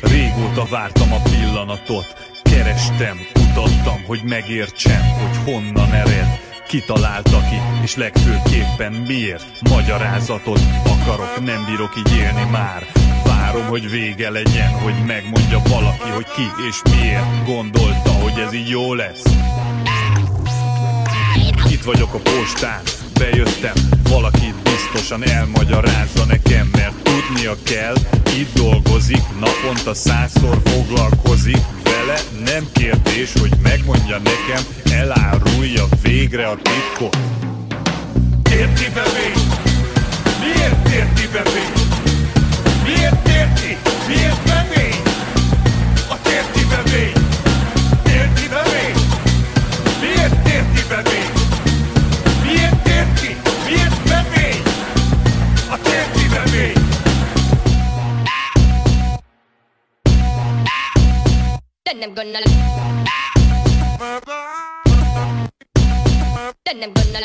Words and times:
Régóta 0.00 0.64
vártam 0.70 1.12
a 1.12 1.20
pillanatot, 1.22 2.16
kerestem, 2.42 3.16
kutattam, 3.32 4.04
hogy 4.06 4.20
megértsem, 4.24 5.00
hogy 5.00 5.52
honnan 5.52 5.92
ered. 5.92 6.40
Kitalálta 6.68 7.38
ki, 7.38 7.82
és 7.82 7.96
legfőképpen 7.96 8.92
miért. 8.92 9.46
Magyarázatot 9.70 10.60
akarok, 10.84 11.44
nem 11.44 11.64
bírok 11.64 11.96
így 11.96 12.16
élni 12.16 12.50
már. 12.50 12.86
Várom, 13.24 13.66
hogy 13.66 13.90
vége 13.90 14.30
legyen, 14.30 14.70
hogy 14.70 14.94
megmondja 15.06 15.58
valaki, 15.68 16.08
hogy 16.08 16.26
ki 16.34 16.46
és 16.68 16.82
miért 16.90 17.44
Gondolta, 17.44 18.10
hogy 18.10 18.38
ez 18.46 18.52
így 18.52 18.68
jó 18.68 18.94
lesz 18.94 19.22
Itt 21.80 21.86
vagyok 21.86 22.14
a 22.14 22.18
postán, 22.18 22.80
bejöttem 23.18 23.72
Valaki 24.08 24.54
biztosan 24.62 25.24
elmagyarázza 25.24 26.24
nekem 26.24 26.70
Mert 26.72 26.94
tudnia 27.02 27.56
kell, 27.62 27.94
itt 28.38 28.54
dolgozik 28.54 29.22
Naponta 29.38 29.94
százszor 29.94 30.60
foglalkozik 30.64 31.60
vele 31.84 32.20
Nem 32.44 32.66
kérdés, 32.72 33.32
hogy 33.40 33.52
megmondja 33.62 34.18
nekem 34.18 34.64
Elárulja 34.98 35.84
végre 36.02 36.46
a 36.46 36.56
titkot 36.62 37.16
Érti 38.50 38.90
bebé? 38.94 39.32
Miért 40.40 40.88
érti 40.88 41.28
bebé? 41.32 41.64
Miért 42.84 43.28
érti? 43.28 43.76
Miért 44.06 44.42
bebé? 44.42 44.88
A 46.08 46.20
térti 46.22 46.66
bebé? 46.68 47.09
Then 62.00 62.08
I'm 62.08 62.14
gonna. 62.14 62.38
Then 66.64 66.82
I'm 66.82 66.92
gonna. 66.92 67.20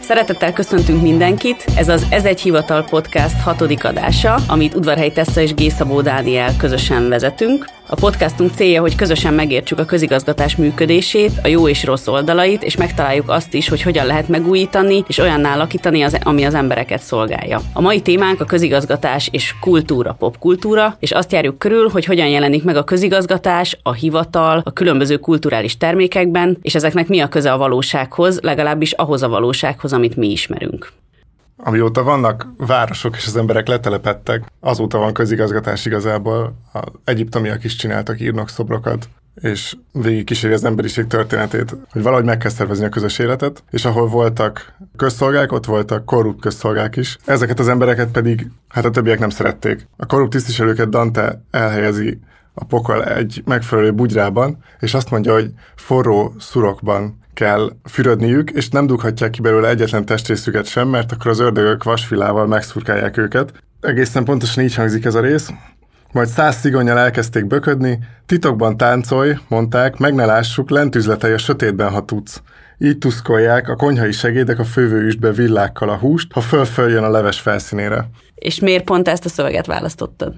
Szeretettel 0.00 0.52
köszöntünk 0.52 1.02
mindenkit, 1.02 1.64
ez 1.76 1.88
az 1.88 2.06
Ez 2.10 2.24
egy 2.24 2.40
hivatal 2.40 2.84
podcast 2.84 3.40
hatodik 3.40 3.84
adása, 3.84 4.34
amit 4.48 4.74
Udvarhely 4.74 5.12
Tessa 5.12 5.40
és 5.40 5.54
Gészabó 5.54 6.00
Dániel 6.00 6.56
közösen 6.56 7.08
vezetünk. 7.08 7.66
A 7.92 7.94
podcastunk 7.94 8.54
célja, 8.54 8.80
hogy 8.80 8.94
közösen 8.94 9.34
megértsük 9.34 9.78
a 9.78 9.84
közigazgatás 9.84 10.56
működését, 10.56 11.30
a 11.42 11.48
jó 11.48 11.68
és 11.68 11.84
rossz 11.84 12.06
oldalait, 12.06 12.62
és 12.62 12.76
megtaláljuk 12.76 13.28
azt 13.28 13.54
is, 13.54 13.68
hogy 13.68 13.82
hogyan 13.82 14.06
lehet 14.06 14.28
megújítani, 14.28 15.04
és 15.06 15.18
olyanná 15.18 15.54
alakítani, 15.54 16.02
az, 16.02 16.18
ami 16.22 16.44
az 16.44 16.54
embereket 16.54 17.00
szolgálja. 17.00 17.60
A 17.72 17.80
mai 17.80 18.00
témánk 18.00 18.40
a 18.40 18.44
közigazgatás 18.44 19.28
és 19.32 19.54
kultúra, 19.60 20.12
popkultúra, 20.18 20.96
és 20.98 21.10
azt 21.10 21.32
járjuk 21.32 21.58
körül, 21.58 21.88
hogy 21.88 22.04
hogyan 22.04 22.28
jelenik 22.28 22.64
meg 22.64 22.76
a 22.76 22.84
közigazgatás, 22.84 23.78
a 23.82 23.92
hivatal, 23.92 24.62
a 24.64 24.72
különböző 24.72 25.16
kulturális 25.16 25.76
termékekben, 25.76 26.58
és 26.62 26.74
ezeknek 26.74 27.08
mi 27.08 27.20
a 27.20 27.28
köze 27.28 27.52
a 27.52 27.58
valósághoz, 27.58 28.40
legalábbis 28.40 28.92
ahhoz 28.92 29.22
a 29.22 29.28
valósághoz, 29.28 29.92
amit 29.92 30.16
mi 30.16 30.30
ismerünk. 30.30 30.92
Amióta 31.56 32.02
vannak 32.02 32.46
városok 32.56 33.16
és 33.16 33.26
az 33.26 33.36
emberek 33.36 33.66
letelepettek, 33.66 34.52
azóta 34.60 34.98
van 34.98 35.12
közigazgatás 35.12 35.86
igazából. 35.86 36.54
A 36.72 36.82
egyiptomiak 37.04 37.64
is 37.64 37.76
csináltak 37.76 38.20
írnokszobrokat, 38.20 39.08
és 39.34 39.76
végig 39.92 40.24
kíséri 40.24 40.52
az 40.52 40.64
emberiség 40.64 41.06
történetét, 41.06 41.76
hogy 41.90 42.02
valahogy 42.02 42.24
meg 42.24 42.38
kell 42.38 42.50
szervezni 42.50 42.84
a 42.84 42.88
közös 42.88 43.18
életet, 43.18 43.62
és 43.70 43.84
ahol 43.84 44.08
voltak 44.08 44.74
közszolgák, 44.96 45.52
ott 45.52 45.64
voltak 45.64 46.04
korrupt 46.04 46.40
közszolgák 46.40 46.96
is. 46.96 47.18
Ezeket 47.24 47.58
az 47.58 47.68
embereket 47.68 48.10
pedig, 48.10 48.50
hát 48.68 48.84
a 48.84 48.90
többiek 48.90 49.18
nem 49.18 49.30
szerették. 49.30 49.86
A 49.96 50.06
korrupt 50.06 50.30
tisztviselőket 50.30 50.88
Dante 50.88 51.42
elhelyezi 51.50 52.18
a 52.54 52.64
pokol 52.64 53.04
egy 53.04 53.42
megfelelő 53.44 53.92
bugyrában, 53.92 54.58
és 54.80 54.94
azt 54.94 55.10
mondja, 55.10 55.32
hogy 55.32 55.50
forró 55.76 56.34
szurokban 56.38 57.20
kell 57.34 57.72
fürödniük, 57.84 58.50
és 58.50 58.68
nem 58.68 58.86
dughatják 58.86 59.30
ki 59.30 59.40
belőle 59.40 59.68
egyetlen 59.68 60.04
testrészüket 60.04 60.66
sem, 60.66 60.88
mert 60.88 61.12
akkor 61.12 61.30
az 61.30 61.40
ördögök 61.40 61.82
vasfilával 61.82 62.46
megszurkálják 62.46 63.16
őket. 63.16 63.52
Egészen 63.80 64.24
pontosan 64.24 64.64
így 64.64 64.74
hangzik 64.74 65.04
ez 65.04 65.14
a 65.14 65.20
rész. 65.20 65.50
Majd 66.12 66.28
száz 66.28 66.56
szigonyjal 66.56 66.98
elkezdték 66.98 67.46
böködni, 67.46 67.98
titokban 68.26 68.76
táncolj, 68.76 69.36
mondták, 69.48 69.96
meg 69.96 70.14
ne 70.14 70.24
lássuk, 70.24 70.70
lent 70.70 70.94
üzletelj 70.94 71.32
a 71.32 71.38
sötétben, 71.38 71.90
ha 71.90 72.04
tudsz. 72.04 72.42
Így 72.78 72.98
tuszkolják 72.98 73.68
a 73.68 73.76
konyhai 73.76 74.12
segédek 74.12 74.58
a 74.58 74.64
fővőüstbe 74.64 75.32
villákkal 75.32 75.88
a 75.88 75.96
húst, 75.96 76.32
ha 76.32 76.40
föl-följön 76.40 77.04
a 77.04 77.10
leves 77.10 77.40
felszínére. 77.40 78.08
És 78.34 78.60
miért 78.60 78.84
pont 78.84 79.08
ezt 79.08 79.24
a 79.24 79.28
szöveget 79.28 79.66
választottad? 79.66 80.34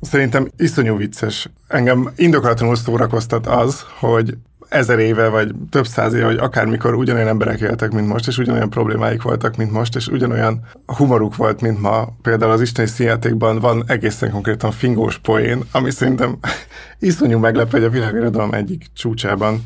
Szerintem 0.00 0.48
iszonyú 0.56 0.96
vicces. 0.96 1.48
Engem 1.68 2.12
indokolatlanul 2.16 2.76
szórakoztat 2.76 3.46
az, 3.46 3.84
hogy 3.98 4.34
ezer 4.74 4.98
éve, 4.98 5.28
vagy 5.28 5.54
több 5.70 5.86
száz 5.86 6.12
éve, 6.12 6.24
vagy 6.24 6.38
akármikor 6.38 6.94
ugyanolyan 6.94 7.28
emberek 7.28 7.60
éltek, 7.60 7.90
mint 7.90 8.08
most, 8.08 8.26
és 8.26 8.38
ugyanolyan 8.38 8.70
problémáik 8.70 9.22
voltak, 9.22 9.56
mint 9.56 9.70
most, 9.70 9.96
és 9.96 10.08
ugyanolyan 10.08 10.60
humoruk 10.86 11.36
volt, 11.36 11.60
mint 11.60 11.80
ma. 11.80 12.08
Például 12.22 12.52
az 12.52 12.60
isteni 12.60 12.88
színjátékban 12.88 13.58
van 13.58 13.84
egészen 13.86 14.30
konkrétan 14.30 14.70
fingós 14.70 15.18
poén, 15.18 15.62
ami 15.72 15.90
szerintem 15.90 16.38
iszonyú 16.98 17.38
meglepő, 17.38 17.70
hogy 17.70 17.86
a 17.86 17.90
világirodalom 17.90 18.52
egyik 18.52 18.86
csúcsában 18.94 19.62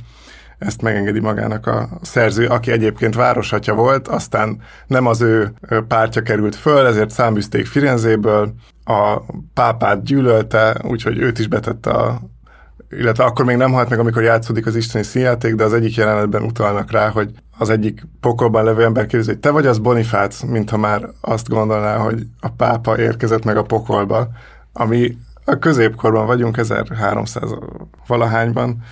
ezt 0.59 0.83
megengedi 0.83 1.21
magának 1.21 1.67
a 1.67 1.89
szerző, 2.03 2.47
aki 2.47 2.71
egyébként 2.71 3.15
városatja 3.15 3.75
volt, 3.75 4.09
aztán 4.09 4.61
nem 4.87 5.07
az 5.07 5.21
ő 5.21 5.53
pártja 5.89 6.23
került 6.23 6.57
föl, 6.57 6.87
ezért 6.87 7.11
számbűzték 7.11 7.67
Firenzéből, 7.67 8.55
a 8.85 9.23
pápát 9.55 10.03
gyűlölte, 10.03 10.77
úgyhogy 10.83 11.19
őt 11.19 11.39
is 11.39 11.47
betette 11.47 11.91
a 11.91 12.21
illetve 12.91 13.25
akkor 13.25 13.45
még 13.45 13.57
nem 13.57 13.73
halt 13.73 13.89
meg, 13.89 13.99
amikor 13.99 14.23
játszódik 14.23 14.67
az 14.67 14.77
isteni 14.77 15.05
színjáték, 15.05 15.55
de 15.55 15.65
az 15.65 15.73
egyik 15.73 15.95
jelenetben 15.95 16.43
utalnak 16.43 16.91
rá, 16.91 17.09
hogy 17.09 17.31
az 17.59 17.71
egyik 17.71 18.03
pokolban 18.21 18.65
levő 18.65 18.85
ember 18.85 19.07
kérdezi, 19.07 19.31
hogy 19.31 19.41
te 19.41 19.51
vagy 19.51 19.67
az 19.67 19.79
Bonifác, 19.79 20.43
mintha 20.43 20.77
már 20.77 21.09
azt 21.21 21.49
gondolná, 21.49 21.97
hogy 21.97 22.27
a 22.41 22.49
pápa 22.51 22.99
érkezett 22.99 23.45
meg 23.45 23.57
a 23.57 23.63
pokolba, 23.63 24.29
ami 24.73 25.17
a 25.45 25.59
középkorban 25.59 26.27
vagyunk, 26.27 26.57
1300 26.57 27.51
valahányban. 28.07 28.83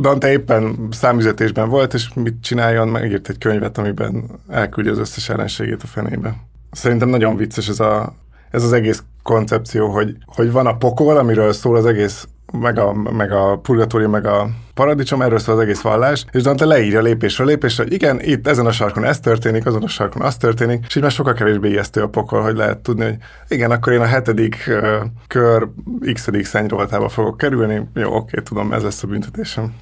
Dante 0.00 0.30
éppen 0.30 0.88
számüzetésben 0.90 1.68
volt, 1.68 1.94
és 1.94 2.14
mit 2.14 2.42
csináljon, 2.42 2.88
megírt 2.88 3.28
egy 3.28 3.38
könyvet, 3.38 3.78
amiben 3.78 4.24
elküldi 4.48 4.88
az 4.88 4.98
összes 4.98 5.28
ellenségét 5.28 5.82
a 5.82 5.86
fenébe. 5.86 6.36
Szerintem 6.70 7.08
nagyon 7.08 7.36
vicces 7.36 7.68
ez, 7.68 7.80
a, 7.80 8.14
ez 8.50 8.62
az 8.62 8.72
egész 8.72 9.02
koncepció, 9.22 9.88
hogy, 9.88 10.16
hogy 10.26 10.52
van 10.52 10.66
a 10.66 10.76
pokol, 10.76 11.16
amiről 11.16 11.52
szól 11.52 11.76
az 11.76 11.86
egész 11.86 12.28
meg 12.60 12.78
a, 12.78 12.92
meg 12.92 13.32
a 13.32 13.58
purgatórium, 13.62 14.10
meg 14.10 14.26
a 14.26 14.48
paradicsom, 14.74 15.22
erről 15.22 15.38
szól 15.38 15.54
az 15.54 15.60
egész 15.60 15.80
vallás, 15.80 16.24
és 16.32 16.42
Dante 16.42 16.64
leírja 16.64 17.00
lépésről 17.00 17.46
lépésre, 17.46 17.82
hogy 17.82 17.92
igen, 17.92 18.20
itt 18.20 18.46
ezen 18.46 18.66
a 18.66 18.72
sarkon 18.72 19.04
ez 19.04 19.20
történik, 19.20 19.66
azon 19.66 19.82
a 19.82 19.88
sarkon 19.88 20.22
az 20.22 20.36
történik, 20.36 20.84
és 20.88 20.96
így 20.96 21.02
már 21.02 21.12
sokkal 21.12 21.34
kevésbé 21.34 21.68
ijesztő 21.68 22.02
a 22.02 22.08
pokol, 22.08 22.40
hogy 22.40 22.56
lehet 22.56 22.78
tudni, 22.78 23.04
hogy 23.04 23.16
igen, 23.48 23.70
akkor 23.70 23.92
én 23.92 24.00
a 24.00 24.04
hetedik 24.04 24.56
uh, 24.68 25.06
kör 25.26 25.68
x 26.12 26.28
szennyrovatába 26.42 27.08
fogok 27.08 27.36
kerülni, 27.36 27.88
jó, 27.94 28.14
oké, 28.14 28.40
tudom, 28.40 28.72
ez 28.72 28.82
lesz 28.82 29.02
a 29.02 29.06
büntetésem. 29.06 29.74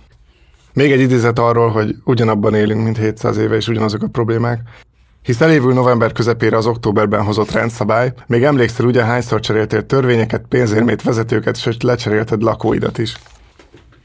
Még 0.75 0.93
egy 0.93 1.00
idézet 1.00 1.39
arról, 1.39 1.69
hogy 1.69 1.97
ugyanabban 2.04 2.54
élünk, 2.54 2.84
mint 2.84 2.97
700 2.97 3.37
éve, 3.37 3.56
és 3.56 3.69
ugyanazok 3.69 4.03
a 4.03 4.09
problémák. 4.09 4.60
Hisz 5.22 5.41
elévül 5.41 5.72
november 5.72 6.12
közepére 6.12 6.56
az 6.56 6.66
októberben 6.66 7.22
hozott 7.22 7.50
rendszabály, 7.50 8.12
még 8.27 8.44
emlékszel 8.44 8.87
ugye 8.87 9.05
hányszor 9.05 9.41
cseréltél 9.41 9.87
törvényeket, 9.87 10.44
pénzérmét, 10.49 11.03
vezetőket, 11.03 11.56
és 11.56 11.77
lecserélted 11.81 12.43
lakóidat 12.43 12.99
is. 12.99 13.16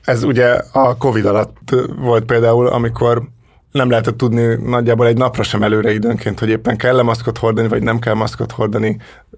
Ez 0.03 0.23
ugye 0.23 0.61
a 0.71 0.97
Covid 0.97 1.25
alatt 1.25 1.75
volt 1.99 2.25
például, 2.25 2.67
amikor 2.67 3.23
nem 3.71 3.89
lehetett 3.89 4.17
tudni 4.17 4.55
nagyjából 4.55 5.07
egy 5.07 5.17
napra 5.17 5.43
sem 5.43 5.63
előre 5.63 5.93
időnként, 5.93 6.39
hogy 6.39 6.49
éppen 6.49 6.77
kell-e 6.77 7.01
maszkot 7.01 7.37
hordani, 7.37 7.67
vagy 7.67 7.83
nem 7.83 7.99
kell 7.99 8.13
maszkot 8.13 8.51
hordani, 8.51 8.97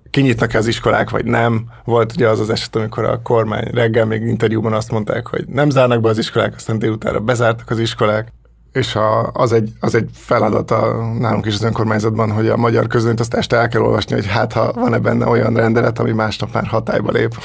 kinyitnak-e 0.10 0.58
az 0.58 0.68
iskolák, 0.68 1.10
vagy 1.10 1.25
nem. 1.25 1.66
Volt 1.84 2.12
ugye 2.12 2.28
az 2.28 2.40
az 2.40 2.50
eset, 2.50 2.75
amikor 2.75 3.04
a 3.04 3.22
kormány 3.22 3.70
reggel 3.74 4.06
még 4.06 4.22
interjúban 4.22 4.74
azt 4.74 4.92
mondták, 4.92 5.28
hogy 5.28 5.46
nem 5.48 5.70
zárnak 5.70 6.02
be 6.02 6.10
az 6.10 6.18
iskolák, 6.18 6.56
aztán 6.56 6.80
délutára 6.80 7.20
bezártak 7.20 7.70
az 7.70 7.80
iskolák 7.80 8.32
és 8.80 8.96
a, 8.96 9.31
az, 9.34 9.54
egy, 9.54 9.72
az 9.80 9.96
egy 9.96 10.10
feladata 10.14 11.10
nálunk 11.20 11.46
is 11.46 11.54
az 11.54 11.64
önkormányzatban, 11.64 12.31
hogy 12.31 12.48
a 12.48 12.58
magyar 12.58 12.88
közönyt 12.88 13.20
azt 13.20 13.34
este 13.34 13.58
el 13.58 13.68
kell 13.68 13.81
olvasni, 13.81 14.16
hogy 14.16 14.28
hát 14.28 14.54
ha 14.54 14.74
van-e 14.74 15.00
benne 15.00 15.28
olyan 15.28 15.54
rendelet, 15.54 16.00
ami 16.00 16.12
másnap 16.12 16.54
már 16.54 16.68
hatályba 16.68 17.12
lép. 17.12 17.38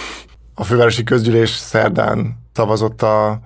A 0.54 0.64
fővárosi 0.64 1.04
közgyűlés 1.04 1.50
szerdán 1.50 2.38
szavazott 2.52 3.02
a 3.02 3.40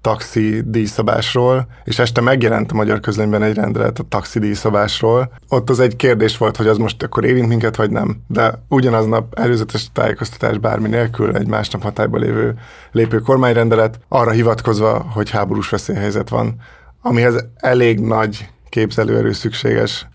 taxi 0.00 0.62
díjszabásról, 0.64 1.66
és 1.84 1.98
este 1.98 2.20
megjelent 2.20 2.72
a 2.72 2.74
magyar 2.74 3.00
közlönyben 3.00 3.42
egy 3.42 3.54
rendelet 3.54 3.98
a 3.98 4.04
taxi 4.08 4.38
díjszabásról. 4.38 5.32
Ott 5.48 5.70
az 5.70 5.80
egy 5.80 5.96
kérdés 5.96 6.36
volt, 6.38 6.56
hogy 6.56 6.66
az 6.66 6.76
most 6.76 7.02
akkor 7.02 7.24
érint 7.24 7.48
minket, 7.48 7.76
vagy 7.76 7.90
nem. 7.90 8.22
De 8.26 8.62
ugyanaznap 8.68 9.38
előzetes 9.38 9.92
tájékoztatás 9.92 10.58
bármi 10.58 10.88
nélkül 10.88 11.36
egy 11.36 11.46
másnap 11.46 11.82
hatályba 11.82 12.18
lévő 12.18 12.54
lépő 12.92 13.18
kormányrendelet, 13.18 14.00
arra 14.08 14.30
hivatkozva, 14.30 15.06
hogy 15.12 15.30
háborús 15.30 15.68
veszélyhelyzet 15.68 16.28
van, 16.28 16.54
amihez 17.02 17.44
elég 17.56 18.00
nagy 18.00 18.48
képzelőerő 18.68 19.32
szükséges. 19.32 20.06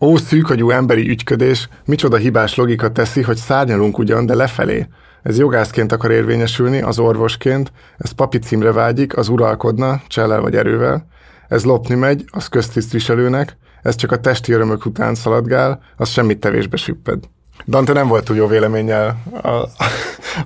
Ó, 0.00 0.16
szűkagyú 0.16 0.70
emberi 0.70 1.08
ügyködés, 1.08 1.68
micsoda 1.84 2.16
hibás 2.16 2.54
logika 2.54 2.92
teszi, 2.92 3.22
hogy 3.22 3.36
szárnyalunk 3.36 3.98
ugyan, 3.98 4.26
de 4.26 4.34
lefelé. 4.34 4.86
Ez 5.22 5.38
jogászként 5.38 5.92
akar 5.92 6.10
érvényesülni, 6.10 6.82
az 6.82 6.98
orvosként, 6.98 7.72
ez 7.98 8.10
papi 8.10 8.38
címre 8.38 8.72
vágyik, 8.72 9.16
az 9.16 9.28
uralkodna, 9.28 10.02
csellel 10.06 10.40
vagy 10.40 10.56
erővel, 10.56 11.06
ez 11.48 11.64
lopni 11.64 11.94
megy, 11.94 12.24
az 12.30 12.48
köztisztviselőnek, 12.48 13.56
ez 13.82 13.94
csak 13.94 14.12
a 14.12 14.20
testi 14.20 14.52
örömök 14.52 14.86
után 14.86 15.14
szaladgál, 15.14 15.82
az 15.96 16.08
semmit 16.08 16.40
tevésbe 16.40 16.76
süpped. 16.76 17.24
Dante 17.66 17.92
nem 17.92 18.08
volt 18.08 18.24
túl 18.24 18.36
jó 18.36 18.46
véleménnyel 18.46 19.22
a, 19.42 19.68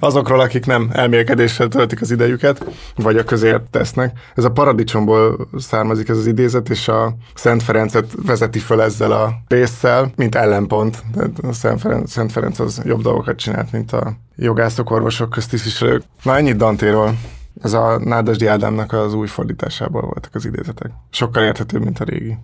azokról, 0.00 0.40
akik 0.40 0.66
nem 0.66 0.90
elmélkedéssel 0.92 1.68
töltik 1.68 2.00
az 2.00 2.10
idejüket, 2.10 2.64
vagy 2.96 3.16
a 3.16 3.24
közért 3.24 3.62
tesznek. 3.62 4.18
Ez 4.34 4.44
a 4.44 4.50
paradicsomból 4.50 5.48
származik 5.58 6.08
ez 6.08 6.16
az 6.16 6.26
idézet, 6.26 6.68
és 6.68 6.88
a 6.88 7.14
Szent 7.34 7.62
Ferencet 7.62 8.06
vezeti 8.26 8.58
föl 8.58 8.82
ezzel 8.82 9.12
a 9.12 9.32
résszel, 9.48 10.12
mint 10.16 10.34
ellenpont. 10.34 11.02
Tehát 11.14 11.38
a 11.42 11.52
Szent 11.52 11.80
Ferenc, 11.80 12.10
Szent 12.10 12.32
Ferenc 12.32 12.58
az 12.58 12.80
jobb 12.84 13.02
dolgokat 13.02 13.36
csinált, 13.36 13.72
mint 13.72 13.92
a 13.92 14.12
jogászok, 14.36 14.90
orvosok, 14.90 15.30
köztisztviselők. 15.30 16.02
Na 16.22 16.36
ennyit 16.36 16.56
Dantéról. 16.56 17.14
Ez 17.62 17.72
a 17.72 17.98
Nádasdi 17.98 18.46
Ádámnak 18.46 18.92
az 18.92 19.14
új 19.14 19.26
fordításából 19.26 20.00
voltak 20.00 20.34
az 20.34 20.44
idézetek. 20.44 20.90
Sokkal 21.10 21.42
érthetőbb, 21.42 21.84
mint 21.84 21.98
a 21.98 22.04
régi. 22.04 22.36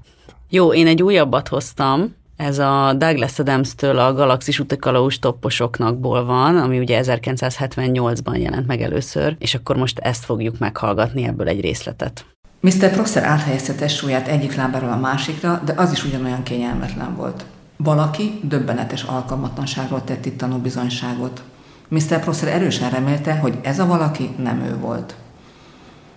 Jó, 0.48 0.72
én 0.72 0.86
egy 0.86 1.02
újabbat 1.02 1.48
hoztam, 1.48 2.14
ez 2.36 2.58
a 2.58 2.94
Douglas 2.96 3.38
Adams-től 3.38 3.98
a 3.98 4.12
Galaxis 4.12 4.58
utakalaus 4.58 5.18
topposoknakból 5.18 6.24
van, 6.24 6.56
ami 6.56 6.78
ugye 6.78 7.00
1978-ban 7.04 8.38
jelent 8.38 8.66
meg 8.66 8.80
először, 8.80 9.36
és 9.38 9.54
akkor 9.54 9.76
most 9.76 9.98
ezt 9.98 10.24
fogjuk 10.24 10.58
meghallgatni 10.58 11.24
ebből 11.26 11.48
egy 11.48 11.60
részletet. 11.60 12.24
Mr. 12.60 12.90
Prosser 12.90 13.24
áthelyezte 13.24 13.74
testsúlyát 13.74 14.28
egyik 14.28 14.54
lábáról 14.54 14.90
a 14.90 14.96
másikra, 14.96 15.60
de 15.64 15.72
az 15.76 15.92
is 15.92 16.04
ugyanolyan 16.04 16.42
kényelmetlen 16.42 17.16
volt. 17.16 17.44
Valaki 17.76 18.40
döbbenetes 18.42 19.02
alkalmatlanságról 19.02 20.04
tett 20.04 20.26
itt 20.26 20.38
tanúbizonyságot. 20.38 21.42
Mr. 21.88 22.20
Prosser 22.20 22.48
erősen 22.48 22.90
remélte, 22.90 23.34
hogy 23.34 23.58
ez 23.62 23.78
a 23.78 23.86
valaki 23.86 24.30
nem 24.38 24.60
ő 24.60 24.76
volt. 24.78 25.14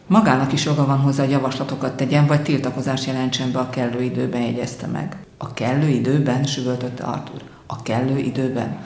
Magának 0.07 0.53
is 0.53 0.65
joga 0.65 0.85
van 0.85 0.99
hozzá, 0.99 1.23
hogy 1.23 1.31
javaslatokat 1.31 1.95
tegyen, 1.95 2.25
vagy 2.25 2.41
tiltakozást 2.41 3.05
jelentsen 3.05 3.51
be 3.51 3.59
a 3.59 3.69
kellő 3.69 4.01
időben, 4.01 4.41
jegyezte 4.41 4.87
meg. 4.87 5.17
A 5.41 5.53
kellő 5.53 5.87
időben, 5.87 6.43
süvöltötte 6.43 7.03
Artur. 7.03 7.41
A 7.67 7.81
kellő 7.81 8.17
időben. 8.17 8.77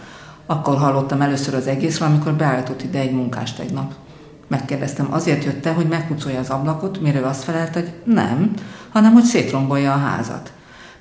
Akkor 0.46 0.78
hallottam 0.78 1.22
először 1.22 1.54
az 1.54 1.68
egészről, 1.68 2.08
amikor 2.08 2.34
beállított 2.34 2.84
ide 2.84 3.00
egy 3.00 3.12
munkás 3.12 3.54
tegnap. 3.54 3.94
Megkérdeztem, 4.48 5.08
azért 5.12 5.44
jött-e, 5.44 5.72
hogy 5.72 5.88
megpucolja 5.88 6.40
az 6.40 6.50
ablakot, 6.50 7.02
mire 7.02 7.28
azt 7.28 7.44
felelt, 7.44 7.74
hogy 7.74 7.94
nem, 8.04 8.54
hanem 8.92 9.14
hogy 9.14 9.24
szétrombolja 9.24 9.94
a 9.94 9.98
házat. 9.98 10.52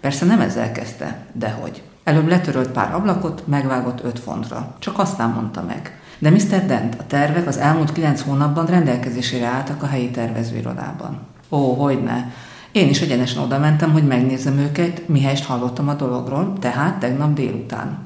Persze 0.00 0.25
nem 0.25 0.40
ezzel 0.40 0.72
kezdte, 0.72 1.26
dehogy. 1.32 1.82
Előbb 2.05 2.28
letörölt 2.28 2.69
pár 2.69 2.94
ablakot, 2.94 3.46
megvágott 3.46 4.05
öt 4.05 4.19
fontra. 4.19 4.75
Csak 4.78 4.98
aztán 4.98 5.31
mondta 5.31 5.62
meg. 5.62 6.00
De 6.19 6.31
Mr. 6.31 6.66
Dent, 6.66 6.94
a 6.98 7.06
tervek 7.06 7.46
az 7.46 7.56
elmúlt 7.56 7.93
kilenc 7.93 8.20
hónapban 8.20 8.66
rendelkezésére 8.66 9.46
álltak 9.46 9.82
a 9.82 9.87
helyi 9.87 10.10
tervezőirodában. 10.10 11.19
Ó, 11.50 11.75
hogyne. 11.75 12.32
Én 12.72 12.88
is 12.88 13.00
egyenesen 13.00 13.42
oda 13.42 13.58
mentem, 13.58 13.92
hogy 13.92 14.06
megnézzem 14.06 14.58
őket, 14.58 15.08
mihelyest 15.08 15.44
hallottam 15.44 15.88
a 15.88 15.94
dologról, 15.94 16.52
tehát 16.60 16.98
tegnap 16.98 17.34
délután. 17.34 17.98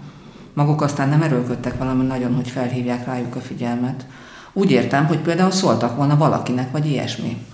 Maguk 0.55 0.83
aztán 0.83 1.09
nem 1.09 1.23
erőlködtek 1.23 1.79
valami 1.79 2.05
nagyon, 2.05 2.35
hogy 2.35 2.49
felhívják 2.49 3.07
rájuk 3.07 3.37
a 3.37 3.41
figyelmet. 3.41 4.07
Úgy 4.53 4.71
értem, 4.71 5.07
hogy 5.07 5.19
például 5.19 5.51
szóltak 5.51 5.97
volna 5.97 6.17
valakinek, 6.17 6.73
vagy 6.73 6.87
ilyesmi. 6.87 7.47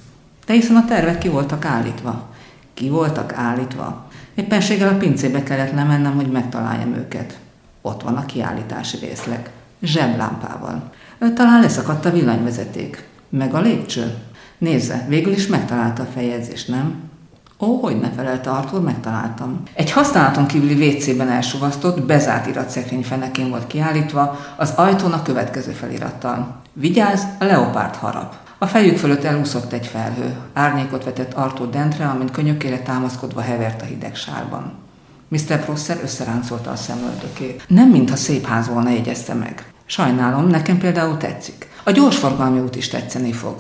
De 0.46 0.52
hiszen 0.52 0.76
a 0.76 0.84
tervek 0.84 1.18
ki 1.18 1.28
voltak 1.28 1.64
állítva. 1.64 2.28
Ki 2.74 2.88
voltak 2.88 3.32
állítva. 3.32 4.10
Éppenséggel 4.34 4.88
a 4.88 4.96
pincébe 4.96 5.42
kellett 5.42 5.74
lemennem, 5.74 6.14
hogy 6.14 6.30
megtaláljam 6.30 6.94
őket. 6.94 7.38
Ott 7.82 8.02
van 8.02 8.16
a 8.16 8.26
kiállítási 8.26 8.96
részleg. 8.96 9.50
Zseblámpával. 9.82 10.90
Talán 11.34 11.60
leszakadt 11.60 12.04
a 12.04 12.12
villanyvezeték. 12.12 13.08
Meg 13.28 13.54
a 13.54 13.60
lépcső. 13.60 14.14
Nézze, 14.62 15.04
végül 15.08 15.32
is 15.32 15.46
megtalálta 15.46 16.02
a 16.02 16.06
feljegyzést, 16.14 16.68
nem? 16.68 16.94
Ó, 17.60 17.80
hogy 17.80 18.00
ne 18.00 18.10
felelte 18.10 18.50
Artur, 18.50 18.80
megtaláltam. 18.80 19.62
Egy 19.74 19.90
használaton 19.90 20.46
kívüli 20.46 20.88
WC-ben 20.88 21.28
elsuvasztott, 21.28 22.02
bezárt 22.02 22.46
iratszekrény 22.46 23.02
fenekén 23.02 23.48
volt 23.48 23.66
kiállítva, 23.66 24.38
az 24.56 24.72
ajtón 24.76 25.12
a 25.12 25.22
következő 25.22 25.72
felirattal. 25.72 26.60
Vigyázz, 26.72 27.22
a 27.38 27.44
leopárt 27.44 27.96
harap. 27.96 28.36
A 28.58 28.66
fejük 28.66 28.96
fölött 28.96 29.24
elúszott 29.24 29.72
egy 29.72 29.86
felhő. 29.86 30.36
Árnyékot 30.52 31.04
vetett 31.04 31.34
Artur 31.34 31.70
Dentre, 31.70 32.06
amint 32.06 32.30
könyökére 32.30 32.78
támaszkodva 32.78 33.40
hevert 33.40 33.82
a 33.82 33.84
hideg 33.84 34.16
sárban. 34.16 34.72
Mr. 35.28 35.64
Prosser 35.64 35.98
összeráncolta 36.02 36.70
a 36.70 36.76
szemöldökét. 36.76 37.64
Nem 37.68 37.88
mintha 37.88 38.16
szép 38.16 38.46
ház 38.46 38.68
volna, 38.68 38.90
jegyezte 38.90 39.34
meg. 39.34 39.72
Sajnálom, 39.86 40.46
nekem 40.46 40.78
például 40.78 41.16
tetszik. 41.16 41.68
A 41.84 41.90
gyorsforgalmi 41.90 42.58
út 42.58 42.76
is 42.76 42.88
tetszeni 42.88 43.32
fog. 43.32 43.54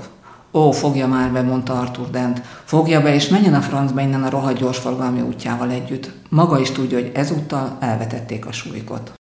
Ó, 0.54 0.70
fogja 0.70 1.06
már 1.06 1.32
be, 1.32 1.42
mondta 1.42 1.80
Arthur 1.80 2.10
Dent. 2.10 2.42
Fogja 2.64 3.02
be, 3.02 3.14
és 3.14 3.28
menjen 3.28 3.54
a 3.54 3.60
francba 3.60 4.00
innen 4.00 4.22
a 4.22 4.30
rohadt 4.30 4.58
gyorsforgalmi 4.58 5.20
útjával 5.20 5.70
együtt. 5.70 6.10
Maga 6.28 6.58
is 6.58 6.70
tudja, 6.70 6.98
hogy 6.98 7.10
ezúttal 7.14 7.76
elvetették 7.80 8.46
a 8.46 8.52
súlykot. 8.52 9.21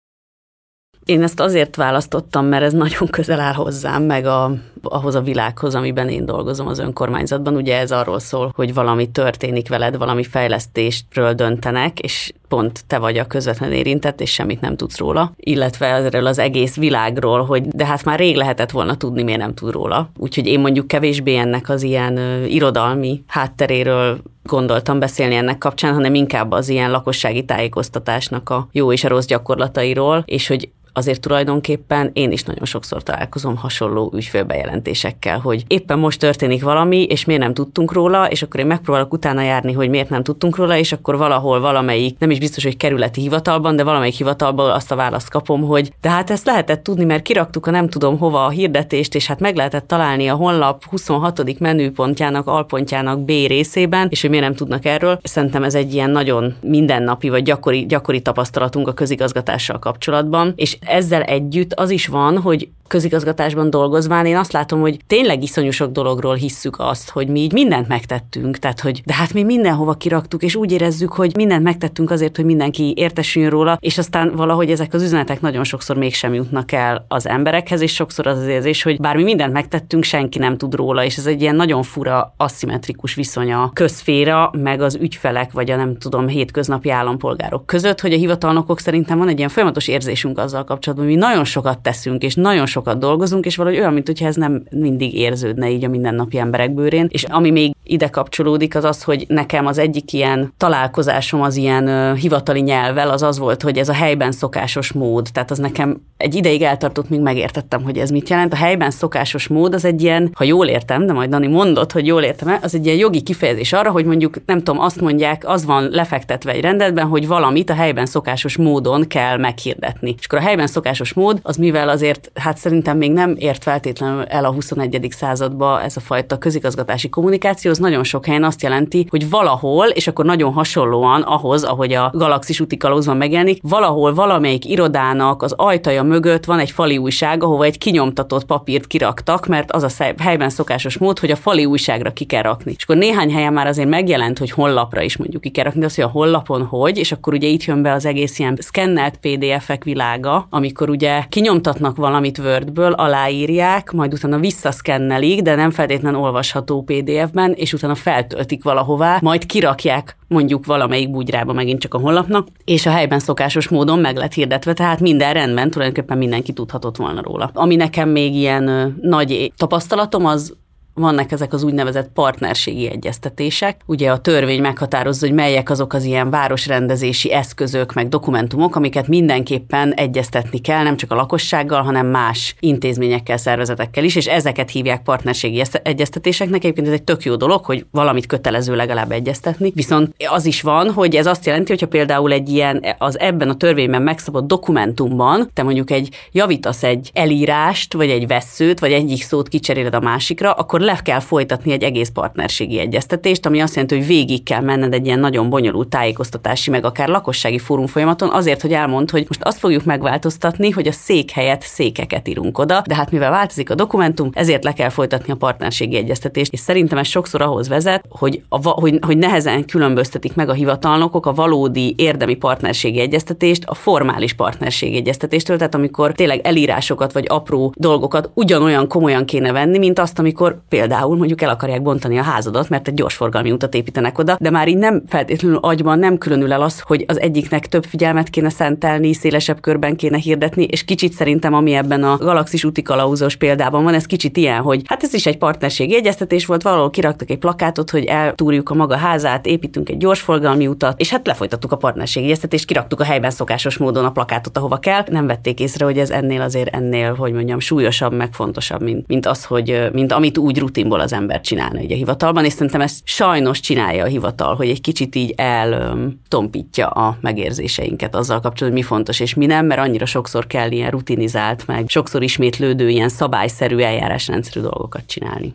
Én 1.07 1.23
ezt 1.23 1.39
azért 1.39 1.75
választottam, 1.75 2.45
mert 2.45 2.63
ez 2.63 2.73
nagyon 2.73 3.07
közel 3.07 3.39
áll 3.39 3.53
hozzám, 3.53 4.03
meg 4.03 4.25
a, 4.25 4.51
ahhoz 4.81 5.15
a 5.15 5.21
világhoz, 5.21 5.75
amiben 5.75 6.09
én 6.09 6.25
dolgozom 6.25 6.67
az 6.67 6.79
önkormányzatban. 6.79 7.55
Ugye 7.55 7.77
ez 7.77 7.91
arról 7.91 8.19
szól, 8.19 8.51
hogy 8.55 8.73
valami 8.73 9.09
történik 9.09 9.69
veled, 9.69 9.97
valami 9.97 10.23
fejlesztésről 10.23 11.33
döntenek, 11.33 11.99
és 11.99 12.31
pont 12.47 12.85
te 12.87 12.97
vagy 12.97 13.17
a 13.17 13.27
közvetlen 13.27 13.71
érintett, 13.71 14.21
és 14.21 14.33
semmit 14.33 14.61
nem 14.61 14.75
tudsz 14.75 14.97
róla. 14.97 15.31
Illetve 15.35 15.85
erről 15.85 16.25
az 16.25 16.39
egész 16.39 16.75
világról, 16.75 17.45
hogy 17.45 17.67
de 17.67 17.85
hát 17.85 18.03
már 18.03 18.19
rég 18.19 18.35
lehetett 18.35 18.71
volna 18.71 18.97
tudni, 18.97 19.23
miért 19.23 19.39
nem 19.39 19.53
tud 19.53 19.71
róla. 19.71 20.09
Úgyhogy 20.17 20.47
én 20.47 20.59
mondjuk 20.59 20.87
kevésbé 20.87 21.35
ennek 21.35 21.69
az 21.69 21.83
ilyen 21.83 22.17
ö, 22.17 22.43
irodalmi 22.43 23.23
hátteréről 23.27 24.17
gondoltam 24.43 24.99
beszélni 24.99 25.35
ennek 25.35 25.57
kapcsán, 25.57 25.93
hanem 25.93 26.13
inkább 26.13 26.51
az 26.51 26.69
ilyen 26.69 26.91
lakossági 26.91 27.45
tájékoztatásnak 27.45 28.49
a 28.49 28.67
jó 28.71 28.91
és 28.91 29.03
a 29.03 29.07
rossz 29.07 29.25
gyakorlatairól, 29.25 30.23
és 30.25 30.47
hogy 30.47 30.69
azért 30.97 31.21
tulajdonképpen 31.21 32.09
én 32.13 32.31
is 32.31 32.43
nagyon 32.43 32.65
sokszor 32.65 33.03
találkozom 33.03 33.55
hasonló 33.55 34.11
ügyfélbejelentésekkel, 34.15 35.39
hogy 35.39 35.63
éppen 35.67 35.99
most 35.99 36.19
történik 36.19 36.63
valami, 36.63 37.03
és 37.03 37.25
miért 37.25 37.41
nem 37.41 37.53
tudtunk 37.53 37.91
róla, 37.91 38.29
és 38.29 38.41
akkor 38.41 38.59
én 38.59 38.65
megpróbálok 38.65 39.13
utána 39.13 39.41
járni, 39.41 39.73
hogy 39.73 39.89
miért 39.89 40.09
nem 40.09 40.23
tudtunk 40.23 40.55
róla, 40.55 40.77
és 40.77 40.91
akkor 40.91 41.17
valahol 41.17 41.59
valamelyik, 41.59 42.19
nem 42.19 42.31
is 42.31 42.39
biztos, 42.39 42.63
hogy 42.63 42.77
kerületi 42.77 43.21
hivatalban, 43.21 43.75
de 43.75 43.83
valamelyik 43.83 44.13
hivatalban 44.13 44.71
azt 44.71 44.91
a 44.91 44.95
választ 44.95 45.29
kapom, 45.29 45.61
hogy 45.61 45.91
de 46.01 46.09
hát 46.09 46.29
ezt 46.29 46.45
lehetett 46.45 46.83
tudni, 46.83 47.03
mert 47.03 47.23
kiraktuk 47.23 47.65
a 47.65 47.71
nem 47.71 47.89
tudom 47.89 48.17
hova 48.17 48.45
a 48.45 48.49
hirdetést, 48.49 49.15
és 49.15 49.27
hát 49.27 49.39
meg 49.39 49.55
lehetett 49.55 49.87
találni 49.87 50.27
a 50.27 50.35
honlap 50.35 50.83
26. 50.85 51.59
menüpontjának, 51.59 52.47
alpontjának 52.47 53.23
B 53.23 53.27
részében, 53.27 54.07
és 54.09 54.21
hogy 54.21 54.29
miért 54.29 54.45
nem 54.45 54.55
tudnak 54.55 54.85
erről. 54.85 55.19
Szerintem 55.23 55.63
ez 55.63 55.75
egy 55.75 55.93
ilyen 55.93 56.09
nagyon 56.09 56.55
mindennapi 56.61 57.29
vagy 57.29 57.43
gyakori, 57.43 57.85
gyakori 57.85 58.21
tapasztalatunk 58.21 58.87
a 58.87 58.93
közigazgatással 58.93 59.79
kapcsolatban, 59.79 60.53
és 60.55 60.77
ezzel 60.87 61.21
együtt 61.21 61.73
az 61.73 61.89
is 61.89 62.07
van, 62.07 62.37
hogy 62.37 62.69
közigazgatásban 62.87 63.69
dolgozván 63.69 64.25
én 64.25 64.37
azt 64.37 64.51
látom, 64.51 64.79
hogy 64.79 64.99
tényleg 65.07 65.43
iszonyú 65.43 65.71
sok 65.71 65.91
dologról 65.91 66.35
hisszük 66.35 66.79
azt, 66.79 67.09
hogy 67.09 67.27
mi 67.27 67.39
így 67.39 67.53
mindent 67.53 67.87
megtettünk, 67.87 68.57
tehát 68.57 68.79
hogy 68.79 69.01
de 69.05 69.13
hát 69.13 69.33
mi 69.33 69.43
mindenhova 69.43 69.93
kiraktuk, 69.93 70.43
és 70.43 70.55
úgy 70.55 70.71
érezzük, 70.71 71.11
hogy 71.11 71.35
mindent 71.35 71.63
megtettünk 71.63 72.11
azért, 72.11 72.35
hogy 72.35 72.45
mindenki 72.45 72.93
értesüljön 72.95 73.51
róla, 73.51 73.77
és 73.79 73.97
aztán 73.97 74.35
valahogy 74.35 74.71
ezek 74.71 74.93
az 74.93 75.03
üzenetek 75.03 75.41
nagyon 75.41 75.63
sokszor 75.63 75.97
mégsem 75.97 76.33
jutnak 76.33 76.71
el 76.71 77.05
az 77.07 77.27
emberekhez, 77.27 77.81
és 77.81 77.93
sokszor 77.93 78.27
az 78.27 78.37
az 78.37 78.47
érzés, 78.47 78.83
hogy 78.83 78.99
bármi 78.99 79.23
mindent 79.23 79.53
megtettünk, 79.53 80.03
senki 80.03 80.39
nem 80.39 80.57
tud 80.57 80.75
róla, 80.75 81.03
és 81.03 81.17
ez 81.17 81.25
egy 81.25 81.41
ilyen 81.41 81.55
nagyon 81.55 81.83
fura, 81.83 82.33
aszimmetrikus 82.37 83.13
viszony 83.13 83.53
a 83.53 83.71
közféra, 83.73 84.51
meg 84.53 84.81
az 84.81 84.95
ügyfelek, 84.95 85.51
vagy 85.51 85.71
a 85.71 85.75
nem 85.75 85.97
tudom, 85.97 86.27
hétköznapi 86.27 86.89
állampolgárok 86.89 87.65
között, 87.65 88.01
hogy 88.01 88.13
a 88.13 88.17
hivatalnokok 88.17 88.79
szerintem 88.79 89.17
van 89.17 89.27
egy 89.27 89.37
ilyen 89.37 89.49
folyamatos 89.49 89.87
érzésünk 89.87 90.37
azzal 90.37 90.63
kapcsolatban, 90.63 91.07
hogy 91.07 91.15
mi 91.15 91.21
nagyon 91.21 91.45
sokat 91.45 91.79
teszünk, 91.79 92.23
és 92.23 92.35
nagyon 92.35 92.65
sokat 92.65 92.76
dolgozunk, 92.81 93.45
és 93.45 93.55
valahogy 93.55 93.79
olyan, 93.79 93.93
mintha 93.93 94.25
ez 94.25 94.35
nem 94.35 94.63
mindig 94.71 95.13
érződne 95.13 95.69
így 95.69 95.83
a 95.83 95.89
mindennapi 95.89 96.37
emberek 96.37 96.73
bőrén. 96.73 97.07
És 97.11 97.23
ami 97.23 97.51
még 97.51 97.75
ide 97.87 98.07
kapcsolódik, 98.07 98.75
az 98.75 98.83
az, 98.83 99.03
hogy 99.03 99.25
nekem 99.27 99.65
az 99.65 99.77
egyik 99.77 100.13
ilyen 100.13 100.53
találkozásom 100.57 101.41
az 101.41 101.55
ilyen 101.55 102.15
hivatali 102.15 102.61
nyelvvel 102.61 103.09
az 103.09 103.21
az 103.21 103.39
volt, 103.39 103.61
hogy 103.61 103.77
ez 103.77 103.89
a 103.89 103.93
helyben 103.93 104.31
szokásos 104.31 104.91
mód. 104.91 105.27
Tehát 105.33 105.51
az 105.51 105.57
nekem 105.57 106.01
egy 106.17 106.35
ideig 106.35 106.61
eltartott, 106.61 107.09
míg 107.09 107.19
megértettem, 107.19 107.83
hogy 107.83 107.97
ez 107.97 108.09
mit 108.09 108.29
jelent. 108.29 108.53
A 108.53 108.55
helyben 108.55 108.91
szokásos 108.91 109.47
mód 109.47 109.73
az 109.73 109.85
egy 109.85 110.01
ilyen, 110.01 110.31
ha 110.33 110.43
jól 110.43 110.67
értem, 110.67 111.05
de 111.05 111.13
majd 111.13 111.29
Dani 111.29 111.47
mondott, 111.47 111.91
hogy 111.91 112.05
jól 112.05 112.23
értem 112.23 112.57
az 112.61 112.75
egy 112.75 112.85
ilyen 112.85 112.97
jogi 112.97 113.21
kifejezés 113.21 113.73
arra, 113.73 113.91
hogy 113.91 114.05
mondjuk 114.05 114.35
nem 114.45 114.57
tudom, 114.57 114.79
azt 114.79 115.01
mondják, 115.01 115.43
az 115.45 115.65
van 115.65 115.89
lefektetve 115.89 116.51
egy 116.51 116.61
rendetben, 116.61 117.07
hogy 117.07 117.27
valamit 117.27 117.69
a 117.69 117.73
helyben 117.73 118.05
szokásos 118.05 118.57
módon 118.57 119.07
kell 119.07 119.37
meghirdetni. 119.37 120.15
És 120.19 120.25
akkor 120.25 120.39
a 120.39 120.41
helyben 120.41 120.67
szokásos 120.67 121.13
mód, 121.13 121.39
az 121.41 121.55
mivel 121.55 121.89
azért, 121.89 122.31
hát 122.35 122.57
szerintem 122.57 122.97
még 122.97 123.11
nem 123.11 123.35
ért 123.37 123.63
feltétlenül 123.63 124.23
el 124.23 124.45
a 124.45 124.51
21. 124.51 125.07
századba 125.09 125.81
ez 125.81 125.97
a 125.97 125.99
fajta 125.99 126.37
közigazgatási 126.37 127.09
kommunikáció, 127.09 127.73
az 127.77 127.83
nagyon 127.83 128.03
sok 128.03 128.25
helyen 128.25 128.43
azt 128.43 128.61
jelenti, 128.61 129.07
hogy 129.09 129.29
valahol, 129.29 129.87
és 129.87 130.07
akkor 130.07 130.25
nagyon 130.25 130.53
hasonlóan 130.53 131.21
ahhoz, 131.21 131.63
ahogy 131.63 131.93
a 131.93 132.11
Galaxis 132.13 132.59
úti 132.59 132.77
kalózban 132.77 133.17
megjelenik, 133.17 133.59
valahol 133.61 134.13
valamelyik 134.13 134.65
irodának 134.65 135.43
az 135.43 135.53
ajtaja 135.57 136.03
mögött 136.03 136.45
van 136.45 136.59
egy 136.59 136.71
fali 136.71 136.97
újság, 136.97 137.43
ahova 137.43 137.63
egy 137.63 137.77
kinyomtatott 137.77 138.45
papírt 138.45 138.87
kiraktak, 138.87 139.47
mert 139.47 139.71
az 139.71 139.83
a 139.83 140.13
helyben 140.17 140.49
szokásos 140.49 140.97
mód, 140.97 141.19
hogy 141.19 141.31
a 141.31 141.35
fali 141.35 141.65
újságra 141.65 142.13
ki 142.13 142.25
kell 142.25 142.41
rakni. 142.41 142.73
És 142.77 142.83
akkor 142.83 142.97
néhány 142.97 143.31
helyen 143.31 143.53
már 143.53 143.67
azért 143.67 143.89
megjelent, 143.89 144.37
hogy 144.37 144.51
honlapra 144.51 145.01
is 145.01 145.17
mondjuk 145.17 145.41
ki 145.41 145.49
kell 145.49 145.63
rakni, 145.63 145.79
de 145.79 145.85
az, 145.85 145.95
hogy 145.95 146.03
a 146.03 146.07
honlapon 146.07 146.65
hogy, 146.65 146.97
és 146.97 147.11
akkor 147.11 147.33
ugye 147.33 147.47
itt 147.47 147.63
jön 147.63 147.81
be 147.81 147.91
az 147.91 148.05
egész 148.05 148.39
ilyen 148.39 148.57
szkennelt 148.61 149.17
PDF-ek 149.21 149.83
világa, 149.83 150.47
amikor 150.49 150.89
ugye 150.89 151.23
kinyomtatnak 151.29 151.95
valamit 151.95 152.37
Wordből, 152.37 152.91
aláírják, 152.91 153.91
majd 153.91 154.13
utána 154.13 154.37
visszaszkennelik, 154.37 155.41
de 155.41 155.55
nem 155.55 155.71
feltétlenül 155.71 156.19
olvasható 156.19 156.81
PDF-ben, 156.81 157.53
és 157.55 157.66
utána 157.73 157.95
feltöltik 157.95 158.63
valahová, 158.63 159.19
majd 159.21 159.45
kirakják 159.45 160.17
mondjuk 160.27 160.65
valamelyik 160.65 161.11
bugyrába 161.11 161.53
megint 161.53 161.79
csak 161.79 161.93
a 161.93 161.99
honlapnak, 161.99 162.47
és 162.65 162.85
a 162.85 162.91
helyben 162.91 163.19
szokásos 163.19 163.67
módon 163.67 163.99
meg 163.99 164.15
lett 164.15 164.33
hirdetve, 164.33 164.73
tehát 164.73 164.99
minden 164.99 165.33
rendben, 165.33 165.69
tulajdonképpen 165.69 166.17
mindenki 166.17 166.53
tudhatott 166.53 166.97
volna 166.97 167.21
róla. 167.21 167.51
Ami 167.53 167.75
nekem 167.75 168.09
még 168.09 168.35
ilyen 168.35 168.97
nagy 169.01 169.53
tapasztalatom, 169.57 170.25
az 170.25 170.55
vannak 170.97 171.31
ezek 171.31 171.53
az 171.53 171.63
úgynevezett 171.63 172.09
partnerségi 172.13 172.89
egyeztetések. 172.89 173.81
Ugye 173.85 174.11
a 174.11 174.17
törvény 174.17 174.61
meghatározza, 174.61 175.25
hogy 175.25 175.35
melyek 175.35 175.69
azok 175.69 175.93
az 175.93 176.03
ilyen 176.03 176.29
városrendezési 176.29 177.31
eszközök, 177.31 177.93
meg 177.93 178.07
dokumentumok, 178.07 178.75
amiket 178.75 179.07
mindenképpen 179.07 179.93
egyeztetni 179.93 180.59
kell, 180.59 180.83
nem 180.83 180.97
csak 180.97 181.11
a 181.11 181.15
lakossággal, 181.15 181.81
hanem 181.81 182.07
más 182.07 182.55
intézményekkel, 182.59 183.37
szervezetekkel 183.37 184.03
is, 184.03 184.15
és 184.15 184.25
ezeket 184.27 184.71
hívják 184.71 185.03
partnerségi 185.03 185.63
egyeztetéseknek. 185.83 186.63
Egyébként 186.63 186.87
ez 186.87 186.93
egy 186.93 187.03
tök 187.03 187.23
jó 187.23 187.35
dolog, 187.35 187.65
hogy 187.65 187.85
valamit 187.91 188.25
kötelező 188.25 188.75
legalább 188.75 189.11
egyeztetni. 189.11 189.71
Viszont 189.75 190.15
az 190.29 190.45
is 190.45 190.61
van, 190.61 190.91
hogy 190.91 191.15
ez 191.15 191.25
azt 191.25 191.45
jelenti, 191.45 191.71
hogyha 191.71 191.87
például 191.87 192.31
egy 192.31 192.49
ilyen 192.49 192.85
az 192.97 193.19
ebben 193.19 193.49
a 193.49 193.55
törvényben 193.55 194.01
megszabott 194.01 194.47
dokumentumban 194.47 195.49
te 195.53 195.63
mondjuk 195.63 195.91
egy 195.91 196.09
javítasz 196.31 196.83
egy 196.83 197.11
elírást, 197.13 197.93
vagy 197.93 198.09
egy 198.09 198.27
veszőt, 198.27 198.79
vagy 198.79 198.91
egyik 198.91 199.23
szót 199.23 199.47
kicseréled 199.47 199.95
a 199.95 199.99
másikra, 199.99 200.51
akkor 200.51 200.79
le 200.87 200.99
kell 201.03 201.19
folytatni 201.19 201.71
egy 201.71 201.83
egész 201.83 202.09
partnerségi 202.09 202.79
egyeztetést, 202.79 203.45
ami 203.45 203.61
azt 203.61 203.73
jelenti, 203.73 203.95
hogy 203.95 204.07
végig 204.07 204.43
kell 204.43 204.61
menned 204.61 204.93
egy 204.93 205.05
ilyen 205.05 205.19
nagyon 205.19 205.49
bonyolult 205.49 205.87
tájékoztatási, 205.87 206.69
meg 206.69 206.85
akár 206.85 207.07
lakossági 207.07 207.59
fórum 207.59 207.87
folyamaton, 207.87 208.29
azért, 208.29 208.61
hogy 208.61 208.73
elmond, 208.73 209.09
hogy 209.09 209.25
most 209.27 209.43
azt 209.43 209.59
fogjuk 209.59 209.83
megváltoztatni, 209.83 210.69
hogy 210.69 210.87
a 210.87 210.91
szék 210.91 211.31
helyett 211.31 211.61
székeket 211.61 212.27
írunk 212.27 212.57
oda, 212.57 212.81
de 212.85 212.95
hát 212.95 213.11
mivel 213.11 213.29
változik 213.29 213.69
a 213.69 213.75
dokumentum, 213.75 214.29
ezért 214.33 214.63
le 214.63 214.73
kell 214.73 214.89
folytatni 214.89 215.33
a 215.33 215.35
partnerségi 215.35 215.95
egyeztetést, 215.95 216.53
és 216.53 216.59
szerintem 216.59 216.97
ez 216.97 217.07
sokszor 217.07 217.41
ahhoz 217.41 217.67
vezet, 217.67 218.05
hogy, 218.09 218.41
a, 218.49 218.69
hogy, 218.69 218.99
hogy 219.01 219.17
nehezen 219.17 219.65
különböztetik 219.65 220.35
meg 220.35 220.49
a 220.49 220.53
hivatalnokok 220.53 221.25
a 221.25 221.33
valódi 221.33 221.95
érdemi 221.97 222.35
partnerségi 222.35 222.99
egyeztetést 222.99 223.63
a 223.65 223.73
formális 223.73 224.33
partnerségi 224.33 224.95
egyeztetéstől, 224.95 225.57
tehát 225.57 225.75
amikor 225.75 226.11
tényleg 226.11 226.39
elírásokat 226.43 227.11
vagy 227.11 227.25
apró 227.27 227.73
dolgokat 227.77 228.29
ugyanolyan 228.33 228.87
komolyan 228.87 229.25
kéne 229.25 229.51
venni, 229.51 229.77
mint 229.77 229.99
azt, 229.99 230.19
amikor 230.19 230.61
például 230.77 231.17
mondjuk 231.17 231.41
el 231.41 231.49
akarják 231.49 231.81
bontani 231.81 232.17
a 232.17 232.23
házadat, 232.23 232.69
mert 232.69 232.87
egy 232.87 232.93
gyorsforgalmi 232.93 233.51
utat 233.51 233.73
építenek 233.73 234.17
oda, 234.17 234.37
de 234.39 234.49
már 234.49 234.67
így 234.67 234.77
nem 234.77 235.03
feltétlenül 235.07 235.57
agyban 235.57 235.99
nem 235.99 236.17
különül 236.17 236.53
el 236.53 236.61
az, 236.61 236.79
hogy 236.79 237.05
az 237.07 237.19
egyiknek 237.19 237.67
több 237.67 237.83
figyelmet 237.83 238.29
kéne 238.29 238.49
szentelni, 238.49 239.13
szélesebb 239.13 239.59
körben 239.61 239.95
kéne 239.95 240.17
hirdetni, 240.17 240.63
és 240.63 240.85
kicsit 240.85 241.13
szerintem, 241.13 241.53
ami 241.53 241.73
ebben 241.73 242.03
a 242.03 242.17
galaxis 242.17 242.63
úti 242.63 242.81
kalauzos 242.81 243.35
példában 243.35 243.83
van, 243.83 243.93
ez 243.93 244.05
kicsit 244.05 244.37
ilyen, 244.37 244.61
hogy 244.61 244.81
hát 244.85 245.03
ez 245.03 245.13
is 245.13 245.25
egy 245.25 245.37
partnerségi 245.37 245.95
egyeztetés 245.95 246.45
volt, 246.45 246.61
valahol 246.61 246.89
kiraktak 246.89 247.29
egy 247.29 247.37
plakátot, 247.37 247.89
hogy 247.89 248.03
eltúrjuk 248.03 248.69
a 248.69 248.73
maga 248.73 248.95
házát, 248.95 249.45
építünk 249.45 249.89
egy 249.89 249.97
gyorsforgalmi 249.97 250.67
utat, 250.67 250.99
és 250.99 251.09
hát 251.09 251.27
lefolytattuk 251.27 251.71
a 251.71 251.77
partnerségi 251.77 252.25
egyeztetést, 252.25 252.65
kiraktuk 252.65 252.99
a 252.99 253.03
helyben 253.03 253.31
szokásos 253.31 253.77
módon 253.77 254.05
a 254.05 254.11
plakátot, 254.11 254.57
ahova 254.57 254.77
kell. 254.77 255.03
Nem 255.09 255.27
vették 255.27 255.59
észre, 255.59 255.85
hogy 255.85 255.97
ez 255.97 256.09
ennél 256.09 256.41
azért 256.41 256.75
ennél, 256.75 257.13
hogy 257.13 257.33
mondjam, 257.33 257.59
súlyosabb, 257.59 258.13
meg 258.13 258.33
fontosabb, 258.33 258.81
mint, 258.81 259.07
mint 259.07 259.25
az, 259.25 259.45
hogy 259.45 259.89
mint 259.93 260.11
amit 260.11 260.37
úgy 260.37 260.59
rutinból 260.67 260.99
az 260.99 261.13
ember 261.13 261.41
csinálna 261.41 261.81
így 261.81 261.91
a 261.91 261.95
hivatalban, 261.95 262.45
és 262.45 262.53
szerintem 262.53 262.81
ezt 262.81 262.99
sajnos 263.03 263.59
csinálja 263.59 264.03
a 264.03 264.07
hivatal, 264.07 264.55
hogy 264.55 264.69
egy 264.69 264.81
kicsit 264.81 265.15
így 265.15 265.33
eltompítja 265.37 266.87
a 266.87 267.17
megérzéseinket 267.21 268.15
azzal 268.15 268.39
kapcsolatban, 268.39 268.69
hogy 268.69 268.79
mi 268.79 268.95
fontos 268.95 269.19
és 269.19 269.33
mi 269.33 269.45
nem, 269.45 269.65
mert 269.65 269.81
annyira 269.81 270.05
sokszor 270.05 270.47
kell 270.47 270.71
ilyen 270.71 270.91
rutinizált, 270.91 271.67
meg 271.67 271.85
sokszor 271.87 272.23
ismétlődő, 272.23 272.89
ilyen 272.89 273.09
szabályszerű, 273.09 273.77
eljárásrendszerű 273.77 274.61
dolgokat 274.61 275.03
csinálni. 275.05 275.53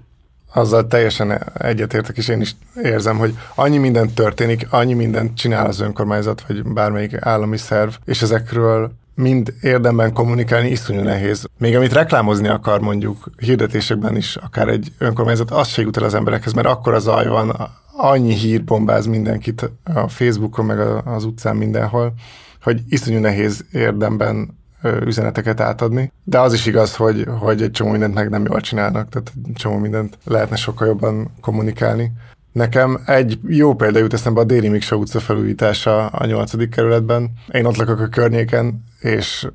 Azzal 0.54 0.86
teljesen 0.86 1.52
egyetértek, 1.58 2.16
és 2.16 2.28
én 2.28 2.40
is 2.40 2.54
érzem, 2.82 3.18
hogy 3.18 3.34
annyi 3.54 3.78
minden 3.78 4.14
történik, 4.14 4.66
annyi 4.70 4.92
mindent 4.92 5.36
csinál 5.36 5.66
az 5.66 5.80
önkormányzat, 5.80 6.44
vagy 6.48 6.62
bármelyik 6.62 7.16
állami 7.20 7.56
szerv, 7.56 7.90
és 8.04 8.22
ezekről 8.22 8.92
mind 9.22 9.54
érdemben 9.60 10.12
kommunikálni 10.12 10.70
iszonyú 10.70 11.00
nehéz. 11.00 11.44
Még 11.58 11.76
amit 11.76 11.92
reklámozni 11.92 12.48
akar 12.48 12.80
mondjuk 12.80 13.30
hirdetésekben 13.36 14.16
is, 14.16 14.36
akár 14.36 14.68
egy 14.68 14.92
önkormányzat, 14.98 15.50
az 15.50 15.68
se 15.68 15.82
jut 15.82 15.96
el 15.96 16.04
az 16.04 16.14
emberekhez, 16.14 16.52
mert 16.52 16.66
akkor 16.66 16.94
a 16.94 16.98
zaj 16.98 17.26
van, 17.26 17.70
annyi 17.96 18.34
hír 18.34 18.64
bombáz 18.64 19.06
mindenkit 19.06 19.70
a 19.94 20.08
Facebookon, 20.08 20.64
meg 20.64 20.78
az 21.06 21.24
utcán 21.24 21.56
mindenhol, 21.56 22.12
hogy 22.62 22.80
iszonyú 22.88 23.18
nehéz 23.18 23.64
érdemben 23.72 24.60
üzeneteket 25.04 25.60
átadni. 25.60 26.12
De 26.24 26.40
az 26.40 26.52
is 26.52 26.66
igaz, 26.66 26.96
hogy, 26.96 27.26
hogy 27.38 27.62
egy 27.62 27.70
csomó 27.70 27.90
mindent 27.90 28.14
meg 28.14 28.30
nem 28.30 28.44
jól 28.44 28.60
csinálnak, 28.60 29.08
tehát 29.08 29.32
egy 29.44 29.52
csomó 29.54 29.76
mindent 29.76 30.18
lehetne 30.24 30.56
sokkal 30.56 30.86
jobban 30.86 31.30
kommunikálni. 31.40 32.12
Nekem 32.52 33.00
egy 33.06 33.38
jó 33.46 33.74
példa 33.74 33.98
jut 33.98 34.12
eszembe 34.12 34.40
a 34.40 34.44
Déri 34.44 34.68
Miksa 34.68 34.96
utca 34.96 35.20
felújítása 35.20 36.06
a 36.06 36.26
8. 36.26 36.68
kerületben. 36.68 37.30
Én 37.52 37.64
ott 37.64 37.76
lakok 37.76 38.00
a 38.00 38.08
környéken, 38.08 38.84
és 39.00 39.46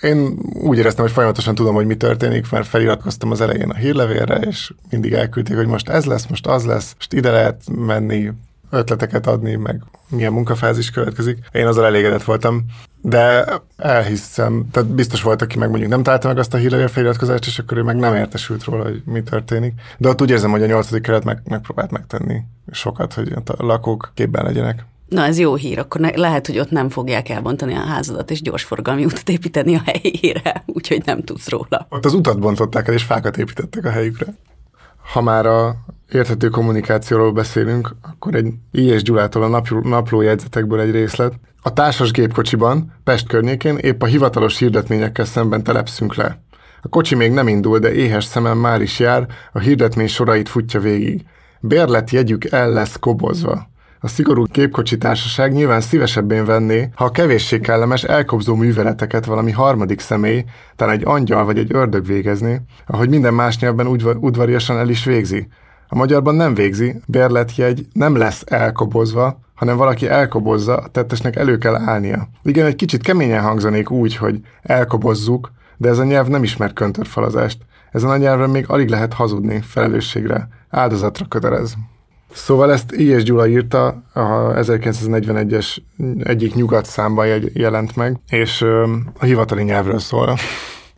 én 0.00 0.38
úgy 0.52 0.78
éreztem, 0.78 1.04
hogy 1.04 1.12
folyamatosan 1.12 1.54
tudom, 1.54 1.74
hogy 1.74 1.86
mi 1.86 1.96
történik, 1.96 2.50
mert 2.50 2.66
feliratkoztam 2.66 3.30
az 3.30 3.40
elején 3.40 3.70
a 3.70 3.74
hírlevélre, 3.74 4.36
és 4.36 4.72
mindig 4.90 5.12
elküldték, 5.12 5.56
hogy 5.56 5.66
most 5.66 5.88
ez 5.88 6.04
lesz, 6.04 6.26
most 6.26 6.46
az 6.46 6.64
lesz, 6.64 6.94
most 6.94 7.12
ide 7.12 7.30
lehet 7.30 7.62
menni, 7.70 8.32
ötleteket 8.70 9.26
adni, 9.26 9.54
meg 9.54 9.82
milyen 10.08 10.32
munkafázis 10.32 10.90
következik. 10.90 11.38
Én 11.52 11.66
azzal 11.66 11.84
elégedett 11.84 12.24
voltam, 12.24 12.64
de 13.02 13.44
elhiszem, 13.76 14.68
tehát 14.70 14.88
biztos 14.88 15.22
volt, 15.22 15.42
aki 15.42 15.58
meg 15.58 15.68
mondjuk 15.68 15.90
nem 15.90 16.02
találta 16.02 16.28
meg 16.28 16.38
azt 16.38 16.54
a 16.54 16.56
hírlevél 16.56 16.88
feliratkozást, 16.88 17.46
és 17.46 17.58
akkor 17.58 17.78
ő 17.78 17.82
meg 17.82 17.96
nem 17.96 18.14
értesült 18.14 18.64
róla, 18.64 18.82
hogy 18.82 19.02
mi 19.04 19.22
történik. 19.22 19.74
De 19.98 20.08
ott 20.08 20.22
úgy 20.22 20.30
érzem, 20.30 20.50
hogy 20.50 20.62
a 20.62 20.66
nyolcadik 20.66 21.02
keret 21.02 21.24
meg, 21.24 21.40
megpróbált 21.44 21.90
megtenni 21.90 22.42
sokat, 22.70 23.12
hogy 23.14 23.32
a 23.32 23.64
lakók 23.64 24.10
képben 24.14 24.44
legyenek. 24.44 24.84
Na, 25.08 25.24
ez 25.24 25.38
jó 25.38 25.54
hír, 25.54 25.78
akkor 25.78 26.00
ne, 26.00 26.16
lehet, 26.16 26.46
hogy 26.46 26.58
ott 26.58 26.70
nem 26.70 26.88
fogják 26.88 27.28
elbontani 27.28 27.74
a 27.74 27.80
házadat, 27.80 28.30
és 28.30 28.42
gyorsforgalmi 28.42 29.04
utat 29.04 29.28
építeni 29.28 29.74
a 29.74 29.82
helyére, 29.84 30.62
úgyhogy 30.76 31.02
nem 31.04 31.22
tudsz 31.22 31.48
róla. 31.48 31.86
Ott 31.88 32.04
az 32.04 32.14
utat 32.14 32.38
bontották 32.38 32.88
el, 32.88 32.94
és 32.94 33.02
fákat 33.02 33.38
építettek 33.38 33.84
a 33.84 33.90
helyükre. 33.90 34.34
Ha 35.12 35.20
már 35.20 35.46
a 35.46 35.76
érthető 36.08 36.48
kommunikációról 36.48 37.32
beszélünk, 37.32 37.96
akkor 38.02 38.34
egy 38.34 38.52
I.S. 38.70 39.02
Gyulától 39.02 39.42
a 39.42 39.48
napló, 39.48 39.80
naplójegyzetekből 39.80 40.80
egy 40.80 40.90
részlet. 40.90 41.32
A 41.62 41.72
társas 41.72 42.10
gépkocsiban, 42.10 42.92
Pest 43.04 43.28
környékén 43.28 43.76
épp 43.76 44.02
a 44.02 44.06
hivatalos 44.06 44.58
hirdetményekkel 44.58 45.24
szemben 45.24 45.62
telepszünk 45.62 46.14
le. 46.14 46.40
A 46.82 46.88
kocsi 46.88 47.14
még 47.14 47.32
nem 47.32 47.48
indul, 47.48 47.78
de 47.78 47.92
éhes 47.92 48.24
szemem 48.24 48.58
már 48.58 48.80
is 48.80 48.98
jár, 48.98 49.26
a 49.52 49.58
hirdetmény 49.58 50.08
sorait 50.08 50.48
futja 50.48 50.80
végig. 50.80 51.24
Bérlet 51.60 52.10
jegyük 52.10 52.44
el 52.44 52.70
lesz 52.70 52.96
kobozva. 53.00 53.68
A 54.00 54.08
szigorú 54.08 54.44
képkocsi 54.44 54.98
társaság 54.98 55.52
nyilván 55.52 55.80
szívesebben 55.80 56.44
venné, 56.44 56.88
ha 56.94 57.04
a 57.04 57.10
kevéssé 57.10 57.60
kellemes 57.60 58.04
elkobzó 58.04 58.54
műveleteket 58.54 59.24
valami 59.24 59.50
harmadik 59.50 60.00
személy, 60.00 60.44
talán 60.76 60.94
egy 60.94 61.04
angyal 61.04 61.44
vagy 61.44 61.58
egy 61.58 61.74
ördög 61.74 62.06
végezné, 62.06 62.60
ahogy 62.86 63.08
minden 63.08 63.34
más 63.34 63.58
nyelvben 63.58 63.86
udvariasan 64.20 64.78
el 64.78 64.88
is 64.88 65.04
végzi. 65.04 65.48
A 65.88 65.94
magyarban 65.96 66.34
nem 66.34 66.54
végzi, 66.54 67.00
bérletjegy 67.06 67.86
nem 67.92 68.16
lesz 68.16 68.42
elkobozva, 68.46 69.40
hanem 69.54 69.76
valaki 69.76 70.08
elkobozza, 70.08 70.76
a 70.76 70.88
tettesnek 70.88 71.36
elő 71.36 71.58
kell 71.58 71.74
állnia. 71.74 72.28
Igen, 72.42 72.66
egy 72.66 72.76
kicsit 72.76 73.02
keményen 73.02 73.42
hangzanék 73.42 73.90
úgy, 73.90 74.16
hogy 74.16 74.40
elkobozzuk, 74.62 75.52
de 75.76 75.88
ez 75.88 75.98
a 75.98 76.04
nyelv 76.04 76.26
nem 76.26 76.42
ismer 76.42 76.72
köntörfalazást. 76.72 77.58
Ezen 77.92 78.10
a 78.10 78.16
nyelven 78.16 78.50
még 78.50 78.64
alig 78.68 78.88
lehet 78.88 79.12
hazudni, 79.12 79.60
felelősségre, 79.60 80.48
áldozatra 80.70 81.26
kötelez. 81.26 81.76
Szóval 82.32 82.72
ezt 82.72 82.92
I.S. 82.92 83.22
Gyula 83.22 83.46
írta, 83.46 83.86
a 84.12 84.20
1941-es 84.54 85.76
egyik 86.22 86.54
nyugat 86.54 86.86
számban 86.86 87.26
jelent 87.52 87.96
meg, 87.96 88.18
és 88.28 88.62
a 89.18 89.24
hivatali 89.24 89.62
nyelvről 89.62 89.98
szól. 89.98 90.36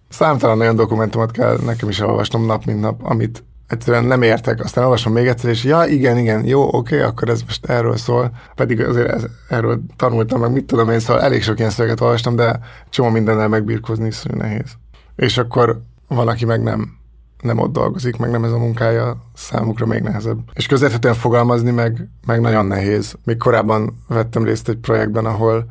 Számtalan 0.08 0.60
olyan 0.60 0.76
dokumentumot 0.76 1.30
kell 1.30 1.58
nekem 1.64 1.88
is 1.88 2.00
elolvasnom 2.00 2.46
nap, 2.46 2.64
mint 2.64 2.80
nap, 2.80 3.00
amit 3.02 3.44
egyszerűen 3.68 4.04
nem 4.04 4.22
értek, 4.22 4.64
aztán 4.64 4.84
olvasom 4.84 5.12
még 5.12 5.26
egyszer, 5.26 5.50
és 5.50 5.64
ja, 5.64 5.84
igen, 5.84 6.18
igen, 6.18 6.44
jó, 6.44 6.76
oké, 6.76 7.00
akkor 7.00 7.28
ez 7.28 7.42
most 7.42 7.66
erről 7.66 7.96
szól, 7.96 8.30
pedig 8.54 8.80
azért 8.80 9.08
ez, 9.08 9.24
erről 9.48 9.80
tanultam, 9.96 10.40
meg 10.40 10.52
mit 10.52 10.64
tudom 10.64 10.90
én, 10.90 11.00
szóval 11.00 11.22
elég 11.22 11.42
sok 11.42 11.58
ilyen 11.58 11.70
szöveget 11.70 12.00
olvastam, 12.00 12.36
de 12.36 12.60
csomó 12.90 13.08
mindennel 13.08 13.48
megbírkozni 13.48 14.06
iszonyú 14.06 14.36
nehéz. 14.36 14.76
És 15.16 15.38
akkor 15.38 15.80
van, 16.08 16.28
aki 16.28 16.44
meg 16.44 16.62
nem 16.62 16.96
nem 17.42 17.58
ott 17.58 17.72
dolgozik, 17.72 18.16
meg 18.16 18.30
nem 18.30 18.44
ez 18.44 18.52
a 18.52 18.58
munkája, 18.58 19.16
számukra 19.34 19.86
még 19.86 20.02
nehezebb. 20.02 20.38
És 20.52 20.66
közvetlenül 20.66 21.18
fogalmazni 21.18 21.70
meg, 21.70 22.08
meg 22.26 22.40
nagyon 22.40 22.66
nehéz. 22.66 23.14
Még 23.24 23.36
korábban 23.36 24.04
vettem 24.08 24.44
részt 24.44 24.68
egy 24.68 24.76
projektben, 24.76 25.24
ahol 25.24 25.66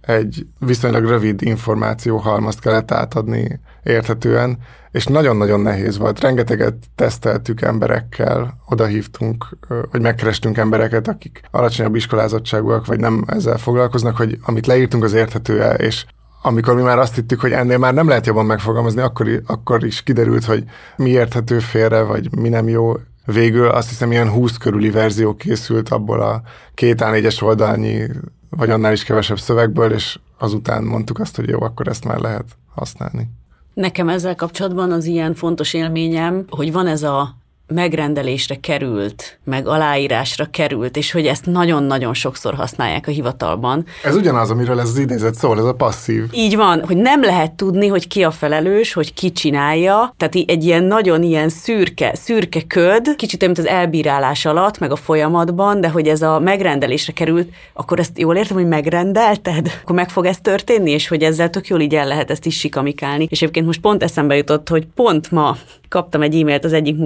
egy 0.00 0.46
viszonylag 0.58 1.04
rövid 1.04 1.42
információ 1.42 2.16
halmazt 2.16 2.60
kellett 2.60 2.90
átadni 2.90 3.60
érthetően, 3.82 4.58
és 4.90 5.06
nagyon-nagyon 5.06 5.60
nehéz 5.60 5.98
volt. 5.98 6.20
Rengeteget 6.20 6.74
teszteltük 6.94 7.60
emberekkel, 7.60 8.58
odahívtunk, 8.68 9.56
vagy 9.90 10.00
megkerestünk 10.00 10.56
embereket, 10.56 11.08
akik 11.08 11.40
alacsonyabb 11.50 11.94
iskolázottságúak, 11.94 12.86
vagy 12.86 13.00
nem 13.00 13.24
ezzel 13.26 13.58
foglalkoznak, 13.58 14.16
hogy 14.16 14.38
amit 14.42 14.66
leírtunk, 14.66 15.04
az 15.04 15.12
érthető 15.12 15.62
-e, 15.62 15.74
és 15.74 16.04
amikor 16.42 16.74
mi 16.74 16.82
már 16.82 16.98
azt 16.98 17.14
hittük, 17.14 17.40
hogy 17.40 17.52
ennél 17.52 17.78
már 17.78 17.94
nem 17.94 18.08
lehet 18.08 18.26
jobban 18.26 18.46
megfogalmazni, 18.46 19.00
akkor, 19.00 19.42
akkor 19.46 19.84
is 19.84 20.02
kiderült, 20.02 20.44
hogy 20.44 20.64
mi 20.96 21.10
érthető 21.10 21.58
félre, 21.58 22.02
vagy 22.02 22.36
mi 22.36 22.48
nem 22.48 22.68
jó. 22.68 22.92
Végül 23.24 23.68
azt 23.68 23.88
hiszem, 23.88 24.12
ilyen 24.12 24.30
20 24.30 24.56
körüli 24.56 24.90
verzió 24.90 25.34
készült 25.34 25.88
abból 25.88 26.20
a 26.20 26.42
két 26.74 27.02
A4-es 27.04 27.42
oldalnyi, 27.42 28.06
vagy 28.50 28.70
annál 28.70 28.92
is 28.92 29.04
kevesebb 29.04 29.38
szövegből, 29.38 29.92
és 29.92 30.18
azután 30.38 30.84
mondtuk 30.84 31.18
azt, 31.18 31.36
hogy 31.36 31.48
jó, 31.48 31.62
akkor 31.62 31.88
ezt 31.88 32.04
már 32.04 32.18
lehet 32.18 32.44
használni. 32.74 33.28
Nekem 33.74 34.08
ezzel 34.08 34.34
kapcsolatban 34.34 34.92
az 34.92 35.04
ilyen 35.04 35.34
fontos 35.34 35.74
élményem, 35.74 36.44
hogy 36.48 36.72
van 36.72 36.86
ez 36.86 37.02
a 37.02 37.36
megrendelésre 37.66 38.54
került, 38.60 39.38
meg 39.44 39.66
aláírásra 39.66 40.44
került, 40.50 40.96
és 40.96 41.12
hogy 41.12 41.26
ezt 41.26 41.46
nagyon-nagyon 41.46 42.14
sokszor 42.14 42.54
használják 42.54 43.06
a 43.06 43.10
hivatalban. 43.10 43.84
Ez 44.04 44.16
ugyanaz, 44.16 44.50
amiről 44.50 44.80
ez 44.80 44.88
az 44.88 44.98
idézet 44.98 45.34
szól, 45.34 45.58
ez 45.58 45.64
a 45.64 45.74
passzív. 45.74 46.24
Így 46.32 46.56
van, 46.56 46.84
hogy 46.84 46.96
nem 46.96 47.22
lehet 47.22 47.52
tudni, 47.52 47.86
hogy 47.86 48.08
ki 48.08 48.24
a 48.24 48.30
felelős, 48.30 48.92
hogy 48.92 49.14
ki 49.14 49.32
csinálja, 49.32 50.14
tehát 50.16 50.34
egy 50.34 50.64
ilyen 50.64 50.84
nagyon 50.84 51.22
ilyen 51.22 51.48
szürke, 51.48 52.14
szürke 52.14 52.62
köd, 52.66 53.16
kicsit 53.16 53.40
mint 53.44 53.58
az 53.58 53.66
elbírálás 53.66 54.44
alatt, 54.44 54.78
meg 54.78 54.90
a 54.90 54.96
folyamatban, 54.96 55.80
de 55.80 55.88
hogy 55.88 56.08
ez 56.08 56.22
a 56.22 56.38
megrendelésre 56.38 57.12
került, 57.12 57.48
akkor 57.72 57.98
ezt 57.98 58.18
jól 58.18 58.36
értem, 58.36 58.56
hogy 58.56 58.68
megrendelted? 58.68 59.70
Akkor 59.82 59.96
meg 59.96 60.10
fog 60.10 60.24
ez 60.24 60.38
történni, 60.42 60.90
és 60.90 61.08
hogy 61.08 61.22
ezzel 61.22 61.50
tök 61.50 61.66
jól 61.66 61.80
így 61.80 61.94
el 61.94 62.06
lehet 62.06 62.30
ezt 62.30 62.46
is 62.46 62.58
sikamikálni. 62.58 63.26
És 63.30 63.42
egyébként 63.42 63.66
most 63.66 63.80
pont 63.80 64.02
eszembe 64.02 64.36
jutott, 64.36 64.68
hogy 64.68 64.86
pont 64.94 65.30
ma 65.30 65.56
kaptam 65.92 66.22
egy 66.22 66.40
e-mailt 66.40 66.64
az 66.64 66.72
egyik 66.72 66.96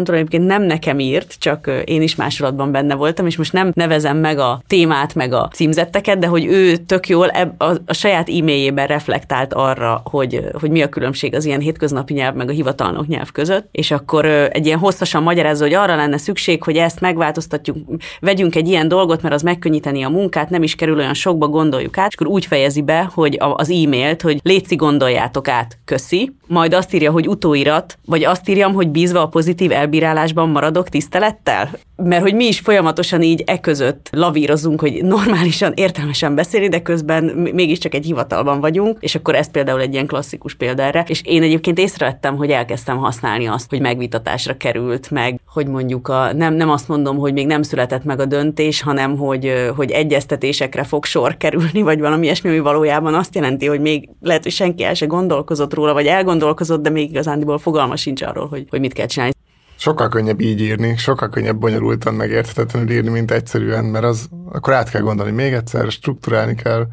munkatársamtól, 0.00 0.14
egyébként 0.14 0.46
nem 0.46 0.62
nekem 0.62 0.98
írt, 0.98 1.36
csak 1.38 1.70
én 1.84 2.02
is 2.02 2.14
másolatban 2.14 2.72
benne 2.72 2.94
voltam, 2.94 3.26
és 3.26 3.36
most 3.36 3.52
nem 3.52 3.70
nevezem 3.74 4.16
meg 4.16 4.38
a 4.38 4.62
témát, 4.66 5.14
meg 5.14 5.32
a 5.32 5.48
címzetteket, 5.52 6.18
de 6.18 6.26
hogy 6.26 6.44
ő 6.44 6.76
tök 6.76 7.08
jól 7.08 7.28
a, 7.58 7.64
a 7.86 7.94
saját 7.94 8.28
e-mailjében 8.28 8.86
reflektált 8.86 9.54
arra, 9.54 10.02
hogy, 10.04 10.44
hogy 10.60 10.70
mi 10.70 10.82
a 10.82 10.88
különbség 10.88 11.34
az 11.34 11.44
ilyen 11.44 11.60
hétköznapi 11.60 12.12
nyelv, 12.12 12.34
meg 12.34 12.48
a 12.48 12.52
hivatalnok 12.52 13.06
nyelv 13.06 13.30
között, 13.32 13.68
és 13.72 13.90
akkor 13.90 14.24
egy 14.24 14.66
ilyen 14.66 14.78
hosszasan 14.78 15.22
magyarázza, 15.22 15.64
hogy 15.64 15.74
arra 15.74 15.96
lenne 15.96 16.18
szükség, 16.18 16.62
hogy 16.62 16.76
ezt 16.76 17.00
megváltoztatjuk, 17.00 17.76
vegyünk 18.20 18.54
egy 18.54 18.68
ilyen 18.68 18.88
dolgot, 18.88 19.22
mert 19.22 19.34
az 19.34 19.42
megkönnyíteni 19.42 20.02
a 20.02 20.08
munkát, 20.08 20.50
nem 20.50 20.62
is 20.62 20.74
kerül 20.74 20.98
olyan 20.98 21.14
sokba, 21.14 21.48
gondoljuk 21.48 21.98
át, 21.98 22.08
és 22.08 22.14
akkor 22.14 22.26
úgy 22.26 22.46
fejezi 22.46 22.82
be, 22.82 23.10
hogy 23.14 23.36
az 23.38 23.70
e-mailt, 23.70 24.22
hogy 24.22 24.40
létszi 24.42 24.76
gondoljátok 24.76 25.48
át, 25.48 25.78
köszi, 25.84 26.32
majd 26.46 26.74
azt 26.74 26.94
írja, 26.94 27.10
hogy 27.10 27.28
utóirat, 27.28 27.98
vagy 28.06 28.24
azt 28.24 28.48
írjam, 28.48 28.74
hogy 28.74 28.88
bízva 28.88 29.20
a 29.22 29.28
pozitív 29.28 29.72
elbírálásban 29.90 30.48
maradok 30.48 30.88
tisztelettel? 30.88 31.70
Mert 31.96 32.22
hogy 32.22 32.34
mi 32.34 32.44
is 32.44 32.60
folyamatosan 32.60 33.22
így 33.22 33.42
e 33.46 33.60
között 33.60 34.08
lavírozunk, 34.12 34.80
hogy 34.80 35.04
normálisan, 35.04 35.72
értelmesen 35.74 36.34
beszélni, 36.34 36.68
de 36.68 36.82
közben 36.82 37.24
mégiscsak 37.54 37.94
egy 37.94 38.04
hivatalban 38.04 38.60
vagyunk, 38.60 38.96
és 39.00 39.14
akkor 39.14 39.34
ez 39.34 39.50
például 39.50 39.80
egy 39.80 39.92
ilyen 39.92 40.06
klasszikus 40.06 40.54
példa 40.54 40.82
erre. 40.82 41.04
És 41.08 41.22
én 41.24 41.42
egyébként 41.42 41.78
észrevettem, 41.78 42.36
hogy 42.36 42.50
elkezdtem 42.50 42.96
használni 42.96 43.46
azt, 43.46 43.70
hogy 43.70 43.80
megvitatásra 43.80 44.56
került, 44.56 45.10
meg 45.10 45.40
hogy 45.46 45.66
mondjuk 45.66 46.08
a, 46.08 46.32
nem, 46.32 46.54
nem 46.54 46.70
azt 46.70 46.88
mondom, 46.88 47.16
hogy 47.16 47.32
még 47.32 47.46
nem 47.46 47.62
született 47.62 48.04
meg 48.04 48.20
a 48.20 48.24
döntés, 48.24 48.82
hanem 48.82 49.16
hogy, 49.16 49.70
hogy 49.76 49.90
egyeztetésekre 49.90 50.84
fog 50.84 51.04
sor 51.04 51.36
kerülni, 51.36 51.82
vagy 51.82 52.00
valami 52.00 52.24
ilyesmi, 52.24 52.50
ami 52.50 52.58
valójában 52.58 53.14
azt 53.14 53.34
jelenti, 53.34 53.66
hogy 53.66 53.80
még 53.80 54.08
lehet, 54.20 54.42
hogy 54.42 54.52
senki 54.52 54.84
el 54.84 54.94
se 54.94 55.06
gondolkozott 55.06 55.74
róla, 55.74 55.92
vagy 55.92 56.06
elgondolkozott, 56.06 56.82
de 56.82 56.90
még 56.90 57.10
igazándiból 57.10 57.58
fogalma 57.58 57.96
sincs 57.96 58.22
arról, 58.22 58.46
hogy, 58.46 58.66
hogy 58.70 58.80
mit 58.80 58.92
kell 58.92 59.06
csinálni. 59.06 59.32
Sokkal 59.80 60.08
könnyebb 60.08 60.40
így 60.40 60.60
írni, 60.60 60.96
sokkal 60.96 61.28
könnyebb 61.28 61.56
bonyolultan 61.56 62.14
megérthetetlenül 62.14 62.90
írni, 62.90 63.08
mint 63.08 63.30
egyszerűen, 63.30 63.84
mert 63.84 64.04
az 64.04 64.28
akkor 64.52 64.72
át 64.72 64.90
kell 64.90 65.00
gondolni 65.00 65.32
még 65.32 65.52
egyszer, 65.52 65.90
strukturálni 65.90 66.54
kell. 66.54 66.86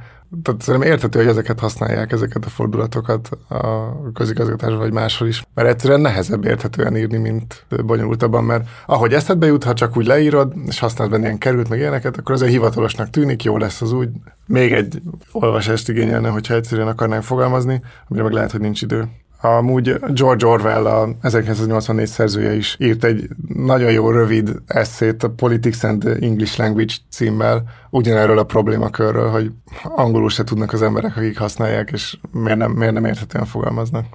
Tehát 0.44 0.62
szerintem 0.62 0.92
érthető, 0.92 1.20
hogy 1.20 1.28
ezeket 1.28 1.60
használják, 1.60 2.12
ezeket 2.12 2.46
a 2.46 2.50
fordulatokat 2.50 3.30
a 3.48 4.12
közigazgatásban 4.14 4.80
vagy 4.80 4.92
máshol 4.92 5.28
is, 5.28 5.44
mert 5.54 5.68
egyszerűen 5.68 6.02
nehezebb 6.02 6.46
érthetően 6.46 6.98
írni, 6.98 7.18
mint 7.18 7.66
bonyolultabban, 7.86 8.44
mert 8.44 8.68
ahogy 8.86 9.14
eszedbe 9.14 9.46
jut, 9.46 9.64
ha 9.64 9.74
csak 9.74 9.98
úgy 9.98 10.06
leírod, 10.06 10.54
és 10.68 10.80
használsz 10.80 11.10
benne 11.10 11.26
ilyen 11.26 11.38
került, 11.38 11.70
meg 11.70 11.80
ilyeneket, 11.80 12.18
akkor 12.18 12.36
azért 12.36 12.52
hivatalosnak 12.52 13.10
tűnik, 13.10 13.44
jó 13.44 13.58
lesz 13.58 13.82
az 13.82 13.92
úgy. 13.92 14.10
Még 14.46 14.74
egy 14.74 15.02
olvasást 15.32 15.90
igényelne, 15.90 16.30
hogyha 16.30 16.54
egyszerűen 16.54 16.88
akarnánk 16.88 17.24
fogalmazni, 17.24 17.82
amire 18.08 18.24
meg 18.24 18.34
lehet, 18.34 18.52
hogy 18.52 18.62
nincs 18.62 18.82
idő. 18.82 19.08
Amúgy 19.42 20.00
George 20.14 20.46
Orwell, 20.46 20.86
a 20.86 21.10
1984 21.22 22.08
szerzője 22.08 22.56
is 22.56 22.76
írt 22.80 23.04
egy 23.04 23.28
nagyon 23.48 23.92
jó 23.92 24.10
rövid 24.10 24.62
eszét 24.68 25.24
a 25.24 25.30
Politics 25.30 25.84
and 25.84 26.06
English 26.22 26.60
Language 26.60 26.94
címmel, 27.10 27.64
ugyanerről 27.90 28.38
a 28.38 28.44
problémakörről, 28.44 29.30
hogy 29.30 29.52
angolul 29.84 30.30
se 30.30 30.44
tudnak 30.44 30.74
az 30.74 30.82
emberek, 30.82 31.18
akik 31.18 31.38
használják, 31.38 31.90
és 31.92 32.18
miért 32.32 32.58
nem, 32.58 32.72
miért 32.72 32.94
nem 32.94 33.06
érthetően 33.06 33.46
fogalmaznak. 33.46 34.06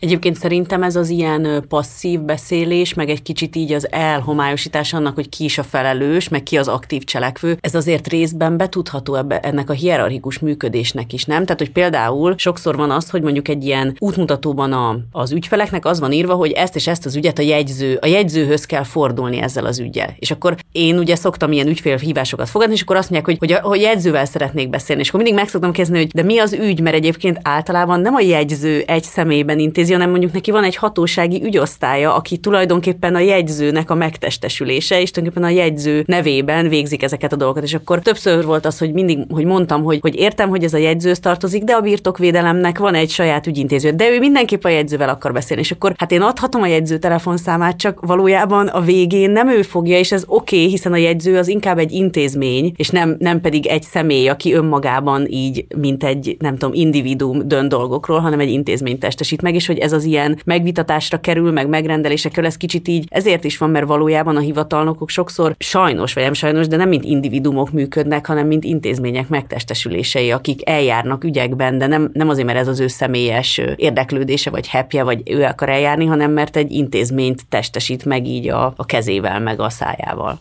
Egyébként 0.00 0.36
szerintem 0.36 0.82
ez 0.82 0.96
az 0.96 1.08
ilyen 1.08 1.64
passzív 1.68 2.20
beszélés, 2.20 2.94
meg 2.94 3.08
egy 3.08 3.22
kicsit 3.22 3.56
így 3.56 3.72
az 3.72 3.92
elhomályosítás 3.92 4.92
annak, 4.92 5.14
hogy 5.14 5.28
ki 5.28 5.44
is 5.44 5.58
a 5.58 5.62
felelős, 5.62 6.28
meg 6.28 6.42
ki 6.42 6.58
az 6.58 6.68
aktív 6.68 7.04
cselekvő, 7.04 7.58
ez 7.60 7.74
azért 7.74 8.08
részben 8.08 8.56
betudható 8.56 9.14
ebbe, 9.14 9.40
ennek 9.40 9.70
a 9.70 9.72
hierarchikus 9.72 10.38
működésnek 10.38 11.12
is, 11.12 11.24
nem? 11.24 11.42
Tehát, 11.44 11.60
hogy 11.60 11.70
például 11.70 12.34
sokszor 12.36 12.76
van 12.76 12.90
az, 12.90 13.10
hogy 13.10 13.22
mondjuk 13.22 13.48
egy 13.48 13.64
ilyen 13.64 13.96
útmutatóban 13.98 14.72
a, 14.72 14.98
az 15.12 15.32
ügyfeleknek 15.32 15.84
az 15.84 16.00
van 16.00 16.12
írva, 16.12 16.34
hogy 16.34 16.50
ezt 16.50 16.76
és 16.76 16.86
ezt 16.86 17.06
az 17.06 17.16
ügyet 17.16 17.38
a 17.38 17.42
jegyző, 17.42 17.98
a 18.00 18.06
jegyzőhöz 18.06 18.64
kell 18.64 18.84
fordulni 18.84 19.40
ezzel 19.40 19.64
az 19.64 19.78
ügyel. 19.78 20.14
És 20.18 20.30
akkor 20.30 20.56
én 20.72 20.98
ugye 20.98 21.14
szoktam 21.14 21.52
ilyen 21.52 21.66
ügyfélhívásokat 21.66 22.48
fogadni, 22.48 22.74
és 22.74 22.82
akkor 22.82 22.96
azt 22.96 23.10
mondják, 23.10 23.38
hogy, 23.38 23.48
hogy, 23.48 23.58
a, 23.58 23.68
hogy 23.68 23.80
jegyzővel 23.80 24.24
szeretnék 24.24 24.70
beszélni. 24.70 25.02
És 25.02 25.08
akkor 25.08 25.20
mindig 25.22 25.38
meg 25.40 25.48
szoktam 25.48 25.72
kezdeni, 25.72 25.98
hogy 25.98 26.10
de 26.10 26.22
mi 26.22 26.38
az 26.38 26.52
ügy, 26.52 26.80
mert 26.80 26.96
egyébként 26.96 27.38
általában 27.42 28.00
nem 28.00 28.14
a 28.14 28.20
jegyző 28.20 28.82
egy 28.86 29.02
személyben 29.02 29.58
intéz 29.58 29.87
intézi, 29.88 29.92
hanem 29.92 30.10
mondjuk 30.10 30.32
neki 30.32 30.50
van 30.50 30.64
egy 30.64 30.76
hatósági 30.76 31.44
ügyosztálya, 31.44 32.14
aki 32.14 32.38
tulajdonképpen 32.38 33.14
a 33.14 33.18
jegyzőnek 33.18 33.90
a 33.90 33.94
megtestesülése, 33.94 35.00
és 35.00 35.10
tulajdonképpen 35.10 35.50
a 35.50 35.54
jegyző 35.54 36.04
nevében 36.06 36.68
végzik 36.68 37.02
ezeket 37.02 37.32
a 37.32 37.36
dolgokat. 37.36 37.62
És 37.62 37.74
akkor 37.74 37.98
többször 37.98 38.44
volt 38.44 38.66
az, 38.66 38.78
hogy 38.78 38.92
mindig, 38.92 39.18
hogy 39.30 39.44
mondtam, 39.44 39.82
hogy, 39.82 39.98
hogy 40.00 40.16
értem, 40.16 40.48
hogy 40.48 40.64
ez 40.64 40.74
a 40.74 40.78
jegyzőhöz 40.78 41.18
tartozik, 41.18 41.64
de 41.64 41.72
a 41.72 41.80
birtokvédelemnek 41.80 42.78
van 42.78 42.94
egy 42.94 43.10
saját 43.10 43.46
ügyintéző, 43.46 43.90
de 43.90 44.10
ő 44.10 44.18
mindenképp 44.18 44.64
a 44.64 44.68
jegyzővel 44.68 45.08
akar 45.08 45.32
beszélni. 45.32 45.62
És 45.62 45.70
akkor 45.70 45.94
hát 45.96 46.12
én 46.12 46.20
adhatom 46.20 46.62
a 46.62 46.66
jegyző 46.66 46.98
telefonszámát, 46.98 47.76
csak 47.76 48.00
valójában 48.00 48.66
a 48.66 48.80
végén 48.80 49.30
nem 49.30 49.48
ő 49.48 49.62
fogja, 49.62 49.98
és 49.98 50.12
ez 50.12 50.24
oké, 50.26 50.56
okay, 50.56 50.68
hiszen 50.68 50.92
a 50.92 50.96
jegyző 50.96 51.38
az 51.38 51.48
inkább 51.48 51.78
egy 51.78 51.92
intézmény, 51.92 52.72
és 52.76 52.88
nem, 52.88 53.16
nem 53.18 53.40
pedig 53.40 53.66
egy 53.66 53.82
személy, 53.82 54.28
aki 54.28 54.52
önmagában 54.52 55.26
így, 55.28 55.66
mint 55.76 56.04
egy, 56.04 56.36
nem 56.38 56.56
tudom, 56.56 56.74
individuum 56.74 57.48
dönt 57.48 57.68
dolgokról, 57.68 58.18
hanem 58.18 58.40
egy 58.40 58.50
intézményt 58.50 59.00
testesít 59.00 59.42
meg, 59.42 59.54
és 59.54 59.66
hogy 59.66 59.77
hogy 59.78 59.86
ez 59.86 59.92
az 59.92 60.04
ilyen 60.04 60.38
megvitatásra 60.44 61.20
kerül, 61.20 61.52
meg 61.52 61.68
megrendelésre 61.68 62.28
kerül, 62.28 62.46
ez 62.46 62.56
kicsit 62.56 62.88
így 62.88 63.06
ezért 63.10 63.44
is 63.44 63.58
van, 63.58 63.70
mert 63.70 63.86
valójában 63.86 64.36
a 64.36 64.40
hivatalnokok 64.40 65.08
sokszor 65.08 65.54
sajnos, 65.58 66.12
vagy 66.12 66.22
nem 66.22 66.32
sajnos, 66.32 66.66
de 66.66 66.76
nem 66.76 66.88
mint 66.88 67.04
individumok 67.04 67.70
működnek, 67.70 68.26
hanem 68.26 68.46
mint 68.46 68.64
intézmények 68.64 69.28
megtestesülései, 69.28 70.30
akik 70.30 70.68
eljárnak 70.68 71.24
ügyekben, 71.24 71.78
de 71.78 71.86
nem, 71.86 72.10
nem 72.12 72.28
azért, 72.28 72.46
mert 72.46 72.58
ez 72.58 72.68
az 72.68 72.80
ő 72.80 72.86
személyes 72.86 73.60
érdeklődése, 73.76 74.50
vagy 74.50 74.68
hepje, 74.68 75.02
vagy 75.02 75.22
ő 75.30 75.42
akar 75.42 75.68
eljárni, 75.68 76.06
hanem 76.06 76.30
mert 76.30 76.56
egy 76.56 76.72
intézményt 76.72 77.46
testesít 77.48 78.04
meg 78.04 78.26
így 78.26 78.48
a, 78.48 78.72
a 78.76 78.84
kezével, 78.84 79.40
meg 79.40 79.60
a 79.60 79.70
szájával. 79.70 80.40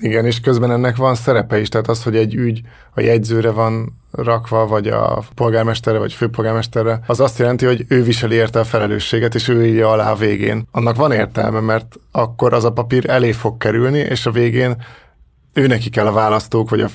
Igen, 0.00 0.26
és 0.26 0.40
közben 0.40 0.70
ennek 0.70 0.96
van 0.96 1.14
szerepe 1.14 1.60
is, 1.60 1.68
tehát 1.68 1.88
az, 1.88 2.02
hogy 2.02 2.16
egy 2.16 2.34
ügy 2.34 2.60
a 2.94 3.00
jegyzőre 3.00 3.50
van 3.50 4.02
rakva, 4.10 4.66
vagy 4.66 4.88
a 4.88 5.22
polgármesterre, 5.34 5.98
vagy 5.98 6.12
főpolgármesterre, 6.12 7.00
az 7.06 7.20
azt 7.20 7.38
jelenti, 7.38 7.66
hogy 7.66 7.84
ő 7.88 8.02
viseli 8.02 8.34
érte 8.34 8.58
a 8.58 8.64
felelősséget, 8.64 9.34
és 9.34 9.48
ő 9.48 9.66
írja 9.66 9.90
alá 9.90 10.10
a 10.10 10.16
végén. 10.16 10.66
Annak 10.70 10.96
van 10.96 11.12
értelme, 11.12 11.60
mert 11.60 11.96
akkor 12.10 12.52
az 12.52 12.64
a 12.64 12.72
papír 12.72 13.10
elé 13.10 13.32
fog 13.32 13.56
kerülni, 13.56 13.98
és 13.98 14.26
a 14.26 14.30
végén 14.30 14.76
ő 15.54 15.66
neki 15.66 15.90
kell 15.90 16.06
a 16.06 16.12
választók, 16.12 16.70
vagy 16.70 16.80
a, 16.80 16.88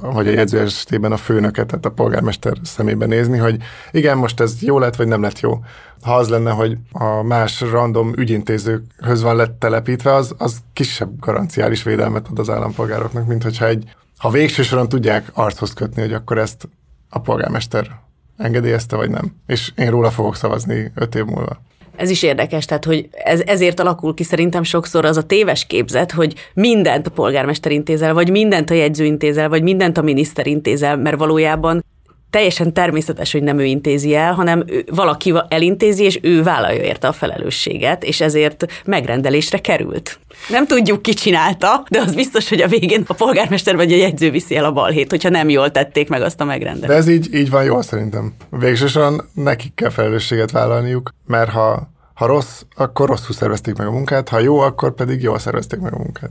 vagy 0.00 0.28
a, 0.28 0.30
jegyző 0.30 0.66
a 1.00 1.16
főnöket, 1.16 1.66
tehát 1.66 1.84
a 1.84 1.90
polgármester 1.90 2.56
szemébe 2.62 3.06
nézni, 3.06 3.38
hogy 3.38 3.56
igen, 3.90 4.18
most 4.18 4.40
ez 4.40 4.62
jó 4.62 4.78
lett, 4.78 4.96
vagy 4.96 5.06
nem 5.06 5.22
lett 5.22 5.40
jó. 5.40 5.64
Ha 6.02 6.14
az 6.14 6.28
lenne, 6.28 6.50
hogy 6.50 6.76
a 6.92 7.22
más 7.22 7.60
random 7.60 8.12
ügyintézőkhöz 8.16 9.22
van 9.22 9.36
lett 9.36 9.58
telepítve, 9.58 10.14
az, 10.14 10.34
az 10.38 10.58
kisebb 10.72 11.18
garanciális 11.20 11.82
védelmet 11.82 12.28
ad 12.30 12.38
az 12.38 12.50
állampolgároknak, 12.50 13.26
mint 13.26 13.42
hogyha 13.42 13.66
egy, 13.66 13.94
ha 14.18 14.30
végső 14.30 14.62
soron 14.62 14.88
tudják 14.88 15.30
archoz 15.32 15.72
kötni, 15.72 16.02
hogy 16.02 16.12
akkor 16.12 16.38
ezt 16.38 16.68
a 17.08 17.20
polgármester 17.20 18.00
engedélyezte, 18.36 18.96
vagy 18.96 19.10
nem. 19.10 19.34
És 19.46 19.72
én 19.76 19.90
róla 19.90 20.10
fogok 20.10 20.36
szavazni 20.36 20.92
öt 20.94 21.14
év 21.14 21.24
múlva. 21.24 21.60
Ez 21.96 22.10
is 22.10 22.22
érdekes, 22.22 22.64
tehát 22.64 22.84
hogy 22.84 23.08
ez, 23.12 23.40
ezért 23.46 23.80
alakul 23.80 24.14
ki 24.14 24.22
szerintem 24.22 24.62
sokszor 24.62 25.04
az 25.04 25.16
a 25.16 25.22
téves 25.22 25.66
képzet, 25.66 26.12
hogy 26.12 26.34
mindent 26.54 27.06
a 27.06 27.10
polgármester 27.10 27.72
intézel, 27.72 28.14
vagy 28.14 28.30
mindent 28.30 28.70
a 28.70 28.74
jegyző 28.74 29.04
intézel, 29.04 29.48
vagy 29.48 29.62
mindent 29.62 29.98
a 29.98 30.02
miniszter 30.02 30.46
intézel, 30.46 30.96
mert 30.96 31.18
valójában 31.18 31.84
teljesen 32.34 32.72
természetes, 32.72 33.32
hogy 33.32 33.42
nem 33.42 33.58
ő 33.58 33.64
intézi 33.64 34.14
el, 34.14 34.32
hanem 34.32 34.64
ő, 34.66 34.84
valaki 34.90 35.34
elintézi, 35.48 36.04
és 36.04 36.18
ő 36.22 36.42
vállalja 36.42 36.82
érte 36.82 37.08
a 37.08 37.12
felelősséget, 37.12 38.04
és 38.04 38.20
ezért 38.20 38.66
megrendelésre 38.84 39.58
került. 39.58 40.18
Nem 40.48 40.66
tudjuk, 40.66 41.02
ki 41.02 41.12
csinálta, 41.12 41.84
de 41.90 42.00
az 42.00 42.14
biztos, 42.14 42.48
hogy 42.48 42.60
a 42.60 42.68
végén 42.68 43.04
a 43.06 43.12
polgármester 43.12 43.76
vagy 43.76 43.92
a 43.92 43.96
jegyző 43.96 44.30
viszi 44.30 44.56
el 44.56 44.64
a 44.64 44.72
balhét, 44.72 45.10
hogyha 45.10 45.28
nem 45.28 45.48
jól 45.48 45.70
tették 45.70 46.08
meg 46.08 46.22
azt 46.22 46.40
a 46.40 46.44
megrendelést. 46.44 46.88
De 46.88 46.94
ez 46.94 47.08
így, 47.08 47.34
így 47.34 47.50
van 47.50 47.64
jól 47.64 47.82
szerintem. 47.82 48.34
Végsősorban 48.50 49.28
nekik 49.34 49.74
kell 49.74 49.90
felelősséget 49.90 50.50
vállalniuk, 50.50 51.14
mert 51.26 51.50
ha, 51.50 51.88
ha 52.14 52.26
rossz, 52.26 52.62
akkor 52.76 53.08
rosszul 53.08 53.34
szervezték 53.34 53.76
meg 53.76 53.86
a 53.86 53.90
munkát, 53.90 54.28
ha 54.28 54.38
jó, 54.38 54.58
akkor 54.58 54.94
pedig 54.94 55.22
jól 55.22 55.38
szervezték 55.38 55.80
meg 55.80 55.94
a 55.94 55.98
munkát. 55.98 56.30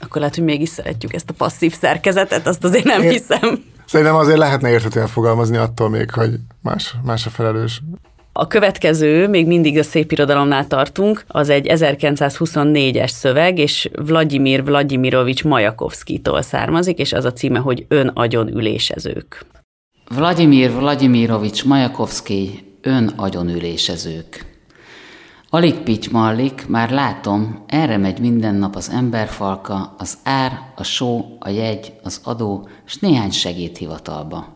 Akkor 0.00 0.20
lehet, 0.20 0.34
hogy 0.34 0.44
mégis 0.44 0.68
szeretjük 0.68 1.12
ezt 1.12 1.30
a 1.30 1.34
passzív 1.36 1.74
szerkezetet, 1.74 2.46
azt 2.46 2.64
azért 2.64 2.84
nem 2.84 3.02
Én... 3.02 3.10
hiszem. 3.10 3.64
Szerintem 3.86 4.14
azért 4.14 4.38
lehetne 4.38 4.70
érthetően 4.70 5.06
fogalmazni 5.06 5.56
attól 5.56 5.88
még, 5.88 6.10
hogy 6.10 6.30
más, 6.62 6.94
más 7.02 7.26
a 7.26 7.30
felelős. 7.30 7.82
A 8.32 8.46
következő, 8.46 9.28
még 9.28 9.46
mindig 9.46 9.78
a 9.78 9.82
szép 9.82 10.12
irodalomnál 10.12 10.66
tartunk, 10.66 11.24
az 11.28 11.48
egy 11.48 11.66
1924-es 11.70 13.08
szöveg, 13.08 13.58
és 13.58 13.90
Vladimir 13.92 14.64
Vladimirovics 14.64 15.44
Majakovszkitól 15.44 16.42
származik, 16.42 16.98
és 16.98 17.12
az 17.12 17.24
a 17.24 17.32
címe, 17.32 17.58
hogy 17.58 17.84
Ön 17.88 18.08
agyon 18.08 18.48
ülésezők. 18.48 19.44
Vladimir 20.08 20.72
Vladimirovics 20.72 21.64
Majakovszki 21.64 22.68
Ön 22.82 23.12
agyon 23.16 23.48
ülésezők. 23.48 24.46
Alig 25.50 25.74
pittymallik, 25.74 26.66
már 26.66 26.90
látom, 26.90 27.64
erre 27.66 27.96
megy 27.96 28.18
minden 28.18 28.54
nap 28.54 28.76
az 28.76 28.90
emberfalka, 28.90 29.94
az 29.98 30.18
ár, 30.22 30.72
a 30.74 30.82
só, 30.82 31.36
a 31.38 31.48
jegy, 31.48 31.92
az 32.02 32.20
adó, 32.24 32.68
s 32.84 32.96
néhány 32.96 33.30
segédhivatalba. 33.30 34.46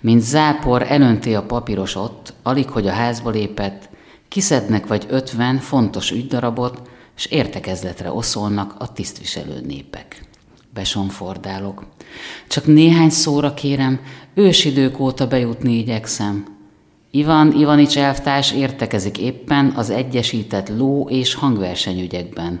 Mint 0.00 0.20
zápor 0.22 0.82
elönti 0.82 1.34
a 1.34 1.46
papíros 1.46 1.94
ott, 1.94 2.34
alig 2.42 2.70
hogy 2.70 2.86
a 2.86 2.92
házba 2.92 3.30
lépett, 3.30 3.88
kiszednek 4.28 4.86
vagy 4.86 5.06
ötven 5.08 5.58
fontos 5.58 6.10
ügydarabot, 6.10 6.82
s 7.14 7.26
értekezletre 7.26 8.12
oszolnak 8.12 8.74
a 8.78 8.92
tisztviselő 8.92 9.60
népek. 9.66 10.20
Besonfordálok. 10.74 11.86
Csak 12.48 12.66
néhány 12.66 13.10
szóra 13.10 13.54
kérem, 13.54 14.00
ősidők 14.34 15.00
óta 15.00 15.26
bejutni 15.26 15.72
igyekszem, 15.72 16.55
Ivan 17.16 17.52
Ivanics 17.52 17.98
elvtárs 17.98 18.52
értekezik 18.52 19.18
éppen 19.18 19.72
az 19.76 19.90
egyesített 19.90 20.68
ló- 20.68 21.08
és 21.08 21.34
hangversenyügyekben. 21.34 22.60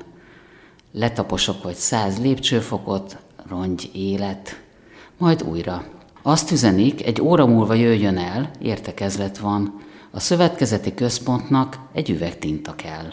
Letaposok 0.92 1.62
vagy 1.62 1.74
száz 1.74 2.18
lépcsőfokot, 2.18 3.16
rongy 3.48 3.90
élet. 3.94 4.62
Majd 5.18 5.42
újra. 5.42 5.84
Azt 6.22 6.50
üzenik, 6.50 7.06
egy 7.06 7.20
óra 7.20 7.46
múlva 7.46 7.74
jöjjön 7.74 8.18
el, 8.18 8.50
értekezlet 8.62 9.38
van. 9.38 9.80
A 10.10 10.20
szövetkezeti 10.20 10.94
központnak 10.94 11.78
egy 11.92 12.10
üveg 12.10 12.38
tinta 12.38 12.74
kell. 12.74 13.12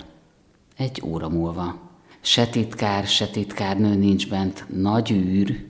Egy 0.78 1.02
óra 1.06 1.30
múlva. 1.30 1.76
Se 2.22 2.48
titkár, 2.48 3.06
se 3.08 3.28
titkárnő 3.28 3.96
nincs 3.96 4.30
bent, 4.30 4.66
nagy 4.76 5.12
űr. 5.12 5.66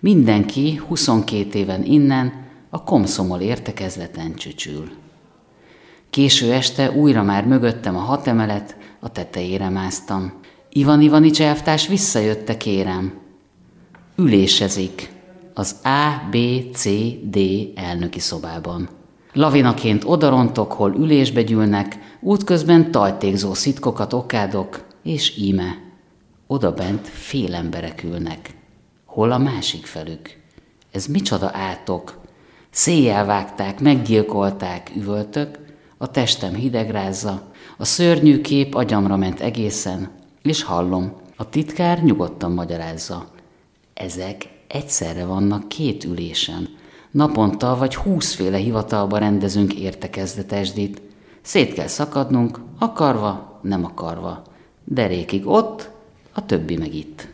Mindenki 0.00 0.80
22 0.86 1.58
éven 1.58 1.84
innen 1.84 2.46
a 2.70 2.82
komszomol 2.82 3.40
értekezleten 3.40 4.34
csücsül. 4.34 5.06
Késő 6.18 6.52
este 6.52 6.90
újra 6.90 7.22
már 7.22 7.46
mögöttem 7.46 7.96
a 7.96 8.00
hat 8.00 8.26
emelet, 8.26 8.76
a 9.00 9.08
tetejére 9.08 9.68
másztam. 9.68 10.32
Ivan 10.70 11.00
Ivanics 11.00 11.40
elvtárs 11.40 11.86
visszajötte, 11.86 12.56
kérem. 12.56 13.12
Ülésezik 14.16 15.12
az 15.54 15.76
A, 15.84 16.28
B, 16.30 16.36
C, 16.74 16.88
D 17.22 17.38
elnöki 17.74 18.20
szobában. 18.20 18.88
Lavinaként 19.32 20.04
odarontok, 20.04 20.72
hol 20.72 20.94
ülésbe 20.94 21.42
gyűlnek, 21.42 21.98
útközben 22.20 22.90
tajtékzó 22.90 23.54
szitkokat 23.54 24.12
okádok, 24.12 24.84
és 25.02 25.36
íme. 25.36 25.78
Oda 26.46 26.72
bent 26.72 27.08
fél 27.08 27.54
emberek 27.54 28.02
ülnek. 28.02 28.54
Hol 29.04 29.32
a 29.32 29.38
másik 29.38 29.86
felük? 29.86 30.36
Ez 30.92 31.06
micsoda 31.06 31.50
átok? 31.54 32.20
Széjjel 32.70 33.24
vágták, 33.24 33.80
meggyilkolták, 33.80 34.90
üvöltök, 34.96 35.66
a 35.98 36.10
testem 36.10 36.54
hidegrázza, 36.54 37.42
a 37.76 37.84
szörnyű 37.84 38.40
kép 38.40 38.74
agyamra 38.74 39.16
ment 39.16 39.40
egészen, 39.40 40.10
és 40.42 40.62
hallom, 40.62 41.12
a 41.36 41.48
titkár 41.48 42.02
nyugodtan 42.02 42.52
magyarázza. 42.52 43.26
Ezek 43.94 44.48
egyszerre 44.68 45.24
vannak 45.24 45.68
két 45.68 46.04
ülésen. 46.04 46.68
Naponta 47.10 47.76
vagy 47.76 47.94
húszféle 47.94 48.56
hivatalba 48.56 49.18
rendezünk 49.18 49.74
értekezletesdit. 49.74 51.00
Szét 51.42 51.72
kell 51.72 51.86
szakadnunk, 51.86 52.60
akarva, 52.78 53.60
nem 53.62 53.84
akarva. 53.84 54.42
Derékig 54.84 55.46
ott, 55.46 55.90
a 56.32 56.46
többi 56.46 56.76
meg 56.76 56.94
itt. 56.94 57.28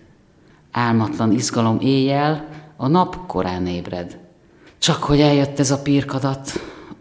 Álmatlan 0.71 1.33
izgalom 1.33 1.79
éjjel, 1.81 2.49
a 2.77 2.87
nap 2.87 3.27
korán 3.27 3.67
ébred. 3.67 4.19
Csak 4.79 5.03
hogy 5.03 5.21
eljött 5.21 5.59
ez 5.59 5.71
a 5.71 5.83
pirkadat, 5.83 6.53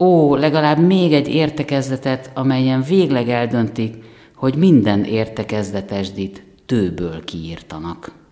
ó, 0.04 0.36
legalább 0.36 0.80
még 0.80 1.14
egy 1.14 1.28
értekezletet, 1.28 2.32
amelyen 2.34 2.82
végleg 2.82 3.30
eldöntik, 3.30 3.96
hogy 4.36 4.56
minden 4.56 5.04
értekezletesdit 5.04 6.44
tőből 6.66 7.24
kiírtanak. 7.24 8.23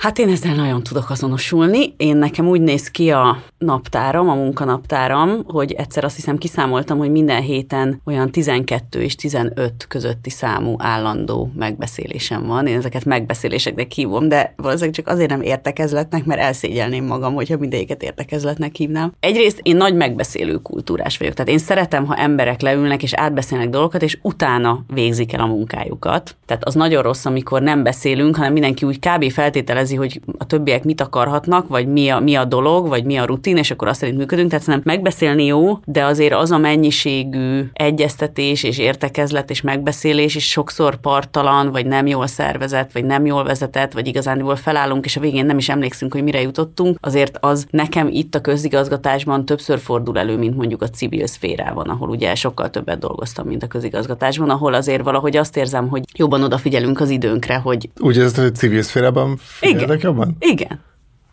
Hát 0.00 0.18
én 0.18 0.28
ezzel 0.28 0.54
nagyon 0.54 0.82
tudok 0.82 1.10
azonosulni. 1.10 1.94
Én 1.96 2.16
nekem 2.16 2.48
úgy 2.48 2.60
néz 2.60 2.90
ki 2.90 3.10
a 3.10 3.42
naptáram, 3.58 4.28
a 4.28 4.34
munkanaptáram, 4.34 5.44
hogy 5.46 5.72
egyszer 5.72 6.04
azt 6.04 6.16
hiszem 6.16 6.38
kiszámoltam, 6.38 6.98
hogy 6.98 7.10
minden 7.10 7.42
héten 7.42 8.00
olyan 8.04 8.30
12 8.30 9.02
és 9.02 9.14
15 9.14 9.86
közötti 9.88 10.30
számú 10.30 10.74
állandó 10.78 11.50
megbeszélésem 11.56 12.46
van. 12.46 12.66
Én 12.66 12.76
ezeket 12.76 13.04
megbeszéléseknek 13.04 13.92
hívom, 13.92 14.28
de 14.28 14.54
valószínűleg 14.56 14.94
csak 14.94 15.08
azért 15.08 15.30
nem 15.30 15.42
értekezletnek, 15.42 16.24
mert 16.24 16.40
elszégyelném 16.40 17.04
magam, 17.04 17.34
hogyha 17.34 17.56
mindegyiket 17.56 18.02
értekezletnek 18.02 18.74
hívnám. 18.74 19.12
Egyrészt 19.20 19.60
én 19.62 19.76
nagy 19.76 19.94
megbeszélő 19.94 20.56
kultúrás 20.56 21.18
vagyok, 21.18 21.34
tehát 21.34 21.50
én 21.50 21.58
szeretem, 21.58 22.06
ha 22.06 22.16
emberek 22.16 22.60
leülnek 22.60 23.02
és 23.02 23.14
átbeszélnek 23.14 23.68
dolgokat, 23.68 24.02
és 24.02 24.18
utána 24.22 24.84
végzik 24.94 25.32
el 25.32 25.40
a 25.40 25.46
munkájukat. 25.46 26.36
Tehát 26.46 26.64
az 26.64 26.74
nagyon 26.74 27.02
rossz, 27.02 27.24
amikor 27.24 27.62
nem 27.62 27.82
beszélünk, 27.82 28.36
hanem 28.36 28.52
mindenki 28.52 28.86
úgy 28.86 28.98
kb. 28.98 29.30
feltételez 29.30 29.89
kérdezi, 29.90 30.20
hogy 30.20 30.34
a 30.38 30.46
többiek 30.46 30.84
mit 30.84 31.00
akarhatnak, 31.00 31.68
vagy 31.68 31.86
mi 31.86 32.08
a, 32.08 32.20
mi 32.20 32.34
a 32.34 32.44
dolog, 32.44 32.88
vagy 32.88 33.04
mi 33.04 33.16
a 33.16 33.24
rutin, 33.24 33.56
és 33.56 33.70
akkor 33.70 33.88
azt 33.88 33.98
szerint 33.98 34.18
működünk. 34.18 34.48
Tehát 34.48 34.64
szerintem 34.64 34.92
megbeszélni 34.94 35.44
jó, 35.44 35.78
de 35.84 36.04
azért 36.04 36.34
az 36.34 36.50
a 36.50 36.58
mennyiségű 36.58 37.64
egyeztetés 37.72 38.62
és 38.62 38.78
értekezlet 38.78 39.50
és 39.50 39.60
megbeszélés 39.60 40.34
is 40.34 40.48
sokszor 40.48 40.96
partalan, 40.96 41.70
vagy 41.70 41.86
nem 41.86 42.06
jól 42.06 42.26
szervezett, 42.26 42.92
vagy 42.92 43.04
nem 43.04 43.26
jól 43.26 43.44
vezetett, 43.44 43.92
vagy 43.92 44.06
igazán 44.06 44.56
felállunk, 44.56 45.04
és 45.04 45.16
a 45.16 45.20
végén 45.20 45.46
nem 45.46 45.58
is 45.58 45.68
emlékszünk, 45.68 46.12
hogy 46.12 46.22
mire 46.22 46.40
jutottunk. 46.40 46.98
Azért 47.00 47.38
az 47.40 47.66
nekem 47.70 48.08
itt 48.10 48.34
a 48.34 48.40
közigazgatásban 48.40 49.44
többször 49.44 49.78
fordul 49.78 50.18
elő, 50.18 50.36
mint 50.36 50.56
mondjuk 50.56 50.82
a 50.82 50.88
civil 50.88 51.26
szférában, 51.26 51.88
ahol 51.88 52.08
ugye 52.08 52.34
sokkal 52.34 52.70
többet 52.70 52.98
dolgoztam, 52.98 53.46
mint 53.46 53.62
a 53.62 53.66
közigazgatásban, 53.66 54.50
ahol 54.50 54.74
azért 54.74 55.02
valahogy 55.02 55.36
azt 55.36 55.56
érzem, 55.56 55.88
hogy 55.88 56.02
jobban 56.14 56.42
odafigyelünk 56.42 57.00
az 57.00 57.10
időnkre, 57.10 57.56
hogy... 57.56 57.90
Úgy 57.98 58.18
ez 58.18 58.38
a 58.38 58.50
civil 58.50 58.82
szférában 58.82 59.38
Figyelnek 59.80 60.02
jobban? 60.02 60.36
Igen. 60.38 60.80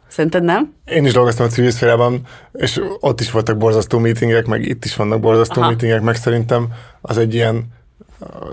Szerinted 0.08 0.44
nem? 0.44 0.74
Én 0.86 1.06
is 1.06 1.14
dolgoztam 1.14 1.46
a 1.46 1.50
civil 1.50 1.72
szférában, 1.72 2.22
és 2.54 2.82
ott 3.00 3.20
is 3.20 3.32
voltak 3.32 3.58
borzasztó 3.58 4.00
meetingek, 4.00 4.46
meg 4.46 4.66
itt 4.66 4.86
is 4.86 4.96
vannak 4.96 5.20
borzasztó 5.20 5.62
Aha. 5.62 5.70
meetingek, 5.70 6.02
meg 6.02 6.16
szerintem 6.16 6.68
az 7.02 7.18
egy 7.18 7.34
ilyen 7.34 7.66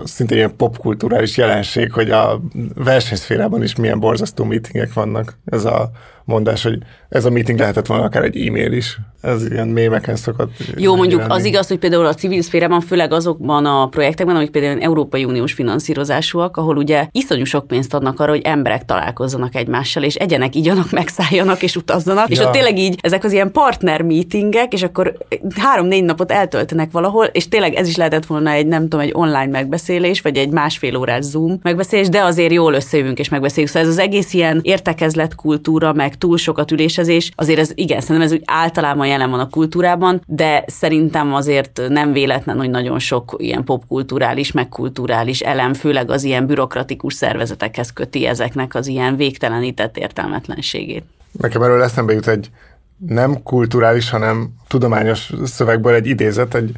szinte 0.03 0.35
ilyen 0.35 0.55
popkulturális 0.55 1.37
jelenség, 1.37 1.91
hogy 1.91 2.11
a 2.11 2.41
versenyszférában 2.75 3.63
is 3.63 3.75
milyen 3.75 3.99
borzasztó 3.99 4.43
meetingek 4.43 4.93
vannak. 4.93 5.37
Ez 5.45 5.65
a 5.65 5.91
mondás, 6.25 6.63
hogy 6.63 6.77
ez 7.09 7.25
a 7.25 7.29
meeting 7.29 7.59
lehetett 7.59 7.85
volna 7.85 8.03
akár 8.03 8.23
egy 8.23 8.47
e-mail 8.47 8.71
is. 8.71 8.97
Ez 9.21 9.51
ilyen 9.51 9.67
mémeken 9.67 10.15
szokott. 10.15 10.51
Jó, 10.75 10.95
mondjuk 10.95 11.23
az 11.27 11.43
igaz, 11.43 11.67
hogy 11.67 11.77
például 11.77 12.05
a 12.05 12.13
civil 12.13 12.41
szférában, 12.41 12.81
főleg 12.81 13.13
azokban 13.13 13.65
a 13.65 13.87
projektekben, 13.87 14.35
amik 14.35 14.49
például 14.49 14.81
Európai 14.81 15.23
Uniós 15.23 15.53
finanszírozásúak, 15.53 16.57
ahol 16.57 16.77
ugye 16.77 17.07
iszonyú 17.11 17.43
sok 17.43 17.67
pénzt 17.67 17.93
adnak 17.93 18.19
arra, 18.19 18.31
hogy 18.31 18.41
emberek 18.41 18.85
találkozzanak 18.85 19.55
egymással, 19.55 20.03
és 20.03 20.15
egyenek, 20.15 20.55
igyanak, 20.55 20.91
megszálljanak 20.91 21.61
és 21.61 21.75
utazzanak, 21.75 22.29
ja. 22.29 22.35
és 22.35 22.39
ott 22.39 22.51
tényleg 22.51 22.77
így 22.77 22.99
ezek 23.01 23.23
az 23.23 23.31
ilyen 23.31 23.51
partner 23.51 24.01
meetingek, 24.01 24.73
és 24.73 24.83
akkor 24.83 25.17
három-négy 25.55 26.03
napot 26.03 26.31
eltöltenek 26.31 26.91
valahol, 26.91 27.25
és 27.25 27.47
tényleg 27.47 27.73
ez 27.73 27.87
is 27.87 27.95
lehetett 27.95 28.25
volna 28.25 28.51
egy, 28.51 28.67
nem 28.67 28.81
tudom, 28.81 28.99
egy 28.99 29.11
online 29.13 29.47
megbeszélés, 29.47 30.21
vagy 30.21 30.37
egy 30.37 30.49
másfél 30.49 30.95
órás 30.95 31.23
Zoom 31.23 31.59
megbeszélés, 31.61 32.09
de 32.09 32.23
azért 32.23 32.51
jól 32.51 32.73
összejövünk 32.73 33.19
és 33.19 33.29
megbeszéljük. 33.29 33.71
Szóval 33.71 33.87
ez 33.87 33.93
az 33.95 34.01
egész 34.01 34.33
ilyen 34.33 34.59
értekezlet 34.63 35.35
kultúra, 35.35 35.93
meg 35.93 36.14
túl 36.17 36.37
sokat 36.37 36.71
ülésezés, 36.71 37.31
azért 37.35 37.59
ez 37.59 37.71
igen, 37.73 38.01
szerintem 38.01 38.25
ez 38.25 38.31
úgy 38.31 38.43
általában 38.45 39.07
jelen 39.07 39.29
van 39.29 39.39
a 39.39 39.49
kultúrában, 39.49 40.21
de 40.27 40.63
szerintem 40.67 41.33
azért 41.33 41.81
nem 41.87 42.11
véletlen, 42.11 42.57
hogy 42.57 42.69
nagyon 42.69 42.99
sok 42.99 43.35
ilyen 43.37 43.63
popkulturális, 43.63 44.51
meg 44.51 44.69
kulturális 44.69 45.39
elem, 45.39 45.73
főleg 45.73 46.09
az 46.09 46.23
ilyen 46.23 46.45
bürokratikus 46.45 47.13
szervezetekhez 47.13 47.93
köti 47.93 48.25
ezeknek 48.25 48.75
az 48.75 48.87
ilyen 48.87 49.15
végtelenített 49.15 49.97
értelmetlenségét. 49.97 51.03
Nekem 51.31 51.61
erről 51.61 51.81
eszembe 51.81 52.13
jut 52.13 52.27
egy 52.27 52.49
nem 52.97 53.43
kulturális, 53.43 54.09
hanem 54.09 54.49
tudományos 54.67 55.33
szövegből 55.43 55.93
egy 55.93 56.07
idézet, 56.07 56.55
egy 56.55 56.71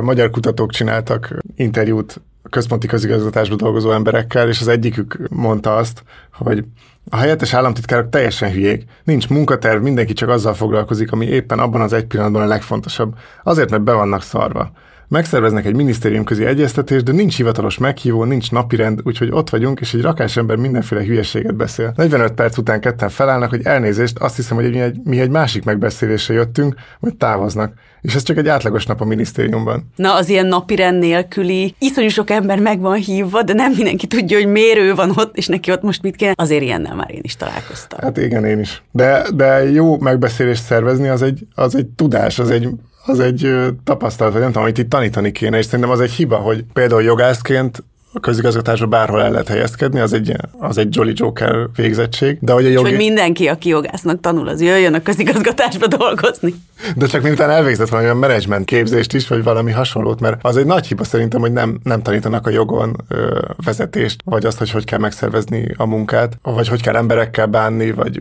magyar 0.00 0.30
kutatók 0.30 0.72
csináltak 0.72 1.36
interjút 1.56 2.20
központi 2.50 2.86
közigazgatásban 2.86 3.56
dolgozó 3.56 3.90
emberekkel, 3.90 4.48
és 4.48 4.60
az 4.60 4.68
egyikük 4.68 5.18
mondta 5.30 5.76
azt, 5.76 6.02
hogy 6.32 6.64
a 7.10 7.16
helyettes 7.16 7.54
államtitkárok 7.54 8.08
teljesen 8.08 8.52
hülyék. 8.52 8.84
Nincs 9.04 9.28
munkaterv, 9.28 9.82
mindenki 9.82 10.12
csak 10.12 10.28
azzal 10.28 10.54
foglalkozik, 10.54 11.12
ami 11.12 11.26
éppen 11.26 11.58
abban 11.58 11.80
az 11.80 11.92
egy 11.92 12.04
pillanatban 12.04 12.42
a 12.42 12.46
legfontosabb. 12.46 13.14
Azért, 13.42 13.70
mert 13.70 13.82
be 13.82 13.92
vannak 13.92 14.22
szarva. 14.22 14.72
Megszerveznek 15.10 15.64
egy 15.64 15.74
minisztériumközi 15.74 16.44
egyeztetést, 16.44 17.04
de 17.04 17.12
nincs 17.12 17.36
hivatalos 17.36 17.78
meghívó, 17.78 18.24
nincs 18.24 18.50
napirend, 18.50 19.00
úgyhogy 19.04 19.28
ott 19.30 19.50
vagyunk, 19.50 19.80
és 19.80 19.94
egy 19.94 20.00
rakás 20.00 20.36
ember 20.36 20.56
mindenféle 20.56 21.04
hülyeséget 21.04 21.54
beszél. 21.54 21.92
45 21.96 22.32
perc 22.32 22.56
után 22.56 22.80
ketten 22.80 23.08
felállnak, 23.08 23.50
hogy 23.50 23.60
elnézést, 23.64 24.18
azt 24.18 24.36
hiszem, 24.36 24.56
hogy 24.56 24.70
mi 24.70 24.80
egy, 24.80 24.96
mi 25.04 25.20
egy 25.20 25.30
másik 25.30 25.64
megbeszélésre 25.64 26.34
jöttünk, 26.34 26.74
vagy 27.00 27.14
távoznak. 27.14 27.72
És 28.00 28.14
ez 28.14 28.22
csak 28.22 28.36
egy 28.36 28.48
átlagos 28.48 28.86
nap 28.86 29.00
a 29.00 29.04
minisztériumban. 29.04 29.90
Na, 29.96 30.14
az 30.14 30.28
ilyen 30.28 30.46
napirend 30.46 30.98
nélküli, 30.98 31.74
iszonyú 31.78 32.08
sok 32.08 32.30
ember 32.30 32.58
meg 32.58 32.80
van 32.80 32.96
hívva, 32.96 33.42
de 33.42 33.52
nem 33.52 33.72
mindenki 33.72 34.06
tudja, 34.06 34.38
hogy 34.38 34.48
miért 34.48 34.78
ő 34.78 34.94
van 34.94 35.12
ott, 35.16 35.36
és 35.36 35.46
neki 35.46 35.70
ott 35.70 35.82
most 35.82 36.02
mit 36.02 36.16
kell. 36.16 36.32
Azért 36.36 36.62
ilyennel 36.62 36.94
már 36.94 37.10
én 37.10 37.20
is 37.22 37.36
találkoztam. 37.36 37.98
Hát 38.02 38.16
igen, 38.16 38.44
én 38.44 38.58
is. 38.58 38.82
De, 38.90 39.22
de 39.34 39.70
jó 39.70 39.98
megbeszélést 39.98 40.62
szervezni, 40.62 41.08
az 41.08 41.22
egy, 41.22 41.46
az 41.54 41.74
egy 41.74 41.86
tudás, 41.86 42.38
az 42.38 42.50
egy, 42.50 42.68
az 43.04 43.20
egy 43.20 43.54
tapasztalat, 43.84 44.32
vagy 44.32 44.40
nem 44.40 44.50
tudom, 44.50 44.64
amit 44.64 44.78
itt 44.78 44.90
tanítani 44.90 45.32
kéne, 45.32 45.58
és 45.58 45.64
szerintem 45.64 45.90
az 45.90 46.00
egy 46.00 46.10
hiba, 46.10 46.36
hogy 46.36 46.64
például 46.72 47.02
jogászként 47.02 47.82
a 48.12 48.20
közigazgatásban 48.20 48.90
bárhol 48.90 49.22
el 49.22 49.30
lehet 49.30 49.48
helyezkedni, 49.48 50.00
az 50.00 50.12
egy, 50.12 50.36
az 50.58 50.78
egy 50.78 50.96
Jolly 50.96 51.12
Joker 51.14 51.68
végzettség, 51.76 52.38
de 52.40 52.52
hogy 52.52 52.64
a 52.64 52.68
És 52.68 52.74
jogi... 52.74 52.88
hogy 52.88 52.98
mindenki, 52.98 53.48
aki 53.48 53.68
jogásznak 53.68 54.20
tanul, 54.20 54.48
az 54.48 54.62
jöjjön 54.62 54.94
a 54.94 55.02
közigazgatásba 55.02 55.86
dolgozni. 55.86 56.54
De 56.96 57.06
csak 57.06 57.22
miután 57.22 57.50
elvégzett 57.50 57.88
valamilyen 57.88 58.16
menedzsment 58.16 58.64
képzést 58.64 59.12
is, 59.12 59.28
vagy 59.28 59.42
valami 59.42 59.70
hasonlót, 59.70 60.20
mert 60.20 60.38
az 60.42 60.56
egy 60.56 60.66
nagy 60.66 60.86
hiba 60.86 61.04
szerintem, 61.04 61.40
hogy 61.40 61.52
nem, 61.52 61.80
nem 61.82 62.02
tanítanak 62.02 62.46
a 62.46 62.50
jogon 62.50 62.96
ö, 63.08 63.38
vezetést, 63.64 64.20
vagy 64.24 64.44
azt, 64.44 64.58
hogy 64.58 64.70
hogy 64.70 64.84
kell 64.84 64.98
megszervezni 64.98 65.74
a 65.76 65.86
munkát, 65.86 66.38
vagy 66.42 66.68
hogy 66.68 66.82
kell 66.82 66.96
emberekkel 66.96 67.46
bánni, 67.46 67.90
vagy 67.90 68.20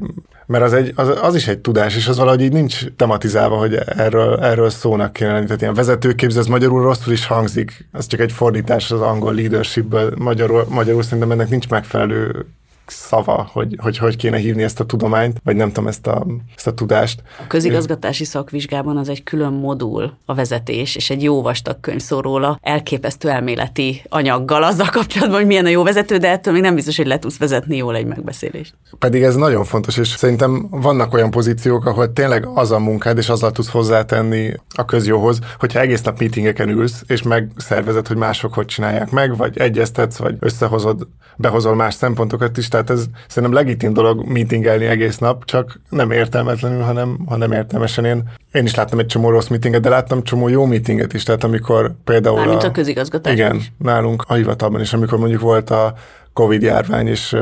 mert 0.49 0.63
az, 0.63 0.73
egy, 0.73 0.91
az, 0.95 1.17
az 1.21 1.35
is 1.35 1.47
egy 1.47 1.59
tudás, 1.59 1.95
és 1.95 2.07
az 2.07 2.17
valahogy 2.17 2.41
így 2.41 2.51
nincs 2.51 2.85
tematizálva, 2.95 3.57
hogy 3.57 3.75
erről, 3.75 4.39
erről 4.39 4.69
szónak 4.69 5.13
kéne 5.13 5.31
lenni. 5.31 5.45
Tehát 5.45 5.61
ilyen 5.61 5.73
vezetőképző, 5.73 6.39
az 6.39 6.47
magyarul 6.47 6.83
rosszul 6.83 7.13
is 7.13 7.25
hangzik. 7.25 7.87
Ez 7.93 8.07
csak 8.07 8.19
egy 8.19 8.31
fordítás 8.31 8.91
az 8.91 9.01
angol 9.01 9.33
leadershipből. 9.33 10.13
Magyarul, 10.17 10.65
magyarul 10.69 11.03
szerintem 11.03 11.31
ennek 11.31 11.49
nincs 11.49 11.69
megfelelő 11.69 12.45
szava, 12.89 13.49
hogy, 13.51 13.75
hogy 13.81 13.97
hogy 13.97 14.15
kéne 14.15 14.37
hívni 14.37 14.63
ezt 14.63 14.79
a 14.79 14.85
tudományt, 14.85 15.41
vagy 15.43 15.55
nem 15.55 15.67
tudom, 15.67 15.87
ezt 15.87 16.07
a, 16.07 16.25
ezt 16.55 16.67
a 16.67 16.73
tudást. 16.73 17.23
A 17.39 17.47
közigazgatási 17.47 18.23
szakvizsgában 18.23 18.97
az 18.97 19.09
egy 19.09 19.23
külön 19.23 19.53
modul 19.53 20.13
a 20.25 20.33
vezetés, 20.33 20.95
és 20.95 21.09
egy 21.09 21.23
jó 21.23 21.41
vastag 21.41 21.79
könyv 21.79 21.99
szól 21.99 22.21
róla, 22.21 22.59
elképesztő 22.61 23.29
elméleti 23.29 24.01
anyaggal 24.09 24.63
azzal 24.63 24.89
kapcsolatban, 24.91 25.37
hogy 25.37 25.47
milyen 25.47 25.65
a 25.65 25.69
jó 25.69 25.83
vezető, 25.83 26.17
de 26.17 26.29
ettől 26.29 26.53
még 26.53 26.61
nem 26.61 26.75
biztos, 26.75 26.97
hogy 26.97 27.07
le 27.07 27.19
tudsz 27.19 27.37
vezetni 27.37 27.77
jól 27.77 27.95
egy 27.95 28.05
megbeszélést. 28.05 28.73
Pedig 28.99 29.23
ez 29.23 29.35
nagyon 29.35 29.63
fontos, 29.63 29.97
és 29.97 30.07
szerintem 30.07 30.67
vannak 30.69 31.13
olyan 31.13 31.31
pozíciók, 31.31 31.85
ahol 31.85 32.13
tényleg 32.13 32.45
az 32.53 32.71
a 32.71 32.79
munkád, 32.79 33.17
és 33.17 33.29
azzal 33.29 33.51
tudsz 33.51 33.69
hozzátenni 33.69 34.53
a 34.75 34.85
közjóhoz, 34.85 35.39
hogyha 35.59 35.79
egész 35.79 36.01
nap 36.01 36.19
meetingeken 36.19 36.69
ülsz, 36.69 37.03
és 37.07 37.21
megszervezed, 37.21 38.07
hogy 38.07 38.17
mások 38.17 38.53
hogy 38.53 38.65
csinálják 38.65 39.11
meg, 39.11 39.37
vagy 39.37 39.57
egyeztetsz, 39.57 40.17
vagy 40.17 40.35
összehozod, 40.39 41.07
behozol 41.37 41.75
más 41.75 41.93
szempontokat 41.93 42.57
is, 42.57 42.67
tehát 42.67 42.78
ez 42.87 43.05
szerintem 43.27 43.57
legitim 43.57 43.93
dolog 43.93 44.25
meetingelni 44.27 44.85
egész 44.85 45.17
nap, 45.17 45.45
csak 45.45 45.79
nem 45.89 46.11
értelmetlenül, 46.11 46.81
hanem, 46.81 47.19
hanem 47.25 47.51
értelmesen. 47.51 48.05
Én, 48.05 48.23
én 48.51 48.63
is 48.63 48.75
láttam 48.75 48.99
egy 48.99 49.05
csomó 49.05 49.29
rossz 49.29 49.47
meetinget, 49.47 49.81
de 49.81 49.89
láttam 49.89 50.23
csomó 50.23 50.47
jó 50.47 50.65
meetinget 50.65 51.13
is, 51.13 51.23
tehát 51.23 51.43
amikor 51.43 51.93
például 52.03 52.35
Mármint 52.35 52.63
a 52.63 52.71
közigazgatás 52.71 53.33
Igen, 53.33 53.55
is. 53.55 53.71
nálunk 53.77 54.23
a 54.27 54.33
hivatalban 54.33 54.81
is, 54.81 54.93
amikor 54.93 55.17
mondjuk 55.17 55.41
volt 55.41 55.69
a 55.69 55.93
Covid 56.33 56.61
járvány, 56.61 57.07
és 57.07 57.35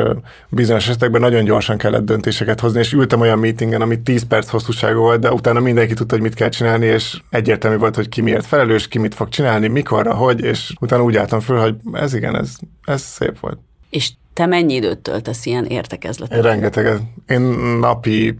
bizonyos 0.50 0.88
esetekben 0.88 1.21
nagyon 1.21 1.43
gyorsan 1.43 1.78
kellett 1.78 2.06
döntéseket 2.06 2.60
hozni, 2.60 2.80
és 2.80 2.93
ültem 2.93 3.19
olyan 3.19 3.39
meetingen, 3.39 3.82
ami 3.82 4.02
10 4.02 4.23
perc 4.23 4.50
hosszúságú 4.50 5.00
volt, 5.00 5.19
de 5.19 5.32
utána 5.32 5.60
mindenki 5.60 5.93
tudta, 5.93 6.13
hogy 6.13 6.23
mit 6.23 6.34
kell 6.34 6.50
csinálni, 6.50 6.86
és 6.86 7.21
egyértelmű 7.30 7.78
volt, 7.78 7.95
hogy 7.95 8.10
ki 8.10 8.21
miért 8.21 8.45
felelős, 8.45 8.88
ki 8.88 9.00
mit 9.00 9.15
fog 9.15 9.30
csinálni, 9.30 9.67
mikorra, 9.67 10.13
hogy, 10.13 10.41
és 10.41 10.73
utána 10.80 11.04
úgy 11.04 11.17
álltam 11.17 11.39
föl, 11.39 11.60
hogy 11.60 11.76
ez 11.93 12.13
igen, 12.13 12.36
ez, 12.36 12.56
ez 12.84 13.02
szép 13.02 13.39
volt. 13.39 13.58
És 13.89 14.12
te 14.38 14.45
mennyi 14.45 14.73
időt 14.73 15.00
töltesz 15.00 15.45
ilyen 15.45 15.65
Én 15.65 15.78
értekezleten? 15.78 16.41
rengeteget. 16.41 17.02
Én 17.28 17.41
napi 17.80 18.36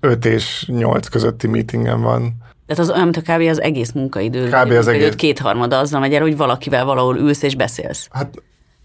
5 0.00 0.24
és 0.24 0.64
8 0.66 1.08
közötti 1.08 1.46
meetingen 1.46 2.00
van. 2.00 2.34
Tehát 2.66 2.82
az 2.82 2.90
olyan, 2.90 3.02
mint 3.02 3.16
a 3.16 3.20
kb. 3.20 3.40
az 3.48 3.60
egész 3.60 3.92
munkaidő. 3.92 4.44
Kb. 4.44 4.54
az 4.54 4.62
munkaidőt 4.64 4.88
egész. 4.88 5.14
Kétharmada 5.14 5.78
azzal 5.78 6.00
megy 6.00 6.14
el, 6.14 6.20
hogy 6.20 6.36
valakivel 6.36 6.84
valahol 6.84 7.16
ülsz 7.16 7.42
és 7.42 7.56
beszélsz. 7.56 8.08
Hát 8.10 8.42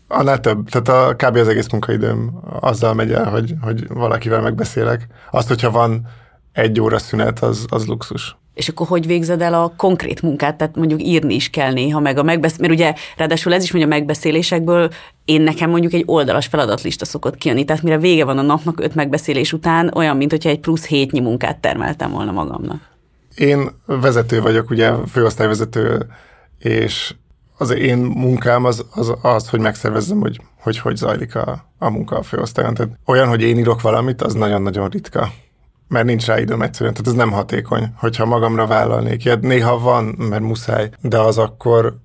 annál 0.08 0.40
több. 0.40 0.70
Tehát 0.70 0.88
a, 1.10 1.16
kb. 1.16 1.36
az 1.36 1.48
egész 1.48 1.70
munkaidőm 1.70 2.32
azzal 2.60 2.94
megy 2.94 3.12
el, 3.12 3.30
hogy, 3.30 3.54
hogy 3.62 3.88
valakivel 3.88 4.42
megbeszélek. 4.42 5.08
Azt, 5.32 5.48
hogyha 5.48 5.72
van 5.72 6.08
egy 6.52 6.82
óra 6.82 7.00
szünet, 7.00 7.40
az, 7.40 7.66
az 7.70 7.86
luxus. 7.86 8.38
És 8.54 8.70
akkor 8.70 8.88
hogy 8.88 9.06
végzed 9.06 9.42
el 9.42 9.54
a 9.54 9.74
konkrét 9.78 10.22
munkát? 10.22 10.58
Tehát 10.58 10.76
mondjuk 10.76 11.04
írni 11.04 11.34
is 11.34 11.50
kell 11.50 11.74
néha, 11.74 12.00
meg 12.00 12.18
a 12.18 12.24
megbesz... 12.24 12.58
mert 12.58 12.74
ugye 12.74 12.94
ráadásul 13.18 13.54
ez 13.54 13.64
is 13.64 13.72
mondja 13.72 13.92
a 13.92 13.96
megbeszélésekből, 13.96 14.90
én 15.26 15.42
nekem 15.42 15.70
mondjuk 15.70 15.94
egy 15.94 16.04
oldalas 16.06 16.46
feladatlista 16.46 17.06
szokott 17.06 17.36
kijönni, 17.36 17.66
tehát 17.66 17.84
mire 17.84 17.98
vége 17.98 18.26
van 18.26 18.38
a 18.38 18.42
napnak 18.42 18.80
öt 18.80 18.96
megbeszélés 18.96 19.54
után, 19.54 19.92
olyan, 19.96 20.18
mint 20.18 20.32
hogyha 20.32 20.50
egy 20.50 20.60
plusz 20.60 20.86
hétnyi 20.86 21.20
munkát 21.20 21.58
termeltem 21.58 22.12
volna 22.12 22.32
magamnak. 22.32 22.82
Én 23.36 23.70
vezető 23.86 24.42
vagyok, 24.42 24.70
ugye 24.70 24.92
főosztályvezető, 25.12 26.06
és 26.60 27.14
az 27.58 27.70
én 27.70 27.98
munkám 27.98 28.66
az, 28.66 28.86
az, 28.94 29.14
az 29.22 29.50
hogy 29.50 29.60
megszervezzem, 29.60 30.20
hogy 30.20 30.40
hogy, 30.64 30.80
hogy 30.80 30.96
zajlik 30.96 31.36
a, 31.36 31.66
a 31.78 31.90
munka 31.90 32.18
a 32.18 32.24
főosztályon. 32.24 32.74
Tehát 32.74 32.92
olyan, 33.06 33.28
hogy 33.28 33.42
én 33.42 33.58
írok 33.58 33.82
valamit, 33.82 34.22
az 34.22 34.34
nagyon-nagyon 34.34 34.90
ritka. 34.90 35.32
Mert 35.94 36.06
nincs 36.06 36.26
rá 36.26 36.40
időm 36.40 36.62
egyszerűen, 36.62 36.94
tehát 36.94 37.08
ez 37.08 37.14
nem 37.14 37.32
hatékony, 37.32 37.94
hogyha 37.96 38.26
magamra 38.26 38.68
vállalnék 38.68 39.26
ilyet. 39.26 39.42
Néha 39.42 39.80
van, 39.80 40.06
mert 40.18 40.42
muszáj, 40.42 40.90
de 41.02 41.20
az 41.20 41.38
akkor, 41.38 41.98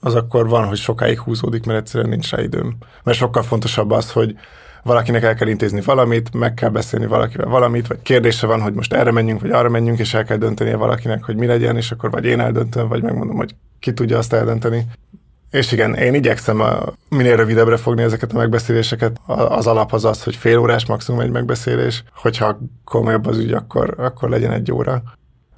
az 0.00 0.14
akkor 0.14 0.48
van, 0.48 0.66
hogy 0.66 0.76
sokáig 0.76 1.18
húzódik, 1.18 1.64
mert 1.64 1.78
egyszerűen 1.78 2.10
nincs 2.10 2.30
rá 2.30 2.42
időm. 2.42 2.76
Mert 3.02 3.18
sokkal 3.18 3.42
fontosabb 3.42 3.90
az, 3.90 4.12
hogy 4.12 4.34
valakinek 4.82 5.22
el 5.22 5.34
kell 5.34 5.48
intézni 5.48 5.80
valamit, 5.80 6.34
meg 6.34 6.54
kell 6.54 6.68
beszélni 6.68 7.06
valakivel 7.06 7.48
valamit, 7.48 7.86
vagy 7.86 8.02
kérdése 8.02 8.46
van, 8.46 8.60
hogy 8.60 8.72
most 8.72 8.92
erre 8.92 9.12
menjünk, 9.12 9.40
vagy 9.40 9.50
arra 9.50 9.68
menjünk, 9.68 9.98
és 9.98 10.14
el 10.14 10.24
kell 10.24 10.36
döntenie 10.36 10.76
valakinek, 10.76 11.24
hogy 11.24 11.36
mi 11.36 11.46
legyen, 11.46 11.76
és 11.76 11.90
akkor 11.90 12.10
vagy 12.10 12.24
én 12.24 12.40
eldöntöm, 12.40 12.88
vagy 12.88 13.02
megmondom, 13.02 13.36
hogy 13.36 13.54
ki 13.78 13.92
tudja 13.92 14.18
azt 14.18 14.32
eldönteni. 14.32 14.86
És 15.50 15.72
igen, 15.72 15.94
én 15.94 16.14
igyekszem 16.14 16.60
a, 16.60 16.78
minél 17.08 17.36
rövidebbre 17.36 17.76
fogni 17.76 18.02
ezeket 18.02 18.32
a 18.32 18.36
megbeszéléseket. 18.36 19.20
Az 19.26 19.66
alap 19.66 19.92
az 19.92 20.04
az, 20.04 20.22
hogy 20.22 20.36
fél 20.36 20.58
órás 20.58 20.86
maximum 20.86 21.20
egy 21.20 21.30
megbeszélés. 21.30 22.04
Hogyha 22.14 22.58
komolyabb 22.84 23.26
az 23.26 23.38
ügy, 23.38 23.52
akkor, 23.52 23.94
akkor 23.98 24.28
legyen 24.28 24.52
egy 24.52 24.72
óra. 24.72 25.02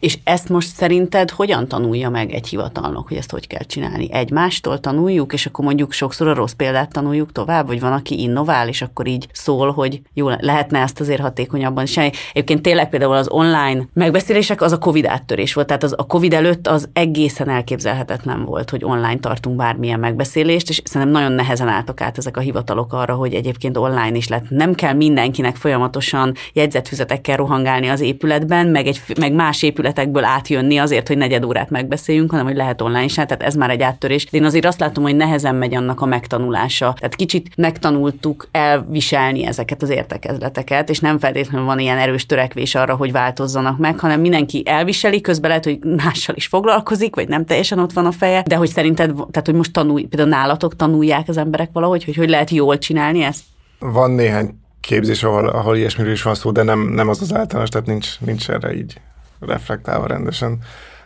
És 0.00 0.18
ezt 0.24 0.48
most 0.48 0.68
szerinted 0.68 1.30
hogyan 1.30 1.68
tanulja 1.68 2.10
meg 2.10 2.32
egy 2.32 2.46
hivatalnok, 2.46 3.08
hogy 3.08 3.16
ezt 3.16 3.30
hogy 3.30 3.46
kell 3.46 3.64
csinálni? 3.64 4.12
Egymástól 4.12 4.80
tanuljuk, 4.80 5.32
és 5.32 5.46
akkor 5.46 5.64
mondjuk 5.64 5.92
sokszor 5.92 6.28
a 6.28 6.34
rossz 6.34 6.52
példát 6.52 6.92
tanuljuk 6.92 7.32
tovább, 7.32 7.66
vagy 7.66 7.80
van, 7.80 7.92
aki 7.92 8.20
innovál, 8.20 8.68
és 8.68 8.82
akkor 8.82 9.06
így 9.06 9.26
szól, 9.32 9.72
hogy 9.72 10.02
jó, 10.14 10.28
lehetne 10.28 10.78
ezt 10.78 11.00
azért 11.00 11.20
hatékonyabban 11.20 11.84
csinálni. 11.84 12.12
Egyébként 12.32 12.62
tényleg 12.62 12.88
például 12.88 13.14
az 13.14 13.28
online 13.28 13.88
megbeszélések 13.92 14.62
az 14.62 14.72
a 14.72 14.78
Covid 14.78 15.06
áttörés 15.06 15.54
volt, 15.54 15.66
tehát 15.66 15.82
az 15.82 15.94
a 15.96 16.06
Covid 16.06 16.32
előtt 16.32 16.66
az 16.66 16.88
egészen 16.92 17.48
elképzelhetetlen 17.48 18.44
volt, 18.44 18.70
hogy 18.70 18.84
online 18.84 19.18
tartunk 19.18 19.56
bármilyen 19.56 20.00
megbeszélést, 20.00 20.68
és 20.68 20.82
szerintem 20.84 21.20
nagyon 21.20 21.32
nehezen 21.32 21.68
álltak 21.68 22.00
át 22.00 22.18
ezek 22.18 22.36
a 22.36 22.40
hivatalok 22.40 22.92
arra, 22.92 23.14
hogy 23.14 23.34
egyébként 23.34 23.76
online 23.76 24.16
is 24.16 24.28
lett. 24.28 24.50
Nem 24.50 24.74
kell 24.74 24.92
mindenkinek 24.92 25.56
folyamatosan 25.56 26.34
jegyzetfüzetekkel 26.52 27.36
rohangálni 27.36 27.88
az 27.88 28.00
épületben, 28.00 28.66
meg, 28.66 28.86
egy, 28.86 29.00
meg 29.18 29.32
más 29.32 29.62
épületben 29.62 29.89
keretekből 29.92 30.24
átjönni 30.24 30.78
azért, 30.78 31.08
hogy 31.08 31.16
negyed 31.16 31.44
órát 31.44 31.70
megbeszéljünk, 31.70 32.30
hanem 32.30 32.46
hogy 32.46 32.56
lehet 32.56 32.80
online 32.80 33.04
is, 33.04 33.14
tehát 33.14 33.42
ez 33.42 33.54
már 33.54 33.70
egy 33.70 33.82
áttörés. 33.82 34.26
De 34.30 34.38
én 34.38 34.44
azért 34.44 34.64
azt 34.64 34.80
látom, 34.80 35.04
hogy 35.04 35.16
nehezen 35.16 35.54
megy 35.54 35.74
annak 35.74 36.00
a 36.00 36.06
megtanulása. 36.06 36.94
Tehát 36.98 37.14
kicsit 37.14 37.56
megtanultuk 37.56 38.48
elviselni 38.52 39.46
ezeket 39.46 39.82
az 39.82 39.90
értekezleteket, 39.90 40.90
és 40.90 40.98
nem 40.98 41.18
feltétlenül 41.18 41.66
van 41.66 41.78
ilyen 41.78 41.98
erős 41.98 42.26
törekvés 42.26 42.74
arra, 42.74 42.96
hogy 42.96 43.12
változzanak 43.12 43.78
meg, 43.78 43.98
hanem 43.98 44.20
mindenki 44.20 44.62
elviseli, 44.66 45.20
közben 45.20 45.48
lehet, 45.48 45.64
hogy 45.64 45.78
mással 45.96 46.34
is 46.34 46.46
foglalkozik, 46.46 47.14
vagy 47.14 47.28
nem 47.28 47.44
teljesen 47.44 47.78
ott 47.78 47.92
van 47.92 48.06
a 48.06 48.12
feje, 48.12 48.42
de 48.46 48.54
hogy 48.54 48.68
szerinted, 48.68 49.14
tehát 49.14 49.46
hogy 49.46 49.54
most 49.54 49.72
tanulj, 49.72 50.02
például 50.02 50.30
nálatok 50.30 50.76
tanulják 50.76 51.28
az 51.28 51.36
emberek 51.36 51.70
valahogy, 51.72 52.04
hogy 52.04 52.16
hogy 52.16 52.28
lehet 52.28 52.50
jól 52.50 52.78
csinálni 52.78 53.22
ezt? 53.22 53.42
Van 53.78 54.10
néhány 54.10 54.58
képzés, 54.80 55.22
ahol, 55.22 55.48
ahol 55.48 55.76
ilyesmiről 55.76 56.12
is 56.12 56.22
van 56.22 56.34
szó, 56.34 56.50
de 56.50 56.62
nem, 56.62 56.80
nem 56.80 57.08
az 57.08 57.22
az 57.22 57.34
általános, 57.34 57.68
tehát 57.68 57.86
nincs, 57.86 58.20
nincs 58.20 58.50
erre 58.50 58.74
így 58.74 59.00
reflektálva 59.40 60.06
rendesen. 60.06 60.58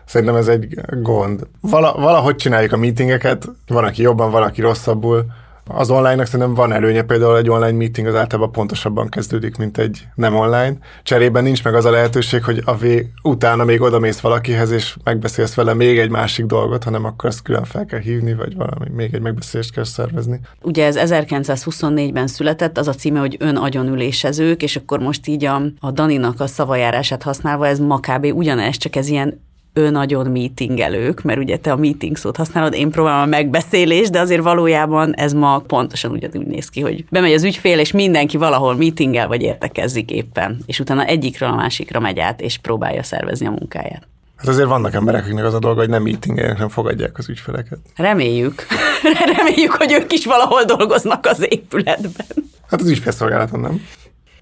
Szerintem 0.04 0.36
ez 0.36 0.48
egy 0.48 0.80
gond. 1.02 1.46
Vala, 1.60 1.92
valahogy 1.92 2.36
csináljuk 2.36 2.72
a 2.72 2.76
meetingeket, 2.76 3.48
van, 3.66 3.84
aki 3.84 4.02
jobban, 4.02 4.30
van, 4.30 4.42
aki 4.42 4.60
rosszabbul. 4.60 5.26
Az 5.66 5.90
online-nak 5.90 6.26
szerintem 6.26 6.54
van 6.54 6.72
előnye, 6.72 7.02
például 7.02 7.36
egy 7.36 7.50
online 7.50 7.76
meeting 7.76 8.06
az 8.06 8.14
általában 8.14 8.52
pontosabban 8.52 9.08
kezdődik, 9.08 9.56
mint 9.56 9.78
egy 9.78 10.06
nem 10.14 10.36
online. 10.36 10.76
Cserében 11.02 11.42
nincs 11.42 11.64
meg 11.64 11.74
az 11.74 11.84
a 11.84 11.90
lehetőség, 11.90 12.44
hogy 12.44 12.62
a 12.64 12.76
vég, 12.76 13.06
utána 13.22 13.64
még 13.64 13.80
odamész 13.80 14.20
valakihez, 14.20 14.70
és 14.70 14.96
megbeszélsz 15.04 15.54
vele 15.54 15.74
még 15.74 15.98
egy 15.98 16.10
másik 16.10 16.46
dolgot, 16.46 16.84
hanem 16.84 17.04
akkor 17.04 17.28
ezt 17.30 17.42
külön 17.42 17.64
fel 17.64 17.84
kell 17.84 18.00
hívni, 18.00 18.34
vagy 18.34 18.56
valami, 18.56 18.88
még 18.94 19.14
egy 19.14 19.20
megbeszélést 19.20 19.72
kell 19.72 19.84
szervezni. 19.84 20.40
Ugye 20.62 20.86
ez 20.86 21.12
1924-ben 21.12 22.26
született, 22.26 22.78
az 22.78 22.88
a 22.88 22.94
címe, 22.94 23.20
hogy 23.20 23.36
ön 23.38 23.56
agyonülésezők, 23.56 24.62
és 24.62 24.76
akkor 24.76 24.98
most 24.98 25.26
így 25.26 25.44
a, 25.44 25.62
a 25.80 25.90
Daninak 25.90 26.40
a 26.40 26.46
szavajárását 26.46 27.22
használva 27.22 27.66
ez 27.66 27.78
ma 27.78 27.98
kb. 27.98 28.24
ugyanez, 28.34 28.76
csak 28.76 28.96
ez 28.96 29.08
ilyen 29.08 29.40
ő 29.74 29.90
nagyon 29.90 30.30
meetingelők, 30.30 31.22
mert 31.22 31.38
ugye 31.38 31.56
te 31.56 31.72
a 31.72 31.76
meeting 31.76 32.16
szót 32.16 32.36
használod, 32.36 32.74
én 32.74 32.90
próbálom 32.90 33.22
a 33.22 33.26
megbeszélés, 33.26 34.10
de 34.10 34.20
azért 34.20 34.42
valójában 34.42 35.14
ez 35.14 35.32
ma 35.32 35.58
pontosan 35.58 36.10
ugyanúgy 36.10 36.46
néz 36.46 36.68
ki, 36.68 36.80
hogy 36.80 37.04
bemegy 37.10 37.32
az 37.32 37.44
ügyfél, 37.44 37.78
és 37.78 37.92
mindenki 37.92 38.36
valahol 38.36 38.76
meetingel 38.76 39.28
vagy 39.28 39.42
értekezik 39.42 40.10
éppen, 40.10 40.58
és 40.66 40.80
utána 40.80 41.04
egyikről 41.04 41.48
a 41.48 41.54
másikra 41.54 42.00
megy 42.00 42.18
át, 42.18 42.40
és 42.40 42.58
próbálja 42.58 43.02
szervezni 43.02 43.46
a 43.46 43.50
munkáját. 43.50 44.08
Hát 44.36 44.48
azért 44.48 44.68
vannak 44.68 44.94
emberek, 44.94 45.22
akiknek 45.22 45.44
az 45.44 45.54
a 45.54 45.58
dolga, 45.58 45.80
hogy 45.80 45.88
nem 45.88 46.02
meetingeljenek, 46.02 46.58
nem 46.58 46.68
fogadják 46.68 47.18
az 47.18 47.28
ügyfeleket. 47.28 47.78
Reméljük. 47.96 48.66
Reméljük, 49.36 49.72
hogy 49.72 49.92
ők 49.92 50.12
is 50.12 50.24
valahol 50.24 50.64
dolgoznak 50.64 51.26
az 51.26 51.46
épületben. 51.48 52.26
Hát 52.70 52.80
az 52.80 52.88
ügyfélszolgálaton 52.88 53.60
nem. 53.60 53.80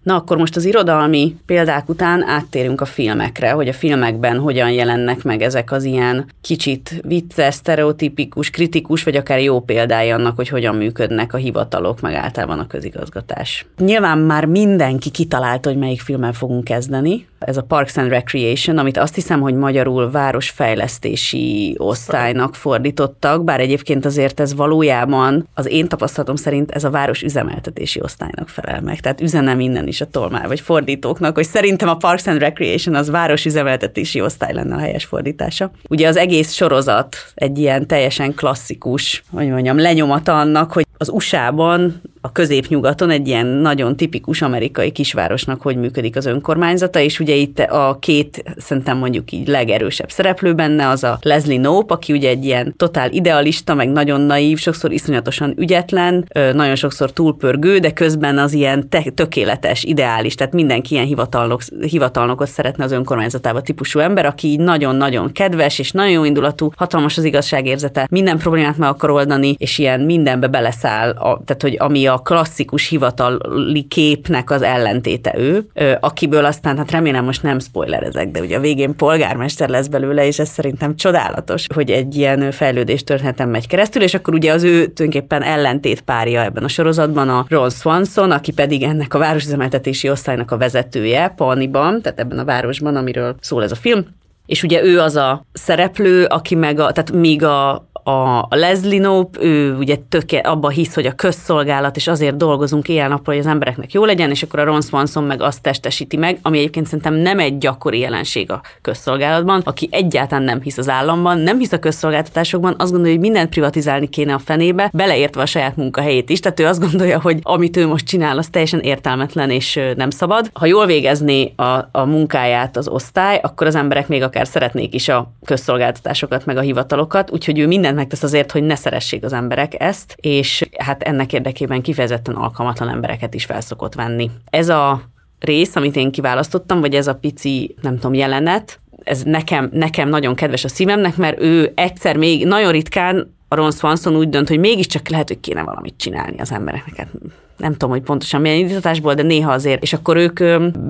Na 0.03 0.15
akkor 0.15 0.37
most 0.37 0.57
az 0.57 0.65
irodalmi 0.65 1.37
példák 1.47 1.88
után 1.88 2.23
áttérünk 2.23 2.81
a 2.81 2.85
filmekre, 2.85 3.51
hogy 3.51 3.69
a 3.69 3.73
filmekben 3.73 4.38
hogyan 4.38 4.71
jelennek 4.71 5.23
meg 5.23 5.43
ezek 5.43 5.73
az 5.73 5.85
ilyen 5.85 6.27
kicsit 6.41 7.01
vicces, 7.07 7.55
sztereotipikus, 7.55 8.51
kritikus, 8.51 9.05
vagy 9.05 9.17
akár 9.17 9.41
jó 9.41 9.61
példái 9.61 10.11
annak, 10.11 10.37
hogy 10.37 10.49
hogyan 10.49 10.75
működnek 10.75 11.35
a 11.35 11.37
hivatalok, 11.37 12.01
meg 12.01 12.15
általában 12.15 12.59
a 12.59 12.67
közigazgatás. 12.67 13.67
Nyilván 13.79 14.19
már 14.19 14.45
mindenki 14.45 15.11
kitalálta, 15.11 15.69
hogy 15.69 15.79
melyik 15.79 16.01
filmmel 16.01 16.33
fogunk 16.33 16.65
kezdeni. 16.65 17.27
Ez 17.38 17.57
a 17.57 17.62
Parks 17.62 17.97
and 17.97 18.09
Recreation, 18.09 18.79
amit 18.79 18.97
azt 18.97 19.15
hiszem, 19.15 19.41
hogy 19.41 19.55
magyarul 19.55 20.11
városfejlesztési 20.11 21.75
osztálynak 21.79 22.55
fordítottak, 22.55 23.45
bár 23.45 23.61
egyébként 23.61 24.05
azért 24.05 24.41
ez 24.41 24.55
valójában 24.55 25.49
az 25.55 25.67
én 25.67 25.88
tapasztalatom 25.88 26.37
szerint 26.37 26.71
ez 26.71 26.85
a 26.85 26.91
város 26.91 27.23
üzemeltetési 27.23 28.01
osztálynak 28.03 28.49
felel 28.49 28.81
meg. 28.81 29.01
Tehát 29.01 29.21
üzenem 29.21 29.61
innen 29.61 29.87
is 29.92 30.00
a 30.00 30.07
tolmár, 30.07 30.46
vagy 30.46 30.61
fordítóknak, 30.61 31.35
hogy 31.35 31.44
szerintem 31.46 31.88
a 31.88 31.96
Parks 31.96 32.26
and 32.26 32.38
Recreation 32.38 32.94
az 32.94 33.11
városüzemeltetési 33.11 34.20
osztály 34.20 34.52
lenne 34.52 34.74
a 34.74 34.78
helyes 34.78 35.05
fordítása. 35.05 35.70
Ugye 35.88 36.09
az 36.09 36.16
egész 36.16 36.52
sorozat 36.52 37.16
egy 37.35 37.59
ilyen 37.59 37.87
teljesen 37.87 38.35
klasszikus, 38.35 39.22
hogy 39.31 39.48
mondjam, 39.48 39.78
lenyomata 39.78 40.38
annak, 40.38 40.72
hogy 40.72 40.87
az 41.03 41.09
USA-ban 41.09 42.01
a 42.21 42.33
középnyugaton 42.33 43.11
egy 43.11 43.29
ilyen 43.29 43.47
nagyon 43.47 43.97
tipikus 43.97 44.43
amerikai 44.43 44.91
kisvárosnak 44.93 45.62
hogy 45.62 45.77
működik 45.77 46.17
az 46.17 46.27
önkormányzata, 46.27 46.99
és 46.99 47.21
ugye 47.21 47.35
itt 47.35 47.59
a 47.59 47.97
két, 48.01 48.43
szerintem 48.57 48.99
mondjuk 48.99 49.33
így 49.33 49.49
legerősebb 49.49 50.11
szereplő 50.11 50.55
benne, 50.55 50.88
az 50.88 51.05
a 51.05 51.19
Leslie 51.23 51.59
Knope, 51.59 51.95
aki 51.95 52.12
ugye 52.12 52.29
egy 52.29 52.45
ilyen 52.45 52.75
totál 52.77 53.11
idealista, 53.11 53.75
meg 53.75 53.88
nagyon 53.88 54.21
naív, 54.21 54.59
sokszor 54.59 54.93
iszonyatosan 54.93 55.55
ügyetlen, 55.57 56.29
nagyon 56.33 56.75
sokszor 56.75 57.12
túlpörgő, 57.12 57.79
de 57.79 57.93
közben 57.93 58.38
az 58.38 58.53
ilyen 58.53 58.88
te- 58.88 59.11
tökéletes, 59.15 59.85
ideális, 59.85 60.35
tehát 60.35 60.53
mindenki 60.53 60.95
ilyen 60.95 61.07
hivatalnok, 61.07 61.61
hivatalnokot 61.81 62.49
szeretne 62.49 62.85
az 62.85 62.93
önkormányzatába 62.93 63.61
típusú 63.61 63.99
ember, 63.99 64.27
aki 64.27 64.49
így 64.49 64.61
nagyon-nagyon 64.61 65.33
kedves 65.33 65.79
és 65.79 65.91
nagyon 65.91 66.12
jó 66.12 66.25
indulatú, 66.25 66.71
hatalmas 66.77 67.19
az 67.19 67.25
igazságérzete, 67.25 68.07
minden 68.11 68.38
problémát 68.38 68.77
meg 68.77 68.88
akar 68.88 69.11
oldani, 69.11 69.55
és 69.59 69.79
ilyen 69.79 70.01
mindenbe 70.01 70.47
beleszáll, 70.47 70.91
a, 71.00 71.40
tehát 71.44 71.62
hogy 71.62 71.76
ami 71.78 72.07
a 72.07 72.18
klasszikus 72.18 72.88
hivatali 72.88 73.83
képnek 73.83 74.50
az 74.50 74.62
ellentéte 74.62 75.35
ő, 75.37 75.66
akiből 76.00 76.44
aztán, 76.44 76.76
hát 76.76 76.90
remélem 76.90 77.24
most 77.24 77.42
nem 77.42 77.59
spoilerezek, 77.59 78.31
de 78.31 78.40
ugye 78.40 78.57
a 78.57 78.61
végén 78.61 78.96
polgármester 78.96 79.68
lesz 79.68 79.87
belőle, 79.87 80.26
és 80.26 80.38
ez 80.38 80.48
szerintem 80.48 80.96
csodálatos, 80.96 81.66
hogy 81.74 81.90
egy 81.90 82.16
ilyen 82.16 82.50
fejlődés 82.50 83.05
történetem 83.05 83.48
megy 83.48 83.66
keresztül, 83.66 84.02
és 84.02 84.14
akkor 84.14 84.35
ugye 84.35 84.52
az 84.52 84.62
ő 84.62 84.87
tulajdonképpen 84.87 85.42
ellentét 85.42 86.00
párja 86.00 86.42
ebben 86.42 86.64
a 86.64 86.68
sorozatban 86.68 87.28
a 87.28 87.46
Ron 87.48 87.70
Swanson, 87.70 88.31
aki 88.31 88.52
pedig 88.52 88.83
ennek 88.83 89.14
a 89.14 89.18
városüzemeltetési 89.18 90.11
osztálynak 90.11 90.50
a 90.50 90.57
vezetője, 90.57 91.33
Paniban, 91.37 92.02
tehát 92.02 92.20
ebben 92.20 92.38
a 92.38 92.44
városban, 92.44 92.96
amiről 92.96 93.37
szól 93.40 93.62
ez 93.62 93.72
a 93.72 93.76
film, 93.76 94.07
és 94.46 94.62
ugye 94.62 94.85
ő 94.85 95.00
az 95.00 95.16
a 95.16 95.44
szereplő, 95.52 96.24
aki 96.24 96.55
meg 96.55 96.78
a, 96.78 96.92
tehát 96.92 97.12
míg 97.12 97.44
a, 97.44 97.88
a 98.05 98.47
Leslie 98.51 98.99
Knope, 98.99 99.43
ő 99.43 99.77
ugye 99.77 99.97
töké, 100.09 100.38
abba 100.38 100.69
hisz, 100.69 100.95
hogy 100.95 101.07
a 101.07 101.12
közszolgálat, 101.12 101.97
és 101.97 102.09
azért 102.09 102.37
dolgozunk 102.37 102.88
éjjel-nappal, 102.88 103.35
hogy 103.35 103.45
az 103.45 103.51
embereknek 103.51 103.93
jó 103.93 104.05
legyen, 104.05 104.31
és 104.31 104.43
akkor 104.43 104.59
a 104.59 104.65
Ron 104.65 104.83
Swanson 104.83 105.25
meg 105.25 105.43
azt 105.43 105.62
testesíti 105.62 106.17
meg, 106.17 106.38
ami 106.43 106.59
egyébként 106.59 106.87
szerintem 106.87 107.15
nem 107.15 107.38
egy 107.38 107.59
gyakori 107.59 107.99
jelenség 107.99 108.51
a 108.51 108.61
közszolgálatban, 108.83 109.61
aki 109.65 109.88
egyáltalán 109.91 110.45
nem 110.45 110.61
hisz 110.61 110.79
az 110.79 110.88
államban, 110.88 111.38
nem 111.38 111.59
hisz 111.59 111.73
a 111.73 111.79
közszolgáltatásokban, 111.79 112.75
azt 112.79 112.91
gondolja, 112.91 113.15
hogy 113.17 113.25
mindent 113.25 113.49
privatizálni 113.49 114.09
kéne 114.09 114.35
a 114.35 114.38
fenébe, 114.38 114.91
beleértve 114.93 115.43
a 115.43 115.47
saját 115.47 115.77
munkahelyét 115.77 116.31
is, 116.31 116.41
tehát 116.41 116.61
ő 116.61 116.67
azt 116.67 116.81
gondolja, 116.81 117.21
hogy 117.21 117.38
amit 117.43 117.77
ő 117.77 117.87
most 117.87 118.07
csinál, 118.07 118.38
az 118.38 118.49
teljesen 118.49 118.81
értelmetlen 118.81 119.51
és 119.51 119.81
nem 119.97 120.11
szabad. 120.11 120.51
Ha 120.53 120.67
jól 120.67 120.87
végezné 120.87 121.53
a, 121.57 121.88
a 121.93 122.05
munkáját 122.05 122.77
az 122.77 122.88
osztály, 122.88 123.41
akkor 123.43 123.67
az 123.67 123.75
emberek 123.75 124.09
még 124.09 124.23
akár 124.23 124.47
szeretnék 124.47 124.95
is 124.95 125.09
a 125.09 125.33
közszolgáltatásokat, 125.45 126.47
meg 126.47 126.57
a 126.57 126.61
hivatalokat, 126.61 127.31
úgyhogy 127.31 127.59
ő 127.59 127.67
minden 127.67 127.91
mindent 127.92 128.11
megtesz 128.11 128.31
azért, 128.31 128.52
hogy 128.52 128.62
ne 128.62 128.74
szeressék 128.74 129.24
az 129.24 129.33
emberek 129.33 129.83
ezt, 129.83 130.14
és 130.16 130.68
hát 130.78 131.02
ennek 131.02 131.33
érdekében 131.33 131.83
kifejezetten 131.83 132.35
alkalmatlan 132.35 132.88
embereket 132.88 133.35
is 133.35 133.44
felszokott 133.44 133.94
venni. 133.94 134.31
Ez 134.50 134.68
a 134.68 135.02
rész, 135.38 135.76
amit 135.76 135.96
én 135.96 136.11
kiválasztottam, 136.11 136.81
vagy 136.81 136.94
ez 136.94 137.07
a 137.07 137.14
pici, 137.14 137.74
nem 137.81 137.94
tudom, 137.94 138.14
jelenet, 138.14 138.81
ez 139.05 139.22
nekem, 139.22 139.68
nekem 139.72 140.09
nagyon 140.09 140.35
kedves 140.35 140.64
a 140.64 140.68
szívemnek, 140.68 141.16
mert 141.16 141.40
ő 141.40 141.72
egyszer 141.74 142.16
még 142.16 142.46
nagyon 142.46 142.72
ritkán 142.72 143.35
a 143.48 143.55
Ron 143.55 143.72
Swanson 143.72 144.16
úgy 144.16 144.28
dönt, 144.28 144.48
hogy 144.48 144.59
mégiscsak 144.59 145.09
lehet, 145.09 145.28
hogy 145.28 145.40
kéne 145.40 145.62
valamit 145.62 145.94
csinálni 145.96 146.38
az 146.38 146.52
embereknek. 146.52 147.09
Nem 147.57 147.73
tudom, 147.73 147.91
hogy 147.91 148.03
pontosan 148.03 148.41
milyen 148.41 148.57
indítatásból, 148.57 149.15
de 149.15 149.23
néha 149.23 149.53
azért. 149.53 149.83
És 149.83 149.93
akkor 149.93 150.17
ők 150.17 150.41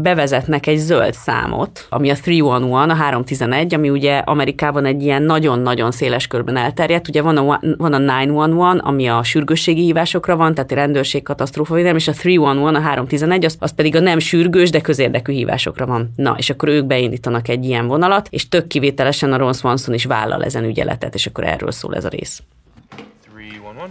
bevezetnek 0.03 0.66
egy 0.66 0.79
zöld 0.79 1.14
számot, 1.14 1.87
ami 1.90 2.11
a 2.11 2.14
311, 2.14 2.90
a 2.90 2.94
311, 2.94 3.75
ami 3.75 3.90
ugye 3.90 4.16
Amerikában 4.18 4.85
egy 4.85 5.03
ilyen 5.03 5.22
nagyon-nagyon 5.22 5.90
széles 5.90 6.27
körben 6.27 6.57
elterjedt. 6.57 7.09
Ugye 7.09 7.22
van 7.22 7.37
a, 7.37 7.61
van 7.77 7.92
a 7.92 8.25
911, 8.25 8.81
ami 8.83 9.09
a 9.09 9.22
sürgősségi 9.22 9.83
hívásokra 9.83 10.37
van, 10.37 10.55
tehát 10.55 10.72
a 10.72 10.75
rendőrség, 10.75 11.22
katasztrófa 11.22 11.75
védelem, 11.75 11.96
és 11.96 12.09
a 12.09 12.12
311, 12.12 12.75
a 12.75 12.81
311, 12.81 13.44
az, 13.44 13.57
az 13.59 13.75
pedig 13.75 13.96
a 13.96 14.01
nem 14.01 14.18
sürgős, 14.18 14.70
de 14.70 14.81
közérdekű 14.81 15.33
hívásokra 15.33 15.87
van. 15.87 16.12
Na, 16.16 16.35
és 16.38 16.51
akkor 16.51 16.68
ők 16.68 16.87
beindítanak 16.87 17.48
egy 17.48 17.64
ilyen 17.64 17.87
vonalat, 17.87 18.29
és 18.31 18.48
tök 18.48 18.66
kivételesen 18.66 19.33
a 19.33 19.37
Ron 19.37 19.53
Swanson 19.53 19.94
is 19.94 20.05
vállal 20.05 20.44
ezen 20.44 20.64
ügyeletet, 20.64 21.14
és 21.14 21.27
akkor 21.27 21.44
erről 21.44 21.70
szól 21.70 21.94
ez 21.94 22.05
a 22.05 22.09
rész. 22.09 22.42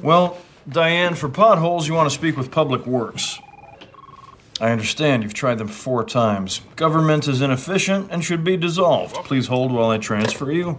Well, 0.02 0.34
Diane, 0.72 1.16
for 1.16 1.28
potholes, 1.28 1.86
you 1.86 1.94
want 1.94 2.10
to 2.10 2.16
speak 2.16 2.38
with 2.38 2.50
Public 2.50 2.86
Works. 2.86 3.42
I 4.62 4.72
understand 4.72 5.22
you've 5.22 5.34
tried 5.34 5.58
them 5.58 5.68
four 5.68 6.06
times. 6.06 6.62
Government 6.78 7.28
is 7.28 7.42
inefficient 7.42 8.10
and 8.10 8.24
should 8.24 8.44
be 8.44 8.56
dissolved. 8.56 9.16
Please 9.28 9.48
hold 9.48 9.72
while 9.74 9.96
I 9.96 9.98
transfer 9.98 10.50
you. 10.52 10.78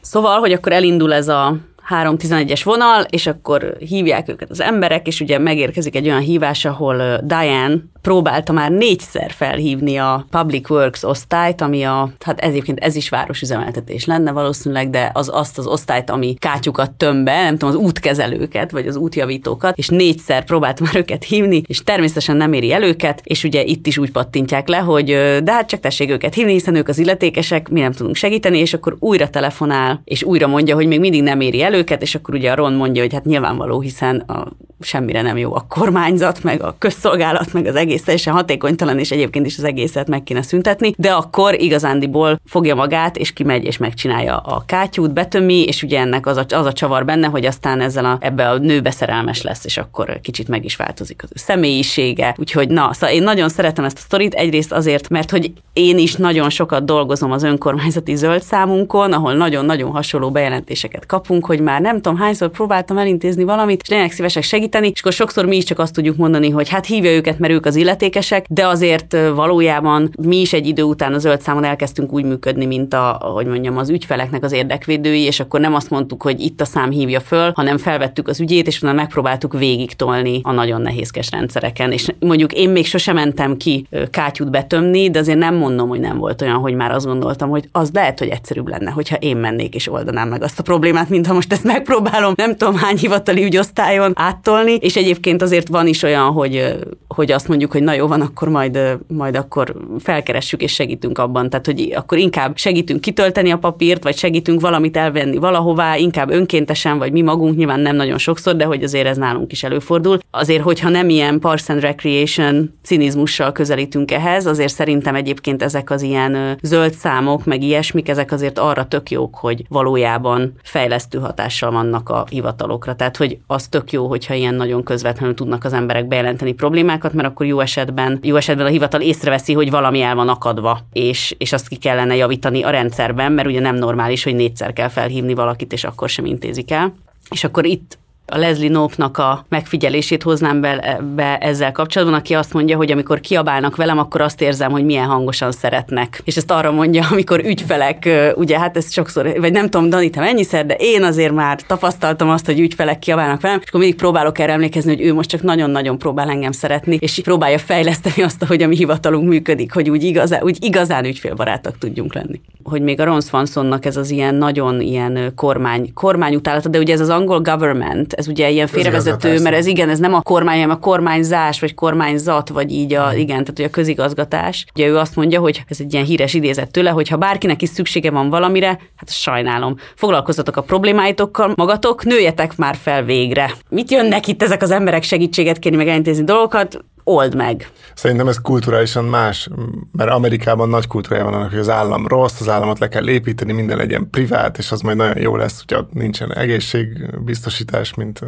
Szóval, 0.00 0.38
hogy 0.38 0.52
akkor 0.52 0.72
elindul 0.72 1.12
ez 1.12 1.28
a 1.28 1.56
311-es 1.90 2.60
vonal, 2.64 3.02
és 3.10 3.26
akkor 3.26 3.76
hívják 3.78 4.28
őket 4.28 4.50
az 4.50 4.60
emberek, 4.60 5.06
és 5.06 5.20
ugye 5.20 5.38
megérkezik 5.38 5.96
egy 5.96 6.06
olyan 6.06 6.20
hívás, 6.20 6.64
ahol 6.64 7.20
Diane 7.24 7.74
próbálta 8.06 8.52
már 8.52 8.70
négyszer 8.70 9.30
felhívni 9.30 9.96
a 9.96 10.26
Public 10.30 10.70
Works 10.70 11.02
osztályt, 11.02 11.60
ami 11.60 11.82
a, 11.82 12.10
hát 12.20 12.40
ez 12.40 12.50
egyébként 12.50 12.78
ez 12.78 12.94
is 12.96 13.08
városüzemeltetés 13.08 14.04
lenne 14.04 14.32
valószínűleg, 14.32 14.90
de 14.90 15.10
az 15.14 15.30
azt 15.32 15.58
az 15.58 15.66
osztályt, 15.66 16.10
ami 16.10 16.34
kátyukat 16.34 16.90
tömbe, 16.90 17.42
nem 17.42 17.56
tudom, 17.58 17.74
az 17.74 17.82
útkezelőket, 17.82 18.70
vagy 18.70 18.86
az 18.86 18.96
útjavítókat, 18.96 19.78
és 19.78 19.88
négyszer 19.88 20.44
próbált 20.44 20.80
már 20.80 20.96
őket 20.96 21.24
hívni, 21.24 21.62
és 21.66 21.82
természetesen 21.82 22.36
nem 22.36 22.52
éri 22.52 22.72
el 22.72 22.82
őket, 22.82 23.20
és 23.24 23.44
ugye 23.44 23.62
itt 23.62 23.86
is 23.86 23.98
úgy 23.98 24.10
pattintják 24.10 24.68
le, 24.68 24.78
hogy 24.78 25.04
de 25.42 25.52
hát 25.52 25.68
csak 25.68 25.80
tessék 25.80 26.10
őket 26.10 26.34
hívni, 26.34 26.52
hiszen 26.52 26.74
ők 26.74 26.88
az 26.88 26.98
illetékesek, 26.98 27.68
mi 27.68 27.80
nem 27.80 27.92
tudunk 27.92 28.16
segíteni, 28.16 28.58
és 28.58 28.74
akkor 28.74 28.96
újra 28.98 29.30
telefonál, 29.30 30.00
és 30.04 30.22
újra 30.22 30.46
mondja, 30.46 30.74
hogy 30.74 30.86
még 30.86 31.00
mindig 31.00 31.22
nem 31.22 31.40
éri 31.40 31.62
el 31.62 31.74
őket, 31.76 32.02
és 32.02 32.14
akkor 32.14 32.34
ugye 32.34 32.50
a 32.50 32.54
Ron 32.54 32.72
mondja, 32.72 33.02
hogy 33.02 33.12
hát 33.12 33.24
nyilvánvaló, 33.24 33.80
hiszen 33.80 34.16
a 34.16 34.46
semmire 34.80 35.22
nem 35.22 35.36
jó 35.36 35.54
a 35.54 35.64
kormányzat, 35.68 36.42
meg 36.42 36.62
a 36.62 36.74
közszolgálat, 36.78 37.52
meg 37.52 37.66
az 37.66 37.74
egész 37.74 38.02
teljesen 38.02 38.34
hatékonytalan, 38.34 38.98
és 38.98 39.10
egyébként 39.10 39.46
is 39.46 39.58
az 39.58 39.64
egészet 39.64 40.08
meg 40.08 40.22
kéne 40.22 40.42
szüntetni, 40.42 40.92
de 40.96 41.12
akkor 41.12 41.60
igazándiból 41.60 42.40
fogja 42.46 42.74
magát, 42.74 43.16
és 43.16 43.32
kimegy, 43.32 43.64
és 43.64 43.76
megcsinálja 43.76 44.36
a 44.36 44.62
kátyút, 44.66 45.12
betömi, 45.12 45.62
és 45.62 45.82
ugye 45.82 46.00
ennek 46.00 46.26
az 46.26 46.36
a, 46.36 46.44
az 46.48 46.66
a 46.66 46.72
csavar 46.72 47.04
benne, 47.04 47.26
hogy 47.26 47.44
aztán 47.44 47.80
ezzel 47.80 48.04
a, 48.04 48.18
ebbe 48.20 48.48
a 48.48 48.58
nő 48.58 48.80
beszerelmes 48.80 49.42
lesz, 49.42 49.64
és 49.64 49.76
akkor 49.76 50.20
kicsit 50.20 50.48
meg 50.48 50.64
is 50.64 50.76
változik 50.76 51.22
az 51.22 51.28
ő 51.32 51.36
személyisége. 51.38 52.34
Úgyhogy 52.38 52.68
na, 52.68 52.92
szóval 52.92 53.16
én 53.16 53.22
nagyon 53.22 53.48
szeretem 53.48 53.84
ezt 53.84 53.98
a 53.98 54.00
sztorit, 54.00 54.34
egyrészt 54.34 54.72
azért, 54.72 55.08
mert 55.08 55.30
hogy 55.30 55.52
én 55.72 55.98
is 55.98 56.14
nagyon 56.14 56.50
sokat 56.50 56.84
dolgozom 56.84 57.32
az 57.32 57.42
önkormányzati 57.42 58.14
zöld 58.14 58.42
számunkon, 58.42 59.12
ahol 59.12 59.34
nagyon-nagyon 59.34 59.90
hasonló 59.90 60.30
bejelentéseket 60.30 61.06
kapunk, 61.06 61.46
hogy 61.46 61.60
már 61.66 61.80
nem 61.80 61.94
tudom, 61.94 62.18
hányszor 62.18 62.50
próbáltam 62.50 62.98
elintézni 62.98 63.44
valamit, 63.44 63.80
és 63.82 63.88
lennek 63.88 64.12
szívesek 64.12 64.42
segíteni, 64.42 64.90
és 64.94 65.00
akkor 65.00 65.12
sokszor 65.12 65.44
mi 65.46 65.56
is 65.56 65.64
csak 65.64 65.78
azt 65.78 65.92
tudjuk 65.92 66.16
mondani, 66.16 66.50
hogy 66.50 66.68
hát 66.68 66.86
hívja 66.86 67.10
őket, 67.10 67.38
mert 67.38 67.52
ők 67.52 67.66
az 67.66 67.76
illetékesek, 67.76 68.46
de 68.48 68.66
azért 68.66 69.16
valójában 69.34 70.10
mi 70.22 70.40
is 70.40 70.52
egy 70.52 70.66
idő 70.66 70.82
után 70.82 71.12
a 71.12 71.18
zöld 71.18 71.40
számon 71.40 71.64
elkezdtünk 71.64 72.12
úgy 72.12 72.24
működni, 72.24 72.66
mint 72.66 72.94
a, 72.94 73.30
hogy 73.34 73.46
mondjam, 73.46 73.76
az 73.76 73.88
ügyfeleknek 73.90 74.44
az 74.44 74.52
érdekvédői, 74.52 75.20
és 75.20 75.40
akkor 75.40 75.60
nem 75.60 75.74
azt 75.74 75.90
mondtuk, 75.90 76.22
hogy 76.22 76.40
itt 76.40 76.60
a 76.60 76.64
szám 76.64 76.90
hívja 76.90 77.20
föl, 77.20 77.52
hanem 77.54 77.78
felvettük 77.78 78.28
az 78.28 78.40
ügyét, 78.40 78.66
és 78.66 78.76
utána 78.76 78.92
megpróbáltuk 78.92 79.58
végig 79.58 79.92
tolni 79.92 80.40
a 80.42 80.52
nagyon 80.52 80.80
nehézkes 80.80 81.30
rendszereken. 81.30 81.92
És 81.92 82.14
mondjuk 82.20 82.52
én 82.52 82.70
még 82.70 82.86
sosem 82.86 83.14
mentem 83.14 83.56
ki 83.56 83.86
kátyút 84.10 84.50
betömni, 84.50 85.10
de 85.10 85.18
azért 85.18 85.38
nem 85.38 85.54
mondom, 85.54 85.88
hogy 85.88 86.00
nem 86.00 86.18
volt 86.18 86.42
olyan, 86.42 86.56
hogy 86.56 86.74
már 86.74 86.90
azt 86.90 87.06
gondoltam, 87.06 87.48
hogy 87.48 87.68
az 87.72 87.90
lehet, 87.92 88.18
hogy 88.18 88.28
egyszerűbb 88.28 88.68
lenne, 88.68 88.90
hogyha 88.90 89.16
én 89.16 89.36
mennék 89.36 89.74
és 89.74 89.88
oldanám 89.88 90.28
meg 90.28 90.42
azt 90.42 90.58
a 90.58 90.62
problémát, 90.62 91.08
mint 91.08 91.26
ha 91.26 91.34
most 91.34 91.52
ezt 91.56 91.64
megpróbálom, 91.64 92.32
nem 92.36 92.56
tudom 92.56 92.76
hány 92.76 92.96
hivatali 92.96 93.44
ügyosztályon 93.44 94.12
áttolni, 94.14 94.74
és 94.74 94.96
egyébként 94.96 95.42
azért 95.42 95.68
van 95.68 95.86
is 95.86 96.02
olyan, 96.02 96.32
hogy, 96.32 96.76
hogy 97.08 97.32
azt 97.32 97.48
mondjuk, 97.48 97.72
hogy 97.72 97.82
na 97.82 97.92
jó 97.92 98.06
van, 98.06 98.20
akkor 98.20 98.48
majd, 98.48 98.98
majd 99.08 99.36
akkor 99.36 99.74
felkeressük 99.98 100.62
és 100.62 100.72
segítünk 100.72 101.18
abban. 101.18 101.50
Tehát, 101.50 101.66
hogy 101.66 101.92
akkor 101.96 102.18
inkább 102.18 102.56
segítünk 102.56 103.00
kitölteni 103.00 103.50
a 103.50 103.58
papírt, 103.58 104.02
vagy 104.02 104.16
segítünk 104.16 104.60
valamit 104.60 104.96
elvenni 104.96 105.36
valahová, 105.36 105.96
inkább 105.96 106.30
önkéntesen, 106.30 106.98
vagy 106.98 107.12
mi 107.12 107.20
magunk, 107.20 107.56
nyilván 107.56 107.80
nem 107.80 107.96
nagyon 107.96 108.18
sokszor, 108.18 108.56
de 108.56 108.64
hogy 108.64 108.82
azért 108.82 109.06
ez 109.06 109.16
nálunk 109.16 109.52
is 109.52 109.62
előfordul. 109.62 110.18
Azért, 110.30 110.62
hogyha 110.62 110.88
nem 110.88 111.08
ilyen 111.08 111.38
Parks 111.38 111.68
and 111.68 111.80
Recreation 111.80 112.72
cinizmussal 112.82 113.52
közelítünk 113.52 114.10
ehhez, 114.10 114.46
azért 114.46 114.74
szerintem 114.74 115.14
egyébként 115.14 115.62
ezek 115.62 115.90
az 115.90 116.02
ilyen 116.02 116.58
zöld 116.62 116.92
számok, 116.92 117.44
meg 117.44 117.62
ilyesmik, 117.62 118.08
ezek 118.08 118.32
azért 118.32 118.58
arra 118.58 118.84
tök 118.84 119.10
jók, 119.10 119.34
hogy 119.34 119.64
valójában 119.68 120.52
fejlesztő 120.62 121.18
hatással 121.46 121.70
vannak 121.70 122.08
a 122.08 122.26
hivatalokra. 122.30 122.96
Tehát, 122.96 123.16
hogy 123.16 123.38
az 123.46 123.68
tök 123.68 123.92
jó, 123.92 124.06
hogyha 124.06 124.34
ilyen 124.34 124.54
nagyon 124.54 124.82
közvetlenül 124.82 125.34
tudnak 125.34 125.64
az 125.64 125.72
emberek 125.72 126.06
bejelenteni 126.06 126.52
problémákat, 126.52 127.12
mert 127.12 127.28
akkor 127.28 127.46
jó 127.46 127.60
esetben, 127.60 128.18
jó 128.22 128.36
esetben 128.36 128.66
a 128.66 128.68
hivatal 128.68 129.00
észreveszi, 129.00 129.52
hogy 129.52 129.70
valami 129.70 130.00
el 130.00 130.14
van 130.14 130.28
akadva, 130.28 130.80
és, 130.92 131.34
és 131.38 131.52
azt 131.52 131.68
ki 131.68 131.76
kellene 131.76 132.16
javítani 132.16 132.62
a 132.62 132.70
rendszerben, 132.70 133.32
mert 133.32 133.48
ugye 133.48 133.60
nem 133.60 133.74
normális, 133.74 134.24
hogy 134.24 134.34
négyszer 134.34 134.72
kell 134.72 134.88
felhívni 134.88 135.34
valakit, 135.34 135.72
és 135.72 135.84
akkor 135.84 136.08
sem 136.08 136.24
intézik 136.24 136.70
el. 136.70 136.92
És 137.30 137.44
akkor 137.44 137.64
itt 137.64 137.98
a 138.28 138.38
Leslie 138.38 138.68
Knope-nak 138.68 139.18
a 139.18 139.44
megfigyelését 139.48 140.22
hoznám 140.22 140.60
be, 140.60 141.00
be 141.14 141.38
ezzel 141.38 141.72
kapcsolatban, 141.72 142.18
aki 142.18 142.34
azt 142.34 142.52
mondja, 142.52 142.76
hogy 142.76 142.90
amikor 142.90 143.20
kiabálnak 143.20 143.76
velem, 143.76 143.98
akkor 143.98 144.20
azt 144.20 144.40
érzem, 144.40 144.70
hogy 144.70 144.84
milyen 144.84 145.06
hangosan 145.06 145.52
szeretnek. 145.52 146.20
És 146.24 146.36
ezt 146.36 146.50
arra 146.50 146.72
mondja, 146.72 147.06
amikor 147.12 147.40
ügyfelek, 147.44 148.08
ugye 148.34 148.58
hát 148.58 148.76
ez 148.76 148.92
sokszor, 148.92 149.32
vagy 149.40 149.52
nem 149.52 149.70
tudom, 149.70 149.88
Dani, 149.88 150.10
te 150.10 150.20
mennyiszer, 150.20 150.66
de 150.66 150.74
én 150.78 151.02
azért 151.02 151.32
már 151.32 151.60
tapasztaltam 151.66 152.30
azt, 152.30 152.46
hogy 152.46 152.60
ügyfelek 152.60 152.98
kiabálnak 152.98 153.40
velem, 153.40 153.58
és 153.62 153.68
akkor 153.68 153.80
mindig 153.80 153.98
próbálok 153.98 154.38
erre 154.38 154.52
emlékezni, 154.52 154.94
hogy 154.94 155.04
ő 155.04 155.14
most 155.14 155.28
csak 155.28 155.42
nagyon-nagyon 155.42 155.98
próbál 155.98 156.30
engem 156.30 156.52
szeretni, 156.52 156.96
és 157.00 157.20
próbálja 157.22 157.58
fejleszteni 157.58 158.22
azt, 158.22 158.44
hogy 158.44 158.62
a 158.62 158.66
mi 158.66 158.76
hivatalunk 158.76 159.28
működik, 159.28 159.72
hogy 159.72 159.90
úgy 159.90 160.02
igazán, 160.02 160.42
úgy 160.42 160.64
igazán 160.64 161.04
ügyfélbarátok 161.04 161.78
tudjunk 161.78 162.14
lenni. 162.14 162.40
Hogy 162.62 162.82
még 162.82 163.00
a 163.00 163.04
Ron 163.04 163.20
Swansonnak 163.20 163.84
ez 163.84 163.96
az 163.96 164.10
ilyen 164.10 164.34
nagyon 164.34 164.80
ilyen 164.80 165.32
kormány, 165.34 165.92
kormányutálata, 165.94 166.68
de 166.68 166.78
ugye 166.78 166.92
ez 166.92 167.00
az 167.00 167.08
angol 167.08 167.40
government, 167.40 168.14
ez 168.16 168.28
ugye 168.28 168.50
ilyen 168.50 168.66
félrevezető, 168.66 169.40
mert 169.40 169.56
ez 169.56 169.66
igen, 169.66 169.88
ez 169.88 169.98
nem 169.98 170.14
a 170.14 170.20
kormány, 170.20 170.60
hanem 170.60 170.76
a 170.76 170.78
kormányzás, 170.78 171.60
vagy 171.60 171.74
kormányzat, 171.74 172.48
vagy 172.48 172.72
így 172.72 172.94
a, 172.94 173.10
mm. 173.12 173.16
igen, 173.16 173.26
tehát 173.26 173.56
hogy 173.56 173.64
a 173.64 173.70
közigazgatás. 173.70 174.66
Ugye 174.74 174.86
ő 174.86 174.96
azt 174.96 175.16
mondja, 175.16 175.40
hogy 175.40 175.62
ez 175.68 175.80
egy 175.80 175.92
ilyen 175.92 176.04
híres 176.04 176.34
idézet 176.34 176.70
tőle, 176.70 176.90
hogy 176.90 177.08
ha 177.08 177.16
bárkinek 177.16 177.62
is 177.62 177.68
szüksége 177.68 178.10
van 178.10 178.30
valamire, 178.30 178.68
hát 178.68 179.10
sajnálom, 179.10 179.76
foglalkozzatok 179.94 180.56
a 180.56 180.62
problémáitokkal, 180.62 181.52
magatok, 181.56 182.04
nőjetek 182.04 182.56
már 182.56 182.76
fel 182.76 183.02
végre. 183.02 183.50
Mit 183.68 183.90
jönnek 183.90 184.26
itt 184.26 184.42
ezek 184.42 184.62
az 184.62 184.70
emberek 184.70 185.02
segítséget 185.02 185.58
kérni, 185.58 185.78
meg 185.78 185.88
elintézni 185.88 186.24
dolgokat? 186.24 186.84
Old 187.08 187.34
meg. 187.34 187.70
Szerintem 187.94 188.28
ez 188.28 188.40
kulturálisan 188.40 189.04
más, 189.04 189.48
mert 189.92 190.10
Amerikában 190.10 190.68
nagy 190.68 190.86
kultúrája 190.86 191.24
van 191.24 191.34
annak, 191.34 191.50
hogy 191.50 191.58
az 191.58 191.68
állam 191.68 192.06
rossz, 192.06 192.40
az 192.40 192.48
államot 192.48 192.78
le 192.78 192.88
kell 192.88 193.08
építeni, 193.08 193.52
minden 193.52 193.76
legyen 193.76 194.10
privát, 194.10 194.58
és 194.58 194.72
az 194.72 194.80
majd 194.80 194.96
nagyon 194.96 195.18
jó 195.18 195.36
lesz, 195.36 195.64
hogyha 195.66 195.88
nincsen 195.92 196.34
egészségbiztosítás, 196.34 197.94
mint 197.94 198.20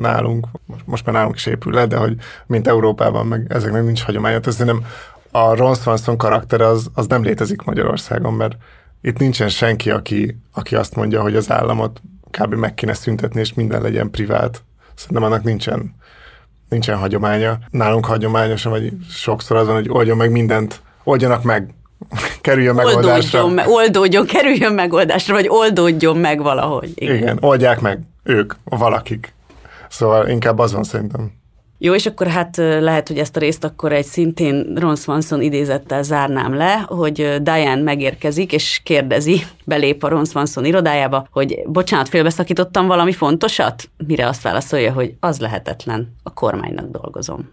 nálunk. 0.00 0.46
Most 0.84 1.06
már 1.06 1.14
nálunk 1.14 1.34
is 1.34 1.46
épül 1.46 1.72
le, 1.72 1.86
de 1.86 1.96
hogy 1.96 2.16
mint 2.46 2.68
Európában, 2.68 3.26
meg 3.26 3.46
ezeknek 3.48 3.84
nincs 3.84 4.02
hagyománya. 4.02 4.40
Ez 4.44 4.56
nem 4.56 4.84
a 5.30 5.54
Ron 5.54 5.74
Swanson 5.74 6.16
karaktere 6.16 6.66
az, 6.66 6.90
az 6.94 7.06
nem 7.06 7.22
létezik 7.22 7.62
Magyarországon, 7.62 8.34
mert 8.34 8.56
itt 9.00 9.18
nincsen 9.18 9.48
senki, 9.48 9.90
aki, 9.90 10.40
aki 10.52 10.76
azt 10.76 10.94
mondja, 10.94 11.22
hogy 11.22 11.36
az 11.36 11.50
államot 11.50 12.00
kb. 12.30 12.54
meg 12.54 12.74
kéne 12.74 12.94
szüntetni, 12.94 13.40
és 13.40 13.54
minden 13.54 13.82
legyen 13.82 14.10
privát. 14.10 14.64
Szerintem 14.94 15.24
annak 15.24 15.42
nincsen 15.42 15.94
nincsen 16.74 16.98
hagyománya. 16.98 17.58
Nálunk 17.70 18.06
hagyományosan, 18.06 18.72
vagy 18.72 18.92
sokszor 19.10 19.56
az 19.56 19.66
van, 19.66 19.74
hogy 19.74 19.88
oldjon 19.88 20.16
meg 20.16 20.30
mindent, 20.30 20.82
oldjanak 21.04 21.42
meg, 21.42 21.74
kerüljön 22.40 22.74
megoldásra. 22.74 23.42
Oldódjon, 23.42 23.66
me, 23.66 23.74
oldódjon, 23.74 24.26
kerüljön 24.26 24.72
megoldásra, 24.72 25.34
vagy 25.34 25.48
oldódjon 25.48 26.16
meg 26.16 26.42
valahogy. 26.42 26.92
Igen. 26.94 27.16
Igen, 27.16 27.38
oldják 27.40 27.80
meg 27.80 28.00
ők, 28.22 28.54
valakik. 28.64 29.34
Szóval 29.88 30.28
inkább 30.28 30.58
az 30.58 30.72
van 30.72 30.84
szerintem. 30.84 31.32
Jó, 31.84 31.94
és 31.94 32.06
akkor 32.06 32.26
hát 32.26 32.56
lehet, 32.56 33.08
hogy 33.08 33.18
ezt 33.18 33.36
a 33.36 33.40
részt 33.40 33.64
akkor 33.64 33.92
egy 33.92 34.04
szintén 34.04 34.74
Ron 34.74 34.96
Swanson 34.96 35.42
idézettel 35.42 36.02
zárnám 36.02 36.54
le, 36.54 36.84
hogy 36.86 37.36
Diane 37.42 37.82
megérkezik, 37.82 38.52
és 38.52 38.80
kérdezi, 38.84 39.42
belép 39.64 40.04
a 40.04 40.08
Ron 40.08 40.24
Swanson 40.24 40.64
irodájába, 40.64 41.26
hogy 41.30 41.62
bocsánat, 41.66 42.08
félbeszakítottam 42.08 42.86
valami 42.86 43.12
fontosat? 43.12 43.90
Mire 44.06 44.28
azt 44.28 44.42
válaszolja, 44.42 44.92
hogy 44.92 45.14
az 45.20 45.38
lehetetlen, 45.38 46.14
a 46.22 46.32
kormánynak 46.32 46.90
dolgozom. 46.90 47.50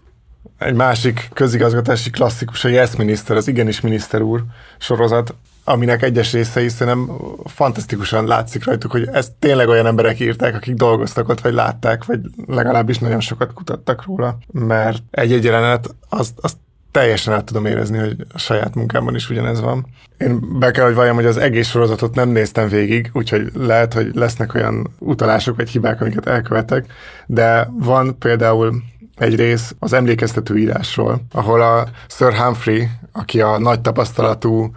Egy 0.57 0.75
másik 0.75 1.29
közigazgatási 1.33 2.09
klasszikus, 2.09 2.63
a 2.63 2.67
Yes 2.67 2.95
Minister, 2.95 3.37
az 3.37 3.47
Igenis 3.47 3.81
Miniszter 3.81 4.21
úr 4.21 4.43
sorozat, 4.77 5.33
aminek 5.63 6.01
egyes 6.01 6.31
részei 6.31 6.69
szerintem 6.69 7.17
fantasztikusan 7.45 8.25
látszik 8.25 8.65
rajtuk, 8.65 8.91
hogy 8.91 9.09
ezt 9.11 9.31
tényleg 9.39 9.67
olyan 9.67 9.85
emberek 9.85 10.19
írták, 10.19 10.55
akik 10.55 10.73
dolgoztak 10.73 11.29
ott, 11.29 11.41
vagy 11.41 11.53
látták, 11.53 12.05
vagy 12.05 12.19
legalábbis 12.45 12.99
nagyon 12.99 13.19
sokat 13.19 13.53
kutattak 13.53 14.05
róla, 14.05 14.37
mert 14.51 15.03
egy-egy 15.11 15.43
jelenet, 15.43 15.95
azt, 16.09 16.33
azt 16.41 16.57
teljesen 16.91 17.33
át 17.33 17.45
tudom 17.45 17.65
érezni, 17.65 17.97
hogy 17.97 18.15
a 18.33 18.37
saját 18.37 18.75
munkámban 18.75 19.15
is 19.15 19.29
ugyanez 19.29 19.61
van. 19.61 19.85
Én 20.17 20.59
be 20.59 20.71
kell, 20.71 20.85
hogy 20.85 20.95
valljam, 20.95 21.15
hogy 21.15 21.25
az 21.25 21.37
egész 21.37 21.67
sorozatot 21.67 22.15
nem 22.15 22.29
néztem 22.29 22.67
végig, 22.67 23.09
úgyhogy 23.13 23.51
lehet, 23.53 23.93
hogy 23.93 24.09
lesznek 24.13 24.53
olyan 24.53 24.87
utalások 24.99 25.55
vagy 25.55 25.69
hibák, 25.69 26.01
amiket 26.01 26.27
elkövetek, 26.27 26.85
de 27.25 27.69
van 27.79 28.17
például 28.17 28.83
egy 29.17 29.35
rész 29.35 29.75
az 29.79 29.93
emlékeztető 29.93 30.57
írásról, 30.57 31.21
ahol 31.31 31.61
a 31.61 31.87
Sir 32.07 32.33
Humphrey, 32.33 32.87
aki 33.11 33.41
a 33.41 33.59
nagy 33.59 33.81
tapasztalatú 33.81 34.71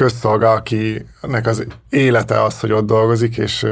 közszolga, 0.00 0.50
akinek 0.50 1.46
az 1.46 1.66
élete 1.88 2.42
az, 2.42 2.60
hogy 2.60 2.72
ott 2.72 2.86
dolgozik, 2.86 3.36
és 3.36 3.66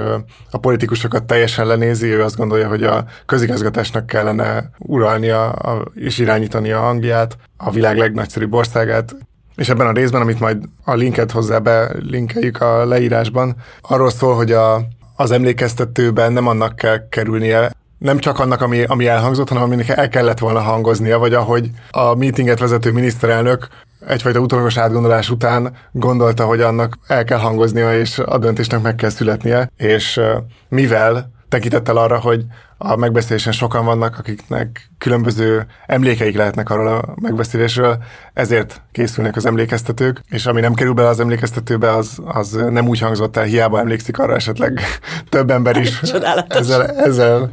a 0.51 0.59
politikusokat 0.59 1.25
teljesen 1.25 1.67
lenézi, 1.67 2.07
ő 2.07 2.23
azt 2.23 2.37
gondolja, 2.37 2.69
hogy 2.69 2.83
a 2.83 3.05
közigazgatásnak 3.27 4.07
kellene 4.07 4.71
uralnia 4.79 5.55
és 5.95 6.19
irányítani 6.19 6.71
a 6.71 6.81
hangját, 6.81 7.37
a 7.57 7.71
világ 7.71 7.99
legnagyszerűbb 7.99 8.55
országát, 8.55 9.17
és 9.57 9.69
ebben 9.69 9.87
a 9.87 9.93
részben, 9.93 10.21
amit 10.21 10.41
majd 10.41 10.59
a 10.85 10.95
linket 10.95 11.31
hozzá 11.31 11.59
belinkeljük 11.59 12.61
a 12.61 12.85
leírásban, 12.85 13.57
arról 13.81 14.11
szól, 14.11 14.35
hogy 14.35 14.53
a, 14.53 14.83
az 15.17 15.31
emlékeztetőben 15.31 16.33
nem 16.33 16.47
annak 16.47 16.77
kell 16.77 17.09
kerülnie, 17.09 17.71
nem 17.99 18.19
csak 18.19 18.39
annak, 18.39 18.61
ami, 18.61 18.85
ami 18.85 19.07
elhangzott, 19.07 19.49
hanem 19.49 19.63
aminek 19.63 19.89
el 19.89 20.09
kellett 20.09 20.39
volna 20.39 20.61
hangoznia, 20.61 21.19
vagy 21.19 21.35
ahogy 21.35 21.71
a 21.91 22.15
meetinget 22.15 22.59
vezető 22.59 22.93
miniszterelnök 22.93 23.69
egyfajta 24.07 24.39
utolagos 24.39 24.77
átgondolás 24.77 25.31
után 25.31 25.77
gondolta, 25.93 26.45
hogy 26.45 26.61
annak 26.61 26.99
el 27.07 27.25
kell 27.25 27.39
hangoznia, 27.39 27.99
és 27.99 28.19
a 28.19 28.39
döntésnek 28.39 28.83
meg 28.83 28.95
kell 28.95 29.11
születnie, 29.11 29.71
és 29.77 30.21
mivel 30.69 31.31
tekintettel 31.49 31.97
arra, 31.97 32.21
hogy 32.21 32.45
a 32.79 32.97
megbeszélésen 32.97 33.53
sokan 33.53 33.85
vannak, 33.85 34.19
akiknek 34.19 34.91
különböző 34.99 35.67
emlékeik 35.87 36.37
lehetnek 36.37 36.71
arról 36.71 36.89
a 36.89 37.15
megbeszélésről, 37.21 38.03
ezért 38.35 38.83
készülnek 38.93 39.37
az 39.37 39.47
emlékeztetők, 39.47 40.21
és 40.29 40.47
ami 40.47 40.61
nem 40.61 40.75
kerül 40.75 40.93
bele 40.93 41.09
az 41.09 41.21
emlékeztetőbe, 41.21 41.91
az, 41.91 42.19
az 42.25 42.53
nem 42.71 42.89
úgy 42.89 42.99
hangzott 42.99 43.37
el, 43.37 43.45
hiába 43.45 43.79
emlékszik 43.79 44.19
arra 44.19 44.35
esetleg 44.35 44.81
több 45.29 45.51
ember 45.51 45.77
is 45.77 46.01
ezzel, 46.49 46.87
ezzel 46.87 47.53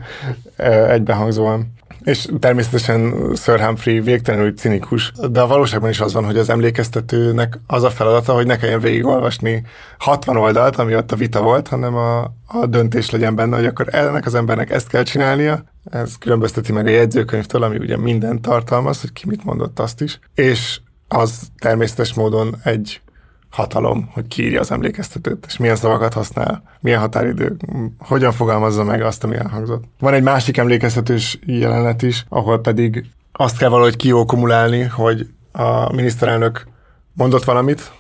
egybehangzóan. 0.88 1.74
És 2.06 2.28
természetesen 2.40 3.14
Sir 3.36 3.60
Humphrey 3.60 4.00
végtelenül 4.00 4.54
cinikus, 4.54 5.12
de 5.32 5.42
a 5.42 5.48
valóságban 5.48 5.90
is 5.90 6.00
az 6.00 6.14
van, 6.14 6.26
hogy 6.26 6.38
az 6.38 6.50
emlékeztetőnek 6.50 7.60
az 7.68 7.84
a 7.84 7.90
feladata, 7.90 8.34
hogy 8.34 8.46
ne 8.46 8.58
kelljen 8.58 8.80
végigolvasni 8.80 9.64
60 9.98 10.38
oldalt, 10.38 10.76
ami 10.76 10.96
ott 10.96 11.12
a 11.12 11.16
vita 11.16 11.42
volt, 11.42 11.68
hanem 11.68 11.96
a, 11.96 12.22
a 12.46 12.66
döntés 12.68 13.10
legyen 13.10 13.36
benne, 13.36 13.56
hogy 13.56 13.66
akkor 13.66 13.88
ennek 13.92 14.26
az 14.26 14.36
embernek 14.36 14.70
ezt 14.70 14.88
kell 14.88 15.04
csinálnia, 15.04 15.64
ez 15.84 16.18
különbözteti 16.18 16.72
meg 16.72 16.86
a 16.86 16.90
jegyzőkönyvtől, 16.90 17.64
ami 17.64 17.78
ugye 17.78 17.98
minden 17.98 18.42
tartalmaz, 18.42 19.02
hogy 19.02 19.14
ki 19.14 19.24
mit 19.28 19.44
mondott 19.44 19.80
azt 19.80 20.02
is, 20.02 20.20
és 20.36 20.80
az 21.08 21.40
természetes 21.60 22.14
módon 22.14 22.56
egy 22.64 23.02
hatalom, 23.50 24.10
hogy 24.14 24.28
kiírja 24.28 24.60
az 24.60 24.72
emlékeztetőt, 24.72 25.46
és 25.48 25.58
milyen 25.58 25.76
szavakat 25.76 26.14
használ, 26.14 26.64
milyen 26.80 27.00
határidő, 27.00 27.58
hogyan 28.00 28.32
fogalmazza 28.32 28.84
meg 28.84 29.02
azt, 29.02 29.24
ami 29.24 29.36
elhangzott. 29.36 29.84
Van 30.00 30.14
egy 30.14 30.24
másik 30.24 30.58
emlékeztetős 30.58 31.40
jelenet 31.46 32.02
is, 32.02 32.26
ahol 32.30 32.60
pedig 32.62 33.06
azt 33.32 33.58
kell 33.58 33.70
valahogy 33.70 33.96
kiókumulálni, 33.96 34.82
hogy 34.82 35.28
a 35.52 35.94
miniszterelnök 35.94 36.68
mondott 37.14 37.44
valamit, 37.44 37.92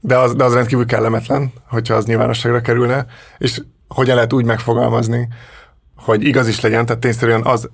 de 0.00 0.18
az, 0.18 0.34
de 0.34 0.44
az 0.44 0.54
rendkívül 0.54 0.86
kellemetlen, 0.86 1.52
hogyha 1.68 1.94
az 1.94 2.04
nyilvánosságra 2.04 2.60
kerülne, 2.60 3.06
és 3.38 3.62
hogyan 3.88 4.14
lehet 4.14 4.32
úgy 4.32 4.44
megfogalmazni, 4.44 5.28
hogy 5.96 6.24
igaz 6.24 6.48
is 6.48 6.60
legyen, 6.60 6.86
tehát 6.86 7.00
tényszerűen 7.00 7.44
az, 7.44 7.68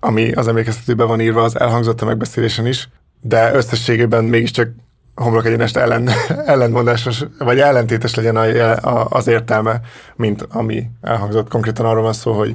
ami 0.00 0.32
az 0.32 0.48
emlékeztetőben 0.48 1.06
van 1.06 1.20
írva, 1.20 1.42
az 1.42 1.60
elhangzott 1.60 2.00
a 2.00 2.04
megbeszélésen 2.04 2.66
is, 2.66 2.88
de 3.20 3.54
összességében 3.54 4.24
mégiscsak 4.24 4.68
homlok 5.22 5.46
egyenest 5.46 5.76
ellen, 5.76 6.08
ellentmondásos, 6.46 7.24
vagy 7.38 7.60
ellentétes 7.60 8.14
legyen 8.14 8.36
a, 8.36 8.76
a, 8.76 9.06
az 9.10 9.26
értelme, 9.26 9.80
mint 10.16 10.46
ami 10.50 10.90
elhangzott. 11.00 11.48
Konkrétan 11.48 11.86
arról 11.86 12.02
van 12.02 12.12
szó, 12.12 12.32
hogy 12.32 12.54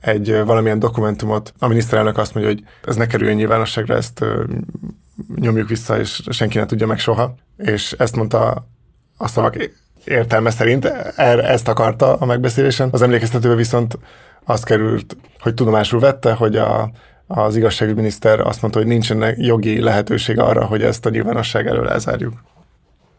egy 0.00 0.42
valamilyen 0.44 0.78
dokumentumot, 0.78 1.52
a 1.58 1.66
miniszterelnök 1.66 2.18
azt 2.18 2.34
mondja, 2.34 2.52
hogy 2.52 2.64
ez 2.84 2.96
ne 2.96 3.06
kerüljön 3.06 3.36
nyilvánosságra, 3.36 3.96
ezt 3.96 4.24
nyomjuk 5.34 5.68
vissza, 5.68 5.98
és 5.98 6.22
senki 6.30 6.58
ne 6.58 6.66
tudja 6.66 6.86
meg 6.86 6.98
soha. 6.98 7.34
És 7.56 7.92
ezt 7.92 8.16
mondta 8.16 8.66
a 9.16 9.28
szavak 9.28 9.56
értelme 10.04 10.50
szerint, 10.50 10.84
er, 11.16 11.38
ezt 11.38 11.68
akarta 11.68 12.16
a 12.16 12.24
megbeszélésen. 12.24 12.88
Az 12.92 13.02
emlékeztetőbe 13.02 13.54
viszont 13.54 13.98
azt 14.44 14.64
került, 14.64 15.16
hogy 15.38 15.54
tudomásul 15.54 16.00
vette, 16.00 16.32
hogy 16.32 16.56
a 16.56 16.90
az 17.26 17.56
igazságügyminiszter 17.56 18.40
azt 18.40 18.60
mondta, 18.60 18.80
hogy 18.80 18.88
nincsen 18.88 19.34
jogi 19.36 19.80
lehetőség 19.80 20.38
arra, 20.38 20.64
hogy 20.64 20.82
ezt 20.82 21.06
a 21.06 21.10
nyilvánosság 21.10 21.66
elől 21.66 21.88
elzárjuk. 21.88 22.42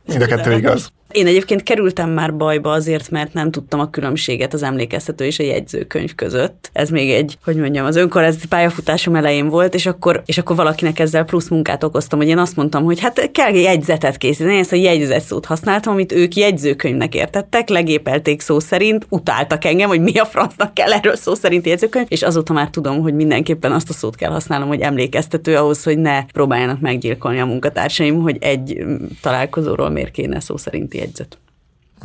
Mind 0.06 0.22
a 0.22 0.26
kettő 0.26 0.53
igaz. 0.53 0.91
Én 1.16 1.28
egyébként 1.28 1.63
kerültem 1.63 2.09
már 2.09 2.36
bajba 2.36 2.72
azért, 2.72 3.09
mert 3.09 3.34
nem 3.34 3.51
tudtam 3.51 3.80
a 3.80 3.89
különbséget 3.89 4.53
az 4.53 4.63
emlékeztető 4.63 5.26
és 5.26 5.39
a 5.39 5.43
jegyzőkönyv 5.43 6.16
között. 6.16 6.70
Ez 6.74 6.89
még 6.89 7.11
egy, 7.11 7.38
hogy 7.43 7.55
mondjam, 7.55 7.86
az 7.86 7.95
önkormányzati 7.95 8.47
pályafutásom 8.47 9.16
elején 9.16 9.47
volt, 9.47 9.74
és 9.74 9.86
akkor, 9.86 10.22
és 10.26 10.38
akkor 10.38 10.55
valakinek 10.55 10.99
ezzel 10.99 11.24
plusz 11.24 11.47
munkát 11.47 11.84
okoztam, 11.84 12.20
hogy 12.20 12.28
én 12.28 12.38
azt 12.38 12.55
mondtam, 12.55 12.84
hogy 12.84 12.99
hát 12.99 13.32
kell 13.32 13.53
jegyzetet 13.53 14.18
készíteni, 14.18 14.53
én 14.53 14.59
ezt 14.59 14.72
a 14.72 14.76
jegyzet 14.76 15.24
szót 15.24 15.45
használtam, 15.45 15.93
amit 15.93 16.11
ők 16.11 16.36
jegyzőkönyvnek 16.36 17.16
értettek, 17.16 17.70
legépelték 17.70 18.41
szó 18.41 18.59
szerint, 18.59 19.05
utáltak 19.09 19.66
engem, 19.66 19.88
hogy 19.88 20.01
mi 20.01 20.18
a 20.18 20.26
francnak 20.26 20.74
kell 20.74 20.91
erről 20.91 21.16
szó 21.16 21.36
szerint 21.36 21.66
jegyzőkönyv, 21.66 22.05
és 22.09 22.22
azóta 22.22 22.53
már 22.53 22.70
tudom, 22.70 23.01
hogy 23.01 23.13
mindenképpen 23.13 23.72
azt 23.72 23.89
a 23.89 23.93
szót 23.93 24.16
kell 24.16 24.32
használnom, 24.32 24.68
hogy 24.68 24.82
emlékeztető 24.82 25.55
ahhoz, 25.55 25.84
hogy 25.84 25.97
ne 25.97 26.26
próbáljanak 26.26 26.80
meggyilkolni 26.80 27.39
a 27.39 27.45
munkatársaim, 27.45 28.22
hogy 28.22 28.38
egy 28.39 28.84
mm, 28.84 28.95
találkozóról 29.22 29.89
miért 29.89 30.11
kéne 30.11 30.39
szó 30.39 30.57
szerint 30.57 30.93
jegyzet. 31.06 31.38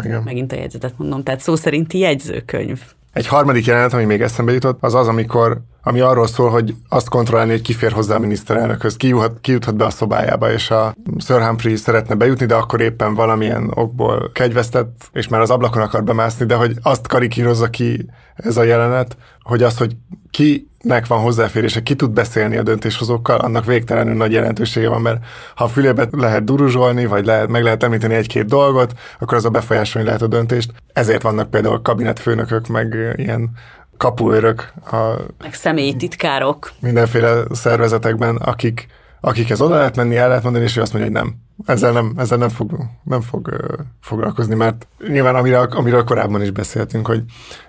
Igen. 0.02 0.22
Megint 0.22 0.52
a 0.52 0.56
jegyzetet 0.56 0.94
mondom, 0.96 1.22
tehát 1.22 1.40
szó 1.40 1.56
szerinti 1.56 1.98
jegyzőkönyv. 1.98 2.80
Egy 3.12 3.26
harmadik 3.26 3.64
jelenet, 3.64 3.92
ami 3.92 4.04
még 4.04 4.22
eszembe 4.22 4.52
jutott, 4.52 4.78
az 4.80 4.94
az, 4.94 5.08
amikor, 5.08 5.60
ami 5.82 6.00
arról 6.00 6.26
szól, 6.26 6.50
hogy 6.50 6.74
azt 6.88 7.08
kontrollálni, 7.08 7.50
hogy 7.50 7.62
ki 7.62 7.72
fér 7.72 7.92
hozzá 7.92 8.14
a 8.14 8.18
miniszterelnökhöz, 8.18 8.96
ki 8.96 9.08
juthat, 9.08 9.38
ki 9.40 9.52
juthat 9.52 9.76
be 9.76 9.84
a 9.84 9.90
szobájába, 9.90 10.52
és 10.52 10.70
a 10.70 10.94
Sir 11.18 11.46
Humphrey 11.46 11.76
szeretne 11.76 12.14
bejutni, 12.14 12.46
de 12.46 12.54
akkor 12.54 12.80
éppen 12.80 13.14
valamilyen 13.14 13.70
okból 13.74 14.30
kegyvesztett, 14.32 15.10
és 15.12 15.28
már 15.28 15.40
az 15.40 15.50
ablakon 15.50 15.82
akar 15.82 16.04
bemászni, 16.04 16.46
de 16.46 16.54
hogy 16.54 16.76
azt 16.82 17.06
karikírozza 17.06 17.70
ki 17.70 18.06
ez 18.34 18.56
a 18.56 18.62
jelenet, 18.62 19.16
hogy 19.42 19.62
az, 19.62 19.76
hogy 19.78 19.96
ki 20.30 20.69
nek 20.80 21.06
van 21.06 21.20
hozzáférése, 21.20 21.82
ki 21.82 21.94
tud 21.94 22.10
beszélni 22.10 22.56
a 22.56 22.62
döntéshozókkal, 22.62 23.38
annak 23.38 23.64
végtelenül 23.64 24.14
nagy 24.14 24.32
jelentősége 24.32 24.88
van, 24.88 25.00
mert 25.00 25.24
ha 25.54 25.64
a 25.64 25.68
fülébe 25.68 26.08
lehet 26.10 26.44
duruzsolni, 26.44 27.06
vagy 27.06 27.24
lehet, 27.24 27.48
meg 27.48 27.62
lehet 27.62 27.82
említeni 27.82 28.14
egy-két 28.14 28.44
dolgot, 28.46 28.92
akkor 29.18 29.36
az 29.36 29.44
a 29.44 29.50
befolyásolni 29.50 30.06
lehet 30.06 30.22
a 30.22 30.26
döntést. 30.26 30.72
Ezért 30.92 31.22
vannak 31.22 31.50
például 31.50 31.82
kabinetfőnökök, 31.82 32.66
meg 32.66 33.14
ilyen 33.16 33.50
kapuőrök. 33.96 34.72
A 34.90 34.96
meg 35.42 35.54
személyi 35.54 35.96
titkárok. 35.96 36.72
Mindenféle 36.80 37.42
szervezetekben, 37.50 38.36
akik, 38.36 38.86
akikhez 39.20 39.60
oda 39.60 39.74
lehet 39.74 39.96
menni, 39.96 40.16
el 40.16 40.28
lehet 40.28 40.42
mondani, 40.42 40.64
és 40.64 40.76
ő 40.76 40.80
azt 40.80 40.92
mondja, 40.92 41.10
hogy 41.10 41.20
nem 41.20 41.34
ezzel 41.64 41.92
nem, 41.92 42.12
ezzel 42.16 42.38
nem 42.38 42.48
fog, 42.48 42.70
nem 43.04 43.20
fog 43.20 43.46
uh, 43.46 43.78
foglalkozni, 44.00 44.54
mert 44.54 44.86
nyilván 45.08 45.34
amiről, 45.34 45.68
amiről 45.70 46.04
korábban 46.04 46.42
is 46.42 46.50
beszéltünk, 46.50 47.06
hogy 47.06 47.22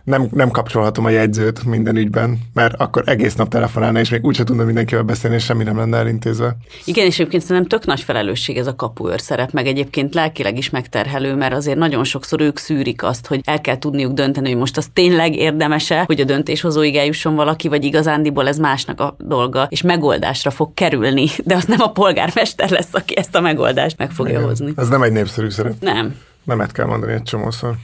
nem, 0.03 0.27
nem 0.31 0.49
kapcsolhatom 0.49 1.05
a 1.05 1.09
jegyzőt 1.09 1.63
minden 1.63 1.95
ügyben, 1.95 2.39
mert 2.53 2.73
akkor 2.77 3.03
egész 3.05 3.35
nap 3.35 3.49
telefonálna, 3.49 3.99
és 3.99 4.09
még 4.09 4.25
úgyse 4.25 4.43
tudna 4.43 4.63
mindenkivel 4.63 5.03
beszélni, 5.03 5.35
és 5.35 5.43
semmi 5.43 5.63
nem 5.63 5.77
lenne 5.77 5.97
elintézve. 5.97 6.57
Igen, 6.85 7.05
és 7.05 7.19
egyébként 7.19 7.43
szerintem 7.43 7.67
tök 7.67 7.85
nagy 7.85 8.01
felelősség 8.01 8.57
ez 8.57 8.67
a 8.67 8.75
kapuőr 8.75 9.21
szerep, 9.21 9.51
meg 9.51 9.67
egyébként 9.67 10.13
lelkileg 10.13 10.57
is 10.57 10.69
megterhelő, 10.69 11.35
mert 11.35 11.53
azért 11.53 11.77
nagyon 11.77 12.03
sokszor 12.03 12.41
ők 12.41 12.57
szűrik 12.57 13.03
azt, 13.03 13.27
hogy 13.27 13.41
el 13.43 13.61
kell 13.61 13.77
tudniuk 13.77 14.13
dönteni, 14.13 14.49
hogy 14.49 14.59
most 14.59 14.77
az 14.77 14.89
tényleg 14.93 15.35
érdemese, 15.35 16.03
hogy 16.05 16.21
a 16.21 16.25
döntéshozóig 16.25 16.95
eljusson 16.95 17.35
valaki, 17.35 17.67
vagy 17.67 17.83
igazándiból 17.83 18.47
ez 18.47 18.57
másnak 18.57 18.99
a 18.99 19.15
dolga, 19.19 19.67
és 19.69 19.81
megoldásra 19.81 20.49
fog 20.49 20.73
kerülni, 20.73 21.27
de 21.43 21.55
az 21.55 21.65
nem 21.65 21.81
a 21.81 21.91
polgármester 21.91 22.69
lesz, 22.69 22.93
aki 22.93 23.17
ezt 23.17 23.35
a 23.35 23.41
megoldást 23.41 23.80
megoldást 23.81 23.97
meg 23.97 24.11
fogja 24.11 24.33
Igen. 24.33 24.47
hozni. 24.47 24.73
Ez 24.75 24.87
nem 24.87 25.01
egy 25.01 25.11
népszerű 25.11 25.49
szerep. 25.49 25.73
Nem. 25.79 26.15
Nemet 26.43 26.71
kell 26.71 26.85
mondani 26.85 27.13
egy 27.13 27.23
csomószor 27.23 27.75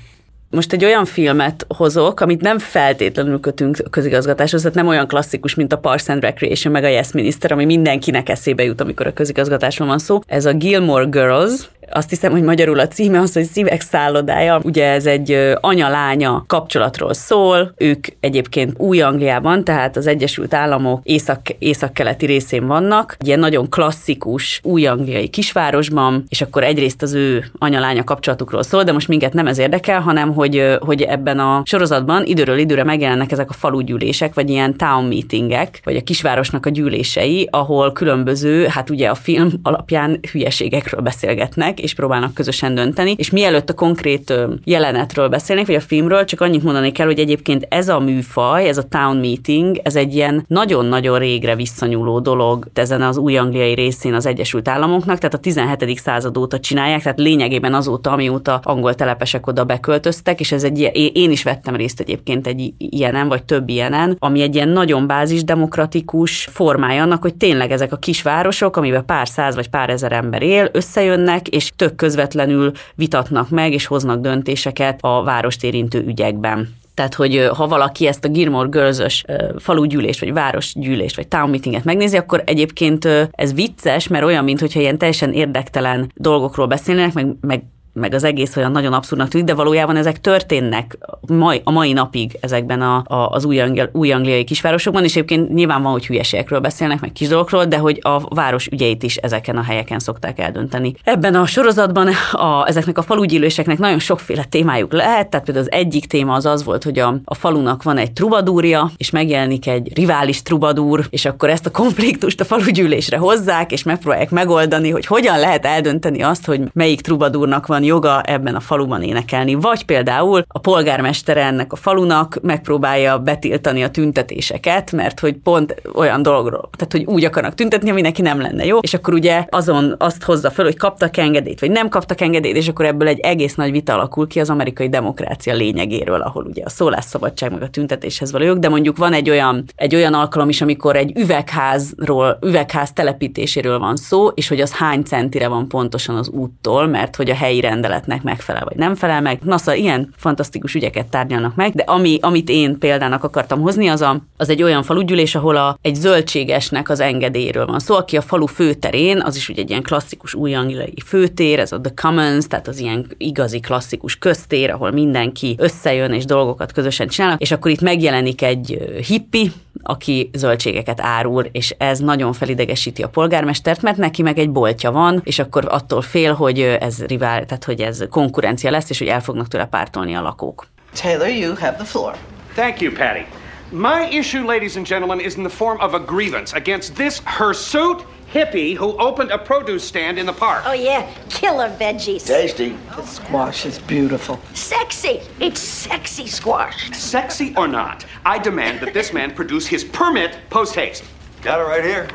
most 0.49 0.73
egy 0.73 0.85
olyan 0.85 1.05
filmet 1.05 1.65
hozok, 1.69 2.19
amit 2.19 2.41
nem 2.41 2.59
feltétlenül 2.59 3.39
kötünk 3.39 3.77
közigazgatáshoz, 3.89 4.61
tehát 4.61 4.75
nem 4.75 4.87
olyan 4.87 5.07
klasszikus, 5.07 5.55
mint 5.55 5.73
a 5.73 5.77
Parks 5.77 6.09
and 6.09 6.21
Recreation, 6.21 6.73
meg 6.73 6.83
a 6.83 6.87
Yes 6.87 7.11
Minister, 7.11 7.51
ami 7.51 7.65
mindenkinek 7.65 8.29
eszébe 8.29 8.63
jut, 8.63 8.81
amikor 8.81 9.07
a 9.07 9.13
közigazgatásról 9.13 9.87
van 9.87 9.99
szó. 9.99 10.19
Ez 10.25 10.45
a 10.45 10.53
Gilmore 10.53 11.03
Girls, 11.03 11.69
azt 11.91 12.09
hiszem, 12.09 12.31
hogy 12.31 12.43
magyarul 12.43 12.79
a 12.79 12.87
címe 12.87 13.19
az, 13.19 13.33
hogy 13.33 13.43
Szívek 13.43 13.81
szállodája. 13.81 14.59
Ugye 14.63 14.85
ez 14.85 15.05
egy 15.05 15.53
anya-lánya 15.61 16.43
kapcsolatról 16.47 17.13
szól. 17.13 17.73
Ők 17.77 18.07
egyébként 18.19 18.73
Új-Angliában, 18.77 19.63
tehát 19.63 19.97
az 19.97 20.07
Egyesült 20.07 20.53
Államok 20.53 20.99
észak, 21.03 21.41
északkeleti 21.59 22.25
részén 22.25 22.67
vannak. 22.67 23.15
Egy 23.19 23.27
ilyen 23.27 23.39
nagyon 23.39 23.69
klasszikus 23.69 24.59
új-angliai 24.63 25.27
kisvárosban, 25.27 26.23
és 26.29 26.41
akkor 26.41 26.63
egyrészt 26.63 27.01
az 27.01 27.13
ő 27.13 27.45
anya-lánya 27.57 28.03
kapcsolatukról 28.03 28.63
szól, 28.63 28.83
de 28.83 28.91
most 28.91 29.07
minket 29.07 29.33
nem 29.33 29.47
ez 29.47 29.57
érdekel, 29.57 30.01
hanem 30.01 30.33
hogy, 30.33 30.77
hogy 30.79 31.01
ebben 31.01 31.39
a 31.39 31.61
sorozatban 31.65 32.25
időről 32.25 32.57
időre 32.57 32.83
megjelennek 32.83 33.31
ezek 33.31 33.49
a 33.49 33.53
falugyűlések, 33.53 34.33
vagy 34.33 34.49
ilyen 34.49 34.77
town 34.77 35.05
meetingek, 35.05 35.81
vagy 35.83 35.95
a 35.95 36.01
kisvárosnak 36.01 36.65
a 36.65 36.69
gyűlései, 36.69 37.47
ahol 37.51 37.91
különböző, 37.91 38.65
hát 38.65 38.89
ugye 38.89 39.09
a 39.09 39.15
film 39.15 39.49
alapján 39.63 40.19
hülyeségekről 40.31 41.01
beszélgetnek, 41.01 41.76
és 41.79 41.93
próbálnak 41.93 42.33
közösen 42.33 42.75
dönteni. 42.75 43.15
És 43.17 43.29
mielőtt 43.29 43.69
a 43.69 43.73
konkrét 43.73 44.33
jelenetről 44.63 45.29
beszélnék, 45.29 45.65
vagy 45.65 45.75
a 45.75 45.79
filmről, 45.79 46.25
csak 46.25 46.41
annyit 46.41 46.63
mondani 46.63 46.91
kell, 46.91 47.05
hogy 47.05 47.19
egyébként 47.19 47.67
ez 47.69 47.89
a 47.89 47.99
műfaj, 47.99 48.67
ez 48.67 48.77
a 48.77 48.83
town 48.83 49.17
meeting, 49.17 49.79
ez 49.83 49.95
egy 49.95 50.15
ilyen 50.15 50.45
nagyon-nagyon 50.47 51.19
régre 51.19 51.55
visszanyúló 51.55 52.19
dolog 52.19 52.67
ezen 52.73 53.01
az 53.01 53.17
új 53.17 53.37
angliai 53.37 53.73
részén 53.73 54.13
az 54.13 54.25
Egyesült 54.25 54.67
Államoknak, 54.67 55.17
tehát 55.17 55.33
a 55.33 55.37
17. 55.37 55.99
század 55.99 56.37
óta 56.37 56.59
csinálják, 56.59 57.01
tehát 57.01 57.19
lényegében 57.19 57.73
azóta, 57.73 58.11
amióta 58.11 58.59
angol 58.63 58.95
telepesek 58.95 59.47
oda 59.47 59.63
beköltöztek, 59.63 60.39
és 60.39 60.51
ez 60.51 60.63
egy 60.63 60.91
én 61.13 61.31
is 61.31 61.43
vettem 61.43 61.75
részt 61.75 61.99
egyébként 61.99 62.47
egy 62.47 62.73
ilyenen, 62.77 63.27
vagy 63.27 63.43
több 63.43 63.69
ilyenen, 63.69 64.15
ami 64.19 64.41
egy 64.41 64.55
ilyen 64.55 64.69
nagyon 64.69 65.07
bázis 65.07 65.43
demokratikus 65.43 66.47
formája 66.51 67.03
annak, 67.03 67.21
hogy 67.21 67.35
tényleg 67.35 67.71
ezek 67.71 67.91
a 67.91 67.97
kisvárosok, 67.97 68.77
amiben 68.77 69.05
pár 69.05 69.27
száz 69.27 69.55
vagy 69.55 69.69
pár 69.69 69.89
ezer 69.89 70.11
ember 70.11 70.41
él, 70.41 70.69
összejönnek, 70.71 71.47
és 71.47 71.66
tök 71.75 71.95
közvetlenül 71.95 72.71
vitatnak 72.95 73.49
meg, 73.49 73.73
és 73.73 73.85
hoznak 73.85 74.21
döntéseket 74.21 74.99
a 75.01 75.23
várost 75.23 75.63
érintő 75.63 76.03
ügyekben. 76.07 76.75
Tehát, 76.93 77.13
hogy 77.13 77.49
ha 77.53 77.67
valaki 77.67 78.07
ezt 78.07 78.25
a 78.25 78.29
Gilmore 78.29 78.69
Girls-ös 78.69 79.25
falugyűlést, 79.57 80.19
vagy 80.19 80.33
városgyűlést, 80.33 81.15
vagy 81.15 81.27
town 81.27 81.49
meetinget 81.49 81.83
megnézi, 81.83 82.17
akkor 82.17 82.43
egyébként 82.45 83.07
ez 83.31 83.53
vicces, 83.53 84.07
mert 84.07 84.23
olyan, 84.25 84.43
mintha 84.43 84.79
ilyen 84.79 84.97
teljesen 84.97 85.33
érdektelen 85.33 86.11
dolgokról 86.15 86.67
beszélnek, 86.67 87.13
meg, 87.13 87.35
meg 87.41 87.63
meg 87.99 88.13
az 88.13 88.23
egész 88.23 88.55
olyan 88.55 88.71
nagyon 88.71 88.93
abszurdnak 88.93 89.27
tűnik, 89.27 89.47
de 89.47 89.53
valójában 89.53 89.95
ezek 89.95 90.21
történnek 90.21 90.97
mai, 91.27 91.61
a 91.63 91.71
mai 91.71 91.93
napig 91.93 92.37
ezekben 92.41 92.81
a, 92.81 93.03
a, 93.07 93.29
az 93.29 93.45
új, 93.45 93.59
angli, 93.59 93.83
új 93.91 94.11
angliai 94.11 94.43
kisvárosokban, 94.43 95.03
és 95.03 95.15
egyébként 95.15 95.53
nyilván 95.53 95.81
van, 95.81 95.91
hogy 95.91 96.05
hülyeségekről 96.05 96.59
beszélnek, 96.59 96.99
meg 96.99 97.11
kis 97.11 97.27
dolgokról, 97.27 97.65
de 97.65 97.77
hogy 97.77 97.99
a 98.01 98.35
város 98.35 98.67
ügyeit 98.67 99.03
is 99.03 99.15
ezeken 99.15 99.57
a 99.57 99.63
helyeken 99.63 99.99
szokták 99.99 100.39
eldönteni. 100.39 100.93
Ebben 101.03 101.35
a 101.35 101.45
sorozatban 101.45 102.07
a, 102.31 102.67
ezeknek 102.67 102.97
a 102.97 103.01
falugyűléseknek 103.01 103.77
nagyon 103.77 103.99
sokféle 103.99 104.43
témájuk 104.43 104.93
lehet, 104.93 105.29
tehát 105.29 105.45
például 105.45 105.65
az 105.65 105.71
egyik 105.71 106.05
téma 106.05 106.33
az 106.33 106.45
az 106.45 106.63
volt, 106.63 106.83
hogy 106.83 106.99
a, 106.99 107.15
a 107.23 107.35
falunak 107.35 107.83
van 107.83 107.97
egy 107.97 108.11
trubadúrja, 108.11 108.91
és 108.97 109.09
megjelenik 109.09 109.67
egy 109.67 109.91
rivális 109.95 110.41
trubadúr, 110.41 111.05
és 111.09 111.25
akkor 111.25 111.49
ezt 111.49 111.65
a 111.65 111.71
konfliktust 111.71 112.41
a 112.41 112.45
falugyűlésre 112.45 113.17
hozzák, 113.17 113.71
és 113.71 113.83
megpróbálják 113.83 114.31
megoldani, 114.31 114.89
hogy 114.89 115.05
hogyan 115.05 115.39
lehet 115.39 115.65
eldönteni 115.65 116.23
azt, 116.23 116.45
hogy 116.45 116.61
melyik 116.73 117.01
trubadúrnak 117.01 117.67
van 117.67 117.83
joga 117.87 118.21
ebben 118.21 118.55
a 118.55 118.59
faluban 118.59 119.01
énekelni. 119.01 119.53
Vagy 119.53 119.85
például 119.85 120.43
a 120.47 120.59
polgármestere 120.59 121.45
ennek 121.45 121.73
a 121.73 121.75
falunak 121.75 122.37
megpróbálja 122.41 123.19
betiltani 123.19 123.83
a 123.83 123.89
tüntetéseket, 123.89 124.91
mert 124.91 125.19
hogy 125.19 125.35
pont 125.35 125.81
olyan 125.93 126.21
dologról, 126.21 126.69
tehát 126.77 126.91
hogy 126.91 127.05
úgy 127.05 127.23
akarnak 127.23 127.53
tüntetni, 127.53 127.89
ami 127.89 128.01
neki 128.01 128.21
nem 128.21 128.41
lenne 128.41 128.65
jó, 128.65 128.77
és 128.77 128.93
akkor 128.93 129.13
ugye 129.13 129.45
azon 129.49 129.95
azt 129.97 130.23
hozza 130.23 130.49
föl, 130.49 130.65
hogy 130.65 130.77
kaptak 130.77 131.17
engedélyt, 131.17 131.59
vagy 131.59 131.71
nem 131.71 131.89
kaptak 131.89 132.21
engedélyt, 132.21 132.55
és 132.55 132.67
akkor 132.67 132.85
ebből 132.85 133.07
egy 133.07 133.19
egész 133.19 133.55
nagy 133.55 133.71
vita 133.71 133.93
alakul 133.93 134.27
ki 134.27 134.39
az 134.39 134.49
amerikai 134.49 134.89
demokrácia 134.89 135.53
lényegéről, 135.53 136.21
ahol 136.21 136.45
ugye 136.45 136.63
a 136.65 136.69
szólásszabadság 136.69 137.51
meg 137.51 137.61
a 137.61 137.69
tüntetéshez 137.69 138.31
való 138.31 138.45
jog, 138.45 138.59
de 138.59 138.69
mondjuk 138.69 138.97
van 138.97 139.13
egy 139.13 139.29
olyan, 139.29 139.63
egy 139.75 139.95
olyan 139.95 140.13
alkalom 140.13 140.49
is, 140.49 140.61
amikor 140.61 140.95
egy 140.95 141.17
üvegházról, 141.17 142.37
üvegház 142.41 142.93
telepítéséről 142.93 143.79
van 143.79 143.95
szó, 143.95 144.27
és 144.27 144.47
hogy 144.47 144.61
az 144.61 144.73
hány 144.73 145.03
centire 145.03 145.47
van 145.47 145.67
pontosan 145.67 146.15
az 146.15 146.29
úttól, 146.29 146.87
mert 146.87 147.15
hogy 147.15 147.29
a 147.29 147.35
helyi 147.35 147.59
rend 147.59 147.76
rendeletnek 147.81 148.23
megfelel 148.23 148.63
vagy 148.65 148.77
nem 148.77 148.95
felel 148.95 149.21
meg. 149.21 149.39
Na 149.43 149.57
szóval 149.57 149.75
ilyen 149.75 150.13
fantasztikus 150.17 150.73
ügyeket 150.73 151.05
tárgyalnak 151.05 151.55
meg, 151.55 151.73
de 151.73 151.83
ami, 151.83 152.17
amit 152.21 152.49
én 152.49 152.77
példának 152.77 153.23
akartam 153.23 153.61
hozni, 153.61 153.87
az, 153.87 154.01
a, 154.01 154.21
az 154.37 154.49
egy 154.49 154.63
olyan 154.63 154.83
falugyűlés, 154.83 155.35
ahol 155.35 155.55
a, 155.55 155.77
egy 155.81 155.95
zöldségesnek 155.95 156.89
az 156.89 156.99
engedélyről 156.99 157.65
van 157.65 157.79
szó, 157.79 157.85
szóval, 157.85 158.01
aki 158.01 158.17
a 158.17 158.21
falu 158.21 158.45
főterén, 158.45 159.21
az 159.21 159.35
is 159.35 159.49
ugye 159.49 159.61
egy 159.61 159.69
ilyen 159.69 159.81
klasszikus 159.81 160.33
új 160.33 160.55
angliai 160.55 161.01
főtér, 161.05 161.59
ez 161.59 161.71
a 161.71 161.81
The 161.81 161.93
Commons, 162.01 162.47
tehát 162.47 162.67
az 162.67 162.79
ilyen 162.79 163.05
igazi 163.17 163.59
klasszikus 163.59 164.17
köztér, 164.17 164.69
ahol 164.69 164.91
mindenki 164.91 165.55
összejön 165.59 166.13
és 166.13 166.25
dolgokat 166.25 166.71
közösen 166.71 167.07
csinálnak, 167.07 167.41
és 167.41 167.51
akkor 167.51 167.71
itt 167.71 167.81
megjelenik 167.81 168.41
egy 168.41 168.77
hippi, 169.07 169.51
aki 169.83 170.29
zöldségeket 170.33 171.01
árul, 171.01 171.43
és 171.51 171.75
ez 171.77 171.99
nagyon 171.99 172.33
felidegesíti 172.33 173.03
a 173.03 173.09
polgármestert, 173.09 173.81
mert 173.81 173.97
neki 173.97 174.21
meg 174.21 174.39
egy 174.39 174.49
boltja 174.49 174.91
van, 174.91 175.21
és 175.23 175.39
akkor 175.39 175.65
attól 175.69 176.01
fél, 176.01 176.33
hogy 176.33 176.59
ez 176.59 177.05
rivál, 177.05 177.45
tehát 177.45 177.63
hogy 177.63 177.81
ez 177.81 178.03
konkurencia 178.09 178.71
lesz, 178.71 178.89
és 178.89 178.97
hogy 178.97 179.07
el 179.07 179.21
fognak 179.21 179.47
tőle 179.47 179.65
pártolni 179.65 180.15
a 180.15 180.21
lakók. 180.21 180.67
Taylor, 181.01 181.27
you 181.27 181.55
have 181.55 181.75
the 181.75 181.85
floor. 181.85 182.15
Thank 182.55 182.81
you, 182.81 182.93
Patty. 182.93 183.25
My 183.71 184.17
issue, 184.17 184.43
ladies 184.43 184.75
and 184.75 184.87
gentlemen, 184.87 185.19
is 185.19 185.35
in 185.35 185.43
the 185.43 185.55
form 185.55 185.79
of 185.79 185.93
a 185.93 185.99
grievance 185.99 186.55
against 186.55 186.93
this 186.95 187.21
hirsute 187.37 188.03
hippie 188.31 188.75
who 188.75 188.97
opened 188.97 189.31
a 189.31 189.37
produce 189.37 189.83
stand 189.83 190.19
in 190.19 190.25
the 190.25 190.33
park. 190.33 190.63
Oh, 190.65 190.73
yeah. 190.73 191.11
Killer 191.29 191.69
veggies. 191.69 192.25
Tasty. 192.25 192.77
The 192.95 193.05
squash 193.05 193.65
is 193.65 193.79
beautiful. 193.79 194.39
Sexy. 194.53 195.21
It's 195.39 195.59
sexy 195.59 196.27
squash. 196.27 196.91
Sexy 196.97 197.55
or 197.55 197.67
not, 197.67 198.05
I 198.25 198.37
demand 198.39 198.79
that 198.81 198.93
this 198.93 199.13
man 199.13 199.33
produce 199.33 199.67
his 199.67 199.83
permit 199.83 200.37
post 200.49 200.75
haste. 200.75 201.03
Got 201.41 201.59
it 201.59 201.63
right 201.63 201.83
here. 201.83 202.07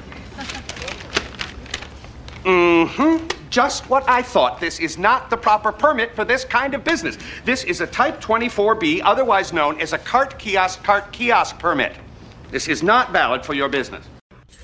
Mm 2.45 2.89
hmm. 2.89 3.27
Just 3.51 3.89
what 3.91 4.09
I 4.09 4.23
thought. 4.23 4.61
This 4.61 4.81
is 4.81 4.97
not 4.97 5.29
the 5.29 5.37
proper 5.37 5.73
permit 5.73 6.17
for 6.17 6.25
this 6.25 6.45
kind 6.45 6.75
of 6.75 6.85
business. 6.85 7.19
This 7.45 7.65
is 7.65 7.83
a 7.83 7.87
Type 7.87 8.21
24B, 8.21 9.03
otherwise 9.05 9.53
known 9.53 9.79
as 9.79 9.93
a 9.93 9.99
cart 9.99 10.39
kiosk 10.39 10.83
cart 10.83 11.13
kiosk 11.13 11.59
permit. 11.59 11.95
This 12.51 12.67
is 12.67 12.83
not 12.83 13.13
valid 13.13 13.45
for 13.45 13.53
your 13.53 13.69
business. 13.69 14.07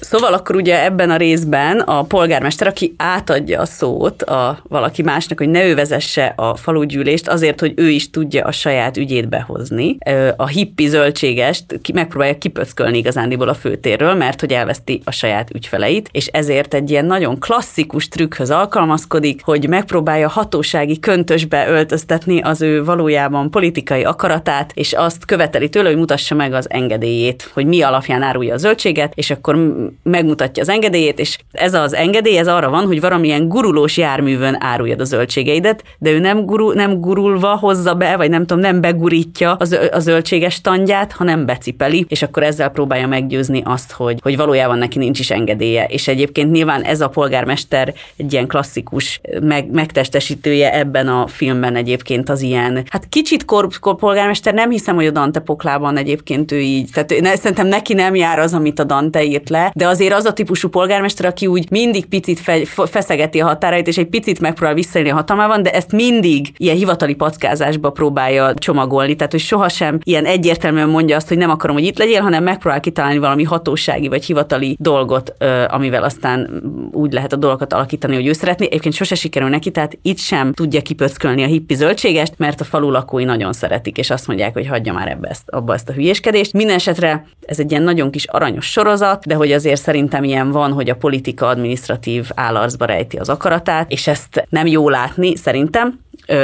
Szóval 0.00 0.32
akkor 0.32 0.56
ugye 0.56 0.84
ebben 0.84 1.10
a 1.10 1.16
részben 1.16 1.78
a 1.78 2.02
polgármester, 2.02 2.66
aki 2.66 2.94
átadja 2.96 3.60
a 3.60 3.64
szót 3.64 4.22
a 4.22 4.58
valaki 4.68 5.02
másnak, 5.02 5.38
hogy 5.38 5.48
ne 5.48 5.66
ő 5.66 5.74
vezesse 5.74 6.32
a 6.36 6.56
falugyűlést, 6.56 7.28
azért, 7.28 7.60
hogy 7.60 7.72
ő 7.76 7.88
is 7.88 8.10
tudja 8.10 8.44
a 8.44 8.52
saját 8.52 8.96
ügyét 8.96 9.28
behozni. 9.28 9.98
A 10.36 10.46
hippi 10.46 10.86
zöldségest 10.86 11.64
megpróbálja 11.94 12.38
kipöckölni 12.38 12.98
igazándiból 12.98 13.48
a 13.48 13.54
főtérről, 13.54 14.14
mert 14.14 14.40
hogy 14.40 14.52
elveszti 14.52 15.00
a 15.04 15.10
saját 15.10 15.54
ügyfeleit, 15.54 16.08
és 16.12 16.26
ezért 16.26 16.74
egy 16.74 16.90
ilyen 16.90 17.04
nagyon 17.04 17.38
klasszikus 17.38 18.08
trükkhöz 18.08 18.50
alkalmazkodik, 18.50 19.44
hogy 19.44 19.68
megpróbálja 19.68 20.28
hatósági 20.28 20.98
köntösbe 20.98 21.68
öltöztetni 21.68 22.40
az 22.40 22.62
ő 22.62 22.84
valójában 22.84 23.50
politikai 23.50 24.04
akaratát, 24.04 24.70
és 24.74 24.92
azt 24.92 25.24
követeli 25.24 25.68
tőle, 25.68 25.88
hogy 25.88 25.98
mutassa 25.98 26.34
meg 26.34 26.52
az 26.52 26.70
engedélyét, 26.70 27.50
hogy 27.52 27.66
mi 27.66 27.82
alapján 27.82 28.22
árulja 28.22 28.54
a 28.54 28.58
zöldséget, 28.58 29.12
és 29.14 29.30
akkor 29.30 29.86
megmutatja 30.02 30.62
az 30.62 30.68
engedélyét, 30.68 31.18
és 31.18 31.38
ez 31.52 31.74
az 31.74 31.94
engedély, 31.94 32.38
ez 32.38 32.48
arra 32.48 32.70
van, 32.70 32.86
hogy 32.86 33.00
valamilyen 33.00 33.48
gurulós 33.48 33.96
járművön 33.96 34.56
áruljad 34.60 35.00
a 35.00 35.04
zöldségeidet, 35.04 35.82
de 35.98 36.10
ő 36.10 36.18
nem, 36.18 36.44
guru, 36.44 36.72
nem 36.72 37.00
gurulva 37.00 37.56
hozza 37.56 37.94
be, 37.94 38.16
vagy 38.16 38.30
nem 38.30 38.46
tudom, 38.46 38.62
nem 38.62 38.80
begurítja 38.80 39.52
az, 39.52 39.78
a 39.92 39.98
zöldséges 39.98 40.60
tandját, 40.60 41.12
hanem 41.12 41.46
becipeli, 41.46 42.06
és 42.08 42.22
akkor 42.22 42.42
ezzel 42.42 42.68
próbálja 42.68 43.06
meggyőzni 43.06 43.62
azt, 43.64 43.92
hogy, 43.92 44.18
hogy 44.22 44.36
valójában 44.36 44.78
neki 44.78 44.98
nincs 44.98 45.18
is 45.18 45.30
engedélye. 45.30 45.84
És 45.84 46.08
egyébként 46.08 46.50
nyilván 46.50 46.82
ez 46.82 47.00
a 47.00 47.08
polgármester 47.08 47.94
egy 48.16 48.32
ilyen 48.32 48.46
klasszikus 48.46 49.20
meg, 49.40 49.70
megtestesítője 49.70 50.78
ebben 50.78 51.08
a 51.08 51.26
filmben 51.26 51.76
egyébként 51.76 52.28
az 52.28 52.42
ilyen, 52.42 52.84
hát 52.90 53.08
kicsit 53.08 53.44
korrupt 53.44 53.78
polgármester, 53.80 54.54
nem 54.54 54.70
hiszem, 54.70 54.94
hogy 54.94 55.06
a 55.06 55.10
Dante 55.10 55.40
poklában 55.40 55.96
egyébként 55.96 56.52
ő 56.52 56.60
így, 56.60 56.90
tehát 56.92 57.20
ne, 57.20 57.36
szerintem 57.36 57.66
neki 57.66 57.94
nem 57.94 58.14
jár 58.14 58.38
az, 58.38 58.54
amit 58.54 58.78
a 58.78 58.84
Dante 58.84 59.24
írt 59.24 59.48
le, 59.48 59.72
de 59.78 59.86
azért 59.86 60.14
az 60.14 60.24
a 60.24 60.32
típusú 60.32 60.68
polgármester, 60.68 61.26
aki 61.26 61.46
úgy 61.46 61.70
mindig 61.70 62.06
picit 62.06 62.40
fe, 62.40 62.64
feszegeti 62.64 63.40
a 63.40 63.46
határait, 63.46 63.86
és 63.86 63.98
egy 63.98 64.06
picit 64.06 64.40
megpróbál 64.40 64.74
visszaélni 64.74 65.10
a 65.10 65.14
hatalmában, 65.14 65.62
de 65.62 65.70
ezt 65.70 65.92
mindig 65.92 66.52
ilyen 66.56 66.76
hivatali 66.76 67.14
packázásba 67.14 67.90
próbálja 67.90 68.54
csomagolni, 68.54 69.16
tehát 69.16 69.32
hogy 69.32 69.40
sohasem 69.40 69.98
ilyen 70.02 70.24
egyértelműen 70.24 70.88
mondja 70.88 71.16
azt, 71.16 71.28
hogy 71.28 71.36
nem 71.36 71.50
akarom, 71.50 71.76
hogy 71.76 71.84
itt 71.84 71.98
legyél, 71.98 72.20
hanem 72.20 72.42
megpróbál 72.42 72.80
kitalálni 72.80 73.18
valami 73.18 73.42
hatósági 73.42 74.08
vagy 74.08 74.24
hivatali 74.24 74.76
dolgot, 74.80 75.34
amivel 75.68 76.02
aztán 76.02 76.62
úgy 76.92 77.12
lehet 77.12 77.32
a 77.32 77.36
dolgokat 77.36 77.72
alakítani, 77.72 78.14
hogy 78.14 78.26
ő 78.26 78.32
szeretné. 78.32 78.66
Egyébként 78.66 78.94
sose 78.94 79.14
sikerül 79.14 79.48
neki, 79.48 79.70
tehát 79.70 79.98
itt 80.02 80.18
sem 80.18 80.52
tudja 80.52 80.80
kipöckölni 80.80 81.42
a 81.42 81.46
hippi 81.46 81.74
zöldségest, 81.74 82.32
mert 82.36 82.60
a 82.60 82.64
falu 82.64 82.90
lakói 82.90 83.24
nagyon 83.24 83.52
szeretik, 83.52 83.98
és 83.98 84.10
azt 84.10 84.26
mondják, 84.26 84.52
hogy 84.52 84.66
hagyja 84.66 84.92
már 84.92 85.08
ebbe 85.08 85.28
ezt, 85.28 85.48
abba 85.48 85.74
ezt 85.74 85.88
a 85.88 85.92
hülyéskedést. 85.92 86.52
Minden 86.52 86.74
esetre 86.74 87.26
ez 87.46 87.58
egy 87.58 87.70
ilyen 87.70 87.82
nagyon 87.82 88.10
kis 88.10 88.24
aranyos 88.26 88.66
sorozat, 88.66 89.26
de 89.26 89.34
hogy 89.34 89.52
azért 89.68 89.86
szerintem 89.86 90.24
ilyen 90.24 90.50
van, 90.50 90.72
hogy 90.72 90.90
a 90.90 90.94
politika 90.96 91.46
administratív 91.46 92.30
állarcba 92.34 92.84
rejti 92.84 93.16
az 93.16 93.28
akaratát, 93.28 93.90
és 93.90 94.06
ezt 94.06 94.46
nem 94.48 94.66
jó 94.66 94.88
látni, 94.88 95.36
szerintem, 95.36 95.98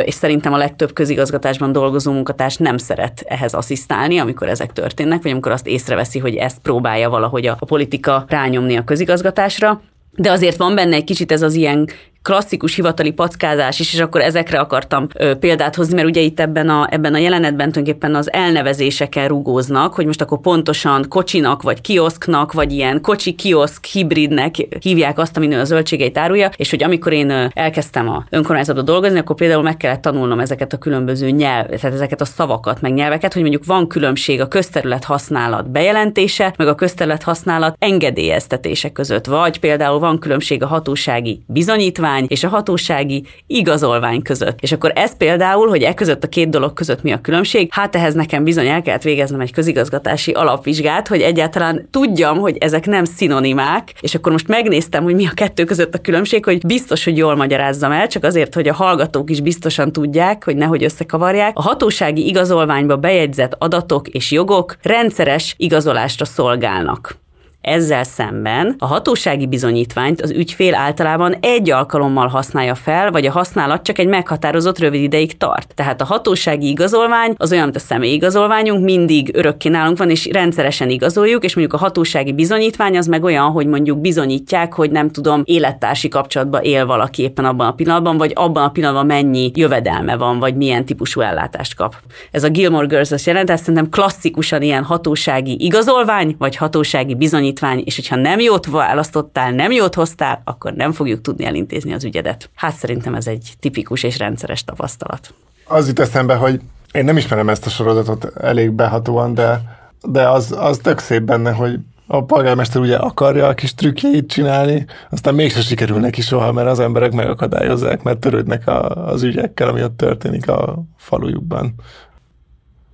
és 0.04 0.14
szerintem 0.14 0.52
a 0.52 0.56
legtöbb 0.56 0.92
közigazgatásban 0.92 1.72
dolgozó 1.72 2.12
munkatárs 2.12 2.56
nem 2.56 2.76
szeret 2.76 3.24
ehhez 3.26 3.54
asszisztálni, 3.54 4.18
amikor 4.18 4.48
ezek 4.48 4.72
történnek, 4.72 5.22
vagy 5.22 5.30
amikor 5.30 5.52
azt 5.52 5.66
észreveszi, 5.66 6.18
hogy 6.18 6.34
ezt 6.34 6.58
próbálja 6.58 7.10
valahogy 7.10 7.46
a, 7.46 7.56
politika 7.66 8.24
rányomni 8.28 8.76
a 8.76 8.84
közigazgatásra. 8.84 9.80
De 10.16 10.30
azért 10.30 10.56
van 10.56 10.74
benne 10.74 10.94
egy 10.94 11.04
kicsit 11.04 11.32
ez 11.32 11.42
az 11.42 11.54
ilyen 11.54 11.88
klasszikus 12.24 12.74
hivatali 12.74 13.10
packázás 13.10 13.80
is, 13.80 13.92
és 13.92 14.00
akkor 14.00 14.20
ezekre 14.20 14.58
akartam 14.58 15.06
ö, 15.14 15.34
példát 15.34 15.74
hozni, 15.74 15.94
mert 15.94 16.06
ugye 16.06 16.20
itt 16.20 16.40
ebben 16.40 16.68
a, 16.68 16.86
ebben 16.90 17.14
a 17.14 17.18
jelenetben 17.18 17.72
tulajdonképpen 17.72 18.14
az 18.14 18.32
elnevezéseken 18.32 19.28
rugóznak, 19.28 19.94
hogy 19.94 20.06
most 20.06 20.20
akkor 20.20 20.40
pontosan 20.40 21.04
kocsinak, 21.08 21.62
vagy 21.62 21.80
kioszknak, 21.80 22.52
vagy 22.52 22.72
ilyen 22.72 23.00
kocsi 23.00 23.34
kioszk 23.34 23.84
hibridnek 23.84 24.54
hívják 24.80 25.18
azt, 25.18 25.36
ami 25.36 25.54
a 25.54 25.64
zöldségeit 25.64 26.18
árulja, 26.18 26.50
és 26.56 26.70
hogy 26.70 26.82
amikor 26.82 27.12
én 27.12 27.50
elkezdtem 27.54 28.08
a 28.08 28.24
önkormányzatba 28.30 28.82
dolgozni, 28.82 29.18
akkor 29.18 29.36
például 29.36 29.62
meg 29.62 29.76
kellett 29.76 30.02
tanulnom 30.02 30.40
ezeket 30.40 30.72
a 30.72 30.78
különböző 30.78 31.30
nyelv, 31.30 31.66
tehát 31.66 31.94
ezeket 31.94 32.20
a 32.20 32.24
szavakat, 32.24 32.80
meg 32.80 32.92
nyelveket, 32.92 33.32
hogy 33.32 33.42
mondjuk 33.42 33.64
van 33.64 33.88
különbség 33.88 34.40
a 34.40 34.48
közterület 34.48 35.04
használat 35.04 35.70
bejelentése, 35.70 36.54
meg 36.56 36.68
a 36.68 36.74
közterület 36.74 37.22
használat 37.22 37.76
engedélyeztetése 37.78 38.92
között, 38.92 39.26
vagy 39.26 39.60
például 39.60 39.98
van 39.98 40.18
különbség 40.18 40.62
a 40.62 40.66
hatósági 40.66 41.42
bizonyítvány, 41.46 42.13
bizonyítvány 42.14 42.26
és 42.28 42.44
a 42.44 42.48
hatósági 42.48 43.24
igazolvány 43.46 44.22
között. 44.22 44.58
És 44.60 44.72
akkor 44.72 44.92
ez 44.94 45.16
például, 45.16 45.68
hogy 45.68 45.82
e 45.82 45.94
között 45.94 46.24
a 46.24 46.28
két 46.28 46.48
dolog 46.48 46.72
között 46.72 47.02
mi 47.02 47.12
a 47.12 47.20
különbség, 47.20 47.68
hát 47.70 47.96
ehhez 47.96 48.14
nekem 48.14 48.44
bizony 48.44 48.66
el 48.66 48.82
kellett 48.82 49.02
végeznem 49.02 49.40
egy 49.40 49.52
közigazgatási 49.52 50.32
alapvizsgát, 50.32 51.08
hogy 51.08 51.20
egyáltalán 51.20 51.88
tudjam, 51.90 52.38
hogy 52.38 52.56
ezek 52.60 52.86
nem 52.86 53.04
szinonimák, 53.04 53.92
és 54.00 54.14
akkor 54.14 54.32
most 54.32 54.48
megnéztem, 54.48 55.02
hogy 55.02 55.14
mi 55.14 55.26
a 55.26 55.34
kettő 55.34 55.64
között 55.64 55.94
a 55.94 55.98
különbség, 55.98 56.44
hogy 56.44 56.66
biztos, 56.66 57.04
hogy 57.04 57.16
jól 57.16 57.36
magyarázzam 57.36 57.92
el, 57.92 58.06
csak 58.06 58.24
azért, 58.24 58.54
hogy 58.54 58.68
a 58.68 58.74
hallgatók 58.74 59.30
is 59.30 59.40
biztosan 59.40 59.92
tudják, 59.92 60.44
hogy 60.44 60.56
nehogy 60.56 60.84
összekavarják. 60.84 61.56
A 61.56 61.62
hatósági 61.62 62.26
igazolványba 62.26 62.96
bejegyzett 62.96 63.56
adatok 63.58 64.08
és 64.08 64.30
jogok 64.30 64.76
rendszeres 64.82 65.54
igazolásra 65.58 66.24
szolgálnak. 66.24 67.22
Ezzel 67.64 68.04
szemben 68.04 68.74
a 68.78 68.86
hatósági 68.86 69.46
bizonyítványt 69.46 70.22
az 70.22 70.30
ügyfél 70.30 70.74
általában 70.74 71.36
egy 71.40 71.70
alkalommal 71.70 72.28
használja 72.28 72.74
fel, 72.74 73.10
vagy 73.10 73.26
a 73.26 73.30
használat 73.30 73.82
csak 73.82 73.98
egy 73.98 74.06
meghatározott 74.06 74.78
rövid 74.78 75.02
ideig 75.02 75.36
tart. 75.36 75.74
Tehát 75.74 76.00
a 76.00 76.04
hatósági 76.04 76.68
igazolvány 76.68 77.34
az 77.36 77.52
olyan, 77.52 77.64
mint 77.64 77.76
a 77.76 77.78
személyi 77.78 78.12
igazolványunk, 78.12 78.84
mindig 78.84 79.30
örökké 79.36 79.68
nálunk 79.68 79.98
van, 79.98 80.10
és 80.10 80.28
rendszeresen 80.32 80.90
igazoljuk, 80.90 81.44
és 81.44 81.54
mondjuk 81.54 81.80
a 81.80 81.84
hatósági 81.84 82.32
bizonyítvány 82.32 82.96
az 82.96 83.06
meg 83.06 83.24
olyan, 83.24 83.50
hogy 83.50 83.66
mondjuk 83.66 84.00
bizonyítják, 84.00 84.72
hogy 84.72 84.90
nem 84.90 85.10
tudom, 85.10 85.42
élettársi 85.44 86.08
kapcsolatban 86.08 86.62
él 86.62 86.86
valaki 86.86 87.22
éppen 87.22 87.44
abban 87.44 87.66
a 87.66 87.72
pillanatban, 87.72 88.16
vagy 88.16 88.32
abban 88.34 88.64
a 88.64 88.70
pillanatban 88.70 89.06
mennyi 89.06 89.50
jövedelme 89.54 90.16
van, 90.16 90.38
vagy 90.38 90.56
milyen 90.56 90.84
típusú 90.84 91.20
ellátást 91.20 91.74
kap. 91.74 91.94
Ez 92.30 92.44
a 92.44 92.48
Gilmore 92.48 92.86
Girls 92.86 93.26
jelent, 93.26 93.50
ezt 93.50 93.64
szerintem 93.64 93.90
klasszikusan 93.90 94.62
ilyen 94.62 94.84
hatósági 94.84 95.56
igazolvány, 95.64 96.34
vagy 96.38 96.56
hatósági 96.56 97.14
bizonyítvány 97.14 97.52
bizonyítvány, 97.54 97.82
és 97.86 97.96
hogyha 97.96 98.16
nem 98.16 98.40
jót 98.40 98.66
választottál, 98.66 99.50
nem 99.50 99.72
jót 99.72 99.94
hoztál, 99.94 100.42
akkor 100.44 100.72
nem 100.72 100.92
fogjuk 100.92 101.20
tudni 101.20 101.44
elintézni 101.44 101.92
az 101.92 102.04
ügyedet. 102.04 102.50
Hát 102.54 102.74
szerintem 102.74 103.14
ez 103.14 103.26
egy 103.26 103.52
tipikus 103.60 104.02
és 104.02 104.18
rendszeres 104.18 104.64
tapasztalat. 104.64 105.34
Az 105.66 105.86
jut 105.86 106.00
eszembe, 106.00 106.34
hogy 106.34 106.60
én 106.92 107.04
nem 107.04 107.16
ismerem 107.16 107.48
ezt 107.48 107.66
a 107.66 107.70
sorozatot 107.70 108.24
elég 108.36 108.70
behatóan, 108.70 109.34
de, 109.34 109.60
de 110.02 110.28
az, 110.28 110.54
az 110.58 110.78
tök 110.78 110.98
szép 110.98 111.22
benne, 111.22 111.52
hogy 111.52 111.78
a 112.06 112.24
polgármester 112.24 112.80
ugye 112.80 112.96
akarja 112.96 113.46
a 113.46 113.54
kis 113.54 113.74
trükkjeit 113.74 114.30
csinálni, 114.30 114.86
aztán 115.10 115.34
mégse 115.34 115.60
sikerül 115.60 116.00
neki 116.00 116.20
soha, 116.20 116.52
mert 116.52 116.68
az 116.68 116.80
emberek 116.80 117.12
megakadályozzák, 117.12 118.02
mert 118.02 118.18
törődnek 118.18 118.66
a, 118.66 118.88
az 118.88 119.22
ügyekkel, 119.22 119.68
ami 119.68 119.82
ott 119.82 119.96
történik 119.96 120.48
a 120.48 120.82
falujukban. 120.96 121.74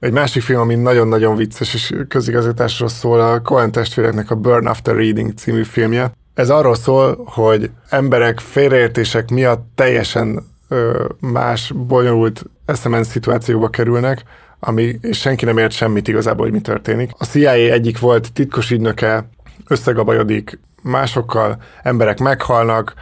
Egy 0.00 0.12
másik 0.12 0.42
film, 0.42 0.60
ami 0.60 0.74
nagyon-nagyon 0.74 1.36
vicces 1.36 1.74
és 1.74 1.94
közigazgatásról 2.08 2.88
szól, 2.88 3.20
a 3.20 3.40
Coen 3.40 3.72
testvéreknek 3.72 4.30
a 4.30 4.34
Burn 4.34 4.66
After 4.66 4.94
Reading 4.94 5.32
című 5.36 5.62
filmje. 5.62 6.12
Ez 6.34 6.50
arról 6.50 6.74
szól, 6.74 7.22
hogy 7.26 7.70
emberek 7.88 8.38
félreértések 8.38 9.30
miatt 9.30 9.66
teljesen 9.74 10.46
ö, 10.68 11.04
más, 11.18 11.72
bonyolult 11.76 12.44
eszement 12.64 13.04
szituációba 13.04 13.68
kerülnek, 13.68 14.22
ami, 14.60 14.98
és 15.00 15.18
senki 15.18 15.44
nem 15.44 15.58
ért 15.58 15.72
semmit 15.72 16.08
igazából, 16.08 16.44
hogy 16.44 16.54
mi 16.54 16.60
történik. 16.60 17.10
A 17.18 17.24
CIA 17.24 17.52
egyik 17.52 17.98
volt 17.98 18.32
titkos 18.32 18.70
ügynöke, 18.70 19.28
összegabajodik 19.66 20.58
másokkal, 20.82 21.62
emberek 21.82 22.18
meghalnak, 22.18 22.94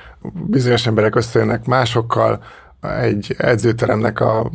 bizonyos 0.46 0.86
emberek 0.86 1.14
összejönnek 1.14 1.66
másokkal, 1.66 2.42
egy 2.80 3.34
edzőteremnek 3.38 4.20
a 4.20 4.51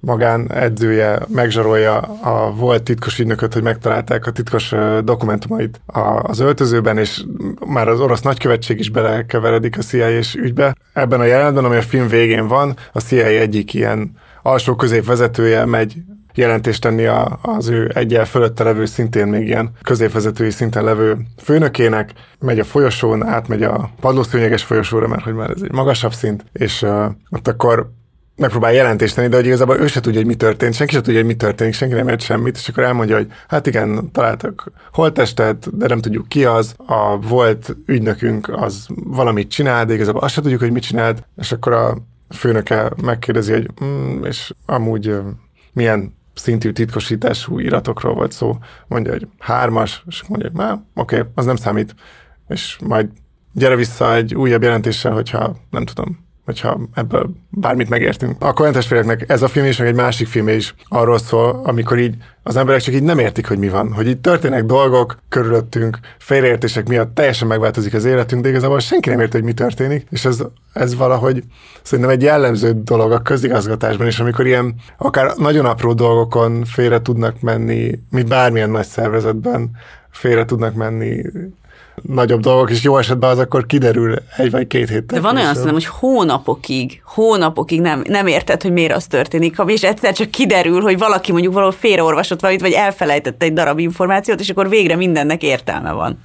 magán 0.00 0.52
edzője 0.52 1.18
megzsarolja 1.28 1.98
a 2.22 2.52
volt 2.52 2.82
titkos 2.82 3.18
ügynököt, 3.18 3.52
hogy 3.52 3.62
megtalálták 3.62 4.26
a 4.26 4.30
titkos 4.30 4.74
dokumentumait 5.04 5.80
az 6.22 6.38
öltözőben, 6.38 6.98
és 6.98 7.24
már 7.66 7.88
az 7.88 8.00
orosz 8.00 8.22
nagykövetség 8.22 8.78
is 8.78 8.90
belekeveredik 8.90 9.78
a 9.78 9.82
CIA 9.82 10.10
és 10.10 10.34
ügybe. 10.34 10.76
Ebben 10.92 11.20
a 11.20 11.24
jelenetben, 11.24 11.64
ami 11.64 11.76
a 11.76 11.82
film 11.82 12.08
végén 12.08 12.48
van, 12.48 12.76
a 12.92 13.00
CIA 13.00 13.26
egyik 13.26 13.74
ilyen 13.74 14.16
alsó 14.42 14.74
középvezetője 14.74 15.64
megy 15.64 15.96
jelentést 16.34 16.82
tenni 16.82 17.06
az 17.42 17.68
ő 17.68 17.90
egyel 17.94 18.24
fölötte 18.24 18.64
levő, 18.64 18.84
szintén 18.84 19.26
még 19.26 19.46
ilyen 19.46 19.70
középvezetői 19.82 20.50
szinten 20.50 20.84
levő 20.84 21.16
főnökének, 21.42 22.12
megy 22.38 22.58
a 22.58 22.64
folyosón, 22.64 23.26
átmegy 23.26 23.62
a 23.62 23.90
padlószőnyeges 24.00 24.62
folyosóra, 24.62 25.08
mert 25.08 25.22
hogy 25.22 25.34
már 25.34 25.50
ez 25.50 25.62
egy 25.62 25.72
magasabb 25.72 26.12
szint, 26.12 26.44
és 26.52 26.82
uh, 26.82 27.04
ott 27.30 27.48
akkor 27.48 27.90
megpróbál 28.38 28.72
jelentést 28.72 29.14
tenni, 29.14 29.28
de 29.28 29.36
hogy 29.36 29.46
igazából 29.46 29.78
ő 29.78 29.86
se 29.86 30.00
tudja, 30.00 30.18
hogy 30.18 30.28
mi 30.28 30.34
történt, 30.34 30.74
senki 30.74 30.94
se 30.94 31.00
tudja, 31.00 31.18
hogy 31.18 31.28
mi 31.28 31.36
történik, 31.36 31.74
senki 31.74 31.94
nem 31.94 32.08
ért 32.08 32.20
semmit, 32.20 32.56
és 32.56 32.68
akkor 32.68 32.82
elmondja, 32.82 33.16
hogy 33.16 33.26
hát 33.48 33.66
igen, 33.66 34.10
találtak 34.12 34.72
holttestet, 34.92 35.76
de 35.76 35.86
nem 35.86 36.00
tudjuk 36.00 36.28
ki 36.28 36.44
az, 36.44 36.74
a 36.86 37.18
volt 37.18 37.76
ügynökünk 37.86 38.48
az 38.48 38.86
valamit 39.04 39.50
csinál, 39.50 39.84
de 39.84 39.94
igazából 39.94 40.20
azt 40.20 40.34
se 40.34 40.40
tudjuk, 40.40 40.60
hogy 40.60 40.72
mit 40.72 40.82
csinált, 40.82 41.26
és 41.36 41.52
akkor 41.52 41.72
a 41.72 41.96
főnöke 42.28 42.92
megkérdezi, 43.02 43.52
hogy 43.52 43.70
mm, 43.84 44.24
és 44.24 44.54
amúgy 44.66 45.16
milyen 45.72 46.16
szintű 46.34 46.70
titkosítású 46.70 47.58
iratokról 47.58 48.14
volt 48.14 48.32
szó, 48.32 48.58
mondja, 48.86 49.12
hogy 49.12 49.28
hármas, 49.38 50.02
és 50.06 50.22
mondja, 50.28 50.50
hogy 50.54 50.78
oké, 50.94 51.16
okay, 51.18 51.30
az 51.34 51.44
nem 51.44 51.56
számít, 51.56 51.94
és 52.48 52.78
majd 52.84 53.08
gyere 53.52 53.76
vissza 53.76 54.14
egy 54.14 54.34
újabb 54.34 54.62
jelentéssel, 54.62 55.12
hogyha 55.12 55.56
nem 55.70 55.84
tudom, 55.84 56.27
hogyha 56.48 56.80
ebből 56.94 57.30
bármit 57.50 57.88
megértünk. 57.88 58.36
A 58.38 58.52
Coen 58.52 58.72
testvérek 58.72 59.24
ez 59.26 59.42
a 59.42 59.48
film 59.48 59.66
is, 59.66 59.78
meg 59.78 59.88
egy 59.88 59.94
másik 59.94 60.26
film 60.26 60.48
is 60.48 60.74
arról 60.88 61.18
szól, 61.18 61.60
amikor 61.64 61.98
így 61.98 62.14
az 62.42 62.56
emberek 62.56 62.80
csak 62.80 62.94
így 62.94 63.02
nem 63.02 63.18
értik, 63.18 63.46
hogy 63.48 63.58
mi 63.58 63.68
van. 63.68 63.92
Hogy 63.92 64.08
így 64.08 64.18
történnek 64.18 64.64
dolgok 64.64 65.18
körülöttünk, 65.28 65.98
félreértések 66.18 66.88
miatt 66.88 67.14
teljesen 67.14 67.48
megváltozik 67.48 67.94
az 67.94 68.04
életünk, 68.04 68.42
de 68.42 68.48
igazából 68.48 68.80
senki 68.80 69.08
nem 69.08 69.20
érti, 69.20 69.36
hogy 69.36 69.46
mi 69.46 69.52
történik, 69.52 70.06
és 70.10 70.24
ez, 70.24 70.42
ez 70.72 70.96
valahogy 70.96 71.42
szerintem 71.82 72.14
egy 72.14 72.22
jellemző 72.22 72.82
dolog 72.82 73.12
a 73.12 73.22
közigazgatásban 73.22 74.06
is, 74.06 74.20
amikor 74.20 74.46
ilyen 74.46 74.74
akár 74.98 75.36
nagyon 75.36 75.64
apró 75.64 75.92
dolgokon 75.92 76.64
félre 76.64 77.02
tudnak 77.02 77.40
menni, 77.40 77.98
mint 78.10 78.28
bármilyen 78.28 78.70
nagy 78.70 78.86
szervezetben 78.86 79.70
félre 80.10 80.44
tudnak 80.44 80.74
menni 80.74 81.22
nagyobb 82.02 82.40
dolgok, 82.40 82.70
és 82.70 82.82
jó 82.82 82.98
esetben 82.98 83.30
az 83.30 83.38
akkor 83.38 83.66
kiderül 83.66 84.14
egy 84.36 84.50
vagy 84.50 84.66
két 84.66 84.88
héttel. 84.88 85.20
De 85.20 85.26
van 85.26 85.36
olyan 85.36 85.48
szerintem, 85.48 85.72
hogy 85.72 85.86
hónapokig, 85.86 87.02
hónapokig 87.04 87.80
nem, 87.80 88.02
nem 88.08 88.26
érted, 88.26 88.62
hogy 88.62 88.72
miért 88.72 88.94
az 88.94 89.06
történik, 89.06 89.56
és 89.66 89.82
egyszer 89.82 90.12
csak 90.12 90.30
kiderül, 90.30 90.80
hogy 90.80 90.98
valaki 90.98 91.32
mondjuk 91.32 91.52
valahol 91.52 91.74
félreolvasott 91.78 92.40
valamit, 92.40 92.62
vagy 92.62 92.72
elfelejtett 92.72 93.42
egy 93.42 93.52
darab 93.52 93.78
információt, 93.78 94.40
és 94.40 94.50
akkor 94.50 94.68
végre 94.68 94.96
mindennek 94.96 95.42
értelme 95.42 95.92
van. 95.92 96.18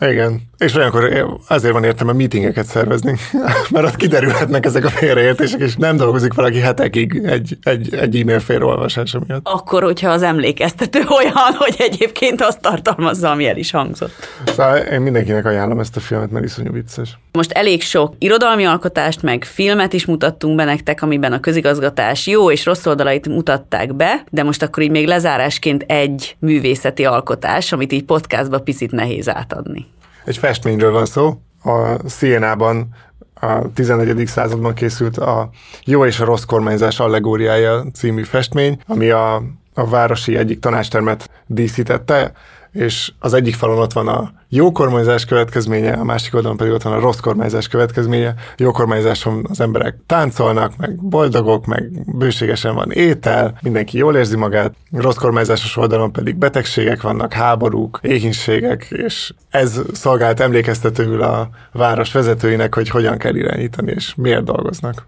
Igen. 0.00 0.40
És 0.58 0.74
olyankor 0.74 1.26
azért 1.48 1.72
van 1.72 1.84
értelme 1.84 2.12
meetingeket 2.12 2.66
szervezni, 2.66 3.16
mert 3.72 3.86
ott 3.86 3.96
kiderülhetnek 3.96 4.66
ezek 4.66 4.84
a 4.84 4.88
félreértések, 4.88 5.60
és 5.60 5.76
nem 5.76 5.96
dolgozik 5.96 6.34
valaki 6.34 6.58
hetekig 6.58 7.22
egy, 7.24 7.58
egy, 7.62 7.94
egy 7.94 8.20
e-mail 8.20 8.40
félreolvasása 8.40 9.20
miatt. 9.26 9.48
Akkor, 9.48 9.82
hogyha 9.82 10.10
az 10.10 10.22
emlékeztető 10.22 11.00
olyan, 11.18 11.54
hogy 11.58 11.74
egyébként 11.78 12.40
azt 12.40 12.60
tartalmazza, 12.60 13.30
ami 13.30 13.46
el 13.46 13.56
is 13.56 13.70
hangzott. 13.70 14.12
Szóval 14.46 14.76
én 14.76 15.00
mindenkinek 15.00 15.44
ajánlom 15.44 15.80
ezt 15.80 15.96
a 15.96 16.00
filmet, 16.00 16.30
mert 16.30 16.44
iszonyú 16.44 16.72
vicces. 16.72 17.18
Most 17.32 17.52
elég 17.52 17.82
sok 17.82 18.14
irodalmi 18.18 18.64
alkotást, 18.64 19.22
meg 19.22 19.44
filmet 19.44 19.92
is 19.92 20.06
mutattunk 20.06 20.56
be 20.56 20.64
nektek, 20.64 21.02
amiben 21.02 21.32
a 21.32 21.40
közigazgatás 21.40 22.26
jó 22.26 22.50
és 22.50 22.64
rossz 22.64 22.86
oldalait 22.86 23.28
mutatták 23.28 23.94
be, 23.94 24.24
de 24.30 24.42
most 24.42 24.62
akkor 24.62 24.82
így 24.82 24.90
még 24.90 25.06
lezárásként 25.06 25.82
egy 25.82 26.36
művészeti 26.38 27.04
alkotás, 27.04 27.72
amit 27.72 27.92
így 27.92 28.04
podcastba 28.04 28.58
picit 28.58 28.90
nehéz 28.90 29.28
átadni. 29.28 29.86
Egy 30.26 30.36
festményről 30.36 30.92
van 30.92 31.06
szó. 31.06 31.40
A 31.62 32.08
Sienában 32.08 32.88
a 33.34 33.72
11. 33.74 34.26
században 34.26 34.74
készült 34.74 35.16
a 35.16 35.50
Jó 35.84 36.04
és 36.04 36.20
a 36.20 36.24
rossz 36.24 36.42
kormányzás 36.42 37.00
allegóriája 37.00 37.84
című 37.94 38.22
festmény, 38.22 38.78
ami 38.86 39.10
a, 39.10 39.42
a 39.74 39.88
városi 39.88 40.36
egyik 40.36 40.60
tanástermet 40.60 41.30
díszítette, 41.46 42.32
és 42.76 43.12
az 43.18 43.34
egyik 43.34 43.54
falon 43.54 43.78
ott 43.78 43.92
van 43.92 44.08
a 44.08 44.32
jó 44.48 44.72
kormányzás 44.72 45.24
következménye, 45.24 45.92
a 45.92 46.04
másik 46.04 46.34
oldalon 46.34 46.56
pedig 46.56 46.72
ott 46.72 46.82
van 46.82 46.92
a 46.92 47.00
rossz 47.00 47.18
kormányzás 47.18 47.68
következménye. 47.68 48.34
Jó 48.56 48.70
kormányzáson 48.70 49.46
az 49.48 49.60
emberek 49.60 49.96
táncolnak, 50.06 50.76
meg 50.76 50.96
boldogok, 50.96 51.66
meg 51.66 51.90
bőségesen 52.16 52.74
van 52.74 52.90
étel, 52.90 53.58
mindenki 53.62 53.98
jól 53.98 54.16
érzi 54.16 54.36
magát. 54.36 54.74
Rossz 54.92 55.16
kormányzásos 55.16 55.76
oldalon 55.76 56.12
pedig 56.12 56.36
betegségek 56.36 57.02
vannak, 57.02 57.32
háborúk, 57.32 57.98
éhínségek, 58.02 58.86
és 58.90 59.32
ez 59.50 59.80
szolgált 59.92 60.40
emlékeztetőül 60.40 61.22
a 61.22 61.48
város 61.72 62.12
vezetőinek, 62.12 62.74
hogy 62.74 62.88
hogyan 62.88 63.18
kell 63.18 63.34
irányítani, 63.34 63.92
és 63.92 64.14
miért 64.14 64.44
dolgoznak. 64.44 65.06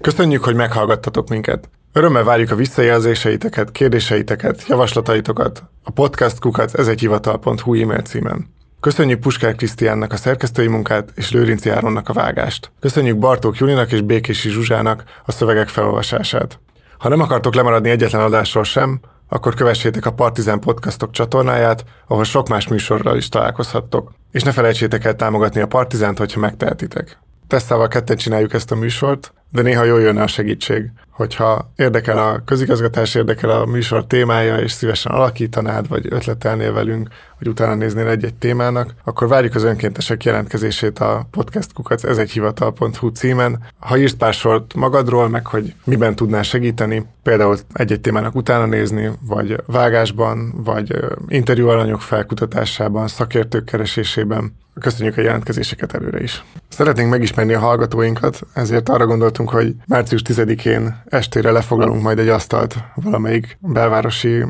Köszönjük, 0.00 0.44
hogy 0.44 0.54
meghallgattatok 0.54 1.28
minket. 1.28 1.68
Örömmel 1.96 2.24
várjuk 2.24 2.50
a 2.50 2.54
visszajelzéseiteket, 2.54 3.72
kérdéseiteket, 3.72 4.66
javaslataitokat 4.68 5.62
a 5.82 5.90
podcastkukat 5.90 6.74
ezegyhivatal.hu 6.74 7.80
e-mail 7.80 8.00
címen. 8.00 8.54
Köszönjük 8.80 9.20
Puskár 9.20 9.54
Krisztiánnak 9.54 10.12
a 10.12 10.16
szerkesztői 10.16 10.66
munkát 10.66 11.12
és 11.14 11.30
Lőrinci 11.30 11.70
Áronnak 11.70 12.08
a 12.08 12.12
vágást. 12.12 12.72
Köszönjük 12.80 13.18
Bartók 13.18 13.56
Julinak 13.56 13.92
és 13.92 14.00
Békési 14.00 14.48
Zsuzsának 14.48 15.04
a 15.24 15.32
szövegek 15.32 15.68
felolvasását. 15.68 16.58
Ha 16.98 17.08
nem 17.08 17.20
akartok 17.20 17.54
lemaradni 17.54 17.90
egyetlen 17.90 18.22
adásról 18.22 18.64
sem, 18.64 19.00
akkor 19.28 19.54
kövessétek 19.54 20.06
a 20.06 20.12
Partizán 20.12 20.60
Podcastok 20.60 21.10
csatornáját, 21.10 21.84
ahol 22.06 22.24
sok 22.24 22.48
más 22.48 22.68
műsorral 22.68 23.16
is 23.16 23.28
találkozhattok. 23.28 24.12
És 24.32 24.42
ne 24.42 24.52
felejtsétek 24.52 25.04
el 25.04 25.16
támogatni 25.16 25.60
a 25.60 25.66
Partizánt, 25.66 26.18
hogyha 26.18 26.40
megtehetitek. 26.40 27.18
Tesszával 27.46 27.88
ketten 27.88 28.16
csináljuk 28.16 28.52
ezt 28.52 28.70
a 28.70 28.76
műsort, 28.76 29.32
de 29.50 29.62
néha 29.62 29.84
jól 29.84 30.00
jönne 30.00 30.22
a 30.22 30.26
segítség. 30.26 30.90
Hogyha 31.10 31.70
érdekel 31.76 32.18
a 32.18 32.42
közigazgatás, 32.44 33.14
érdekel 33.14 33.50
a 33.50 33.66
műsor 33.66 34.06
témája, 34.06 34.56
és 34.56 34.72
szívesen 34.72 35.12
alakítanád, 35.12 35.88
vagy 35.88 36.06
ötletelnél 36.10 36.72
velünk, 36.72 37.08
vagy 37.38 37.48
utána 37.48 37.74
néznél 37.74 38.08
egy-egy 38.08 38.34
témának, 38.34 38.94
akkor 39.04 39.28
várjuk 39.28 39.54
az 39.54 39.62
önkéntesek 39.62 40.24
jelentkezését 40.24 40.98
a 40.98 41.26
podcastkukac 41.30 42.04
ez 42.04 42.18
egy 42.18 42.30
hivatal.hu 42.30 43.08
címen. 43.08 43.62
Ha 43.78 43.98
írsz 43.98 44.12
pár 44.12 44.34
sort 44.34 44.74
magadról, 44.74 45.28
meg 45.28 45.46
hogy 45.46 45.74
miben 45.84 46.14
tudnál 46.16 46.42
segíteni, 46.42 47.06
például 47.22 47.56
egy-egy 47.72 48.00
témának 48.00 48.34
utána 48.34 48.66
nézni, 48.66 49.10
vagy 49.26 49.56
vágásban, 49.66 50.52
vagy 50.64 50.96
interjú 51.28 51.68
alanyok 51.68 52.00
felkutatásában, 52.00 53.08
szakértők 53.08 53.64
keresésében, 53.64 54.52
Köszönjük 54.80 55.16
a 55.16 55.20
jelentkezéseket 55.20 55.94
előre 55.94 56.22
is. 56.22 56.44
Szeretnénk 56.68 57.10
megismerni 57.10 57.54
a 57.54 57.58
hallgatóinkat, 57.58 58.40
ezért 58.52 58.88
arra 58.88 59.06
gondoltunk, 59.06 59.50
hogy 59.50 59.74
március 59.86 60.22
10-én 60.24 61.02
estére 61.04 61.50
lefoglalunk 61.50 62.02
majd 62.02 62.18
egy 62.18 62.28
asztalt 62.28 62.76
valamelyik 62.94 63.58
belvárosi 63.60 64.44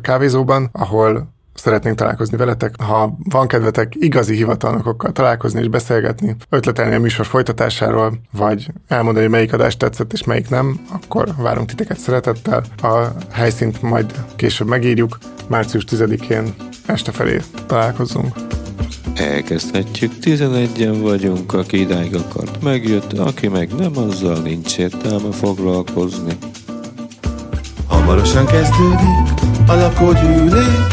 kávézóban, 0.00 0.68
ahol 0.72 1.36
szeretnénk 1.54 1.96
találkozni 1.96 2.36
veletek. 2.36 2.74
Ha 2.82 3.16
van 3.24 3.46
kedvetek 3.46 3.92
igazi 3.94 4.34
hivatalnokokkal 4.34 5.12
találkozni 5.12 5.60
és 5.60 5.68
beszélgetni, 5.68 6.36
ötletelni 6.48 6.94
a 6.94 7.00
műsor 7.00 7.26
folytatásáról, 7.26 8.20
vagy 8.32 8.72
elmondani, 8.88 9.24
hogy 9.24 9.34
melyik 9.34 9.52
adás 9.52 9.76
tetszett 9.76 10.12
és 10.12 10.24
melyik 10.24 10.48
nem, 10.48 10.80
akkor 10.92 11.28
várunk 11.36 11.68
titeket 11.68 11.98
szeretettel. 11.98 12.64
A 12.82 13.06
helyszínt 13.30 13.82
majd 13.82 14.14
később 14.36 14.68
megírjuk. 14.68 15.18
Március 15.48 15.84
10-én 15.90 16.54
este 16.86 17.12
felé 17.12 17.40
találkozunk. 17.66 18.34
Elkezdhetjük, 19.18 20.12
11-en 20.22 20.98
vagyunk, 21.00 21.52
aki 21.52 21.80
idáig 21.80 22.14
akart, 22.14 22.62
megjött, 22.62 23.12
aki 23.12 23.48
meg 23.48 23.74
nem, 23.78 23.96
azzal 23.96 24.38
nincs 24.38 24.78
értelme 24.78 25.32
foglalkozni. 25.32 26.36
Hamarosan 27.86 28.46
kezdődik 28.46 29.40
a 29.66 29.74
lakógyűlés, 29.74 30.86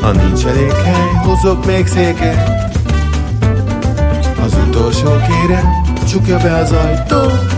ha 0.00 0.12
nincs 0.12 0.44
elég 0.44 0.70
hely, 0.70 1.10
hozok 1.24 1.66
még 1.66 1.86
széket. 1.86 2.78
Az 4.44 4.56
utolsó 4.68 5.08
kérem, 5.08 5.66
csukja 6.08 6.36
be 6.36 6.56
az 6.56 6.72
ajtót, 6.72 7.54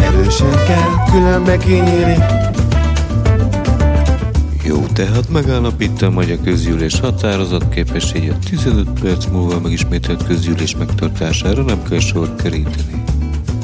erősen 0.00 0.64
kell, 0.66 1.04
különbe 1.10 1.56
kinyílik. 1.56 2.53
Jó, 4.66 4.86
tehát 4.92 5.28
megállapítom, 5.28 6.14
hogy 6.14 6.30
a 6.30 6.40
közgyűlés 6.44 7.00
határozat 7.00 7.68
képessége 7.68 8.38
15 8.44 9.00
perc 9.00 9.26
múlva 9.26 9.60
megismételt 9.60 10.26
közgyűlés 10.26 10.76
megtartására 10.76 11.62
nem 11.62 11.82
kell 11.82 11.98
sor 11.98 12.34
keríteni. 12.34 13.02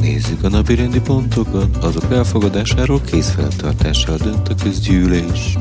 Nézzük 0.01 0.44
a 0.44 0.48
napi 0.48 0.74
rendi 0.74 1.01
pontokat, 1.01 1.76
azok 1.76 2.12
elfogadásáról 2.12 3.01
kézfeltartással 3.01 4.16
dönt 4.16 4.48
a 4.48 4.55
közgyűlés. 4.62 5.59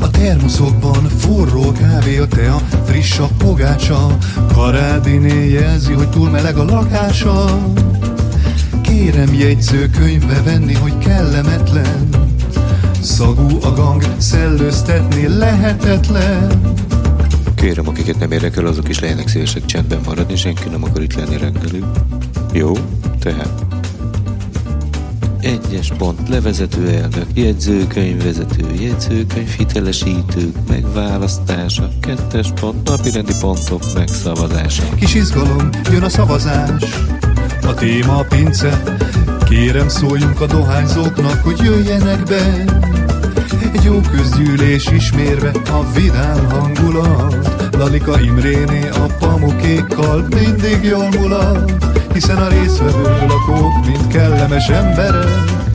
A 0.00 0.10
termoszokban 0.10 1.08
forró 1.08 1.72
kávé 1.72 2.18
a 2.18 2.26
tea, 2.26 2.56
friss 2.84 3.18
a 3.18 3.28
pogácsa, 3.38 4.18
karádiné 4.52 5.50
jelzi, 5.50 5.92
hogy 5.92 6.08
túl 6.08 6.30
meleg 6.30 6.56
a 6.56 6.64
lakása. 6.64 7.58
Kérem 8.82 9.34
jegyzőkönyvbe 9.34 10.42
venni, 10.42 10.74
hogy 10.74 10.98
kellemetlen, 10.98 12.27
Szagú 13.00 13.58
a 13.62 13.72
gang, 13.72 14.04
szellőztetni 14.18 15.28
lehetetlen 15.28 16.76
Kérem, 17.58 17.88
akiket 17.88 18.18
nem 18.18 18.32
érdekel, 18.32 18.66
azok 18.66 18.88
is 18.88 19.00
legyenek 19.00 19.28
szívesek 19.28 19.64
csendben 19.64 20.00
maradni, 20.04 20.36
senki 20.36 20.68
nem 20.68 20.84
akar 20.84 21.02
itt 21.02 21.14
lenni 21.14 21.36
reggelig. 21.36 21.84
Jó? 22.52 22.72
Tehát. 23.20 23.64
Egyes 25.40 25.92
pont, 25.98 26.28
levezető 26.28 26.88
elnök, 26.88 27.26
jegyzőkönyvvezető, 27.34 28.74
jegyzőkönyv 28.80 29.48
hitelesítők, 29.48 30.54
megválasztása, 30.68 31.88
kettes 32.00 32.52
pont, 32.60 32.88
napirendi 32.88 33.32
pontok 33.40 33.82
megszavazása. 33.94 34.82
Kis 34.94 35.14
izgalom, 35.14 35.68
jön 35.90 36.02
a 36.02 36.08
szavazás, 36.08 36.82
a 37.62 37.74
téma 37.74 38.16
a 38.16 38.24
pince, 38.28 38.82
kérem 39.48 39.88
szóljunk 39.88 40.40
a 40.40 40.46
dohányzóknak, 40.46 41.42
hogy 41.44 41.58
jöjjenek 41.58 42.22
be. 42.22 42.64
Egy 43.72 43.82
jó 43.84 44.00
közgyűlés 44.00 44.86
ismérve 44.86 45.50
a 45.70 45.92
vidám 45.92 46.48
hangulat 46.50 47.48
Lalika 47.72 48.20
Imréné 48.20 48.88
a 48.88 49.06
pamukékkal 49.18 50.26
mindig 50.28 50.82
jól 50.82 51.08
mulat 51.08 51.72
Hiszen 52.12 52.36
a 52.36 52.48
részvevő 52.48 53.02
lakók 53.02 53.86
mind 53.86 54.06
kellemes 54.06 54.68
emberek 54.68 55.67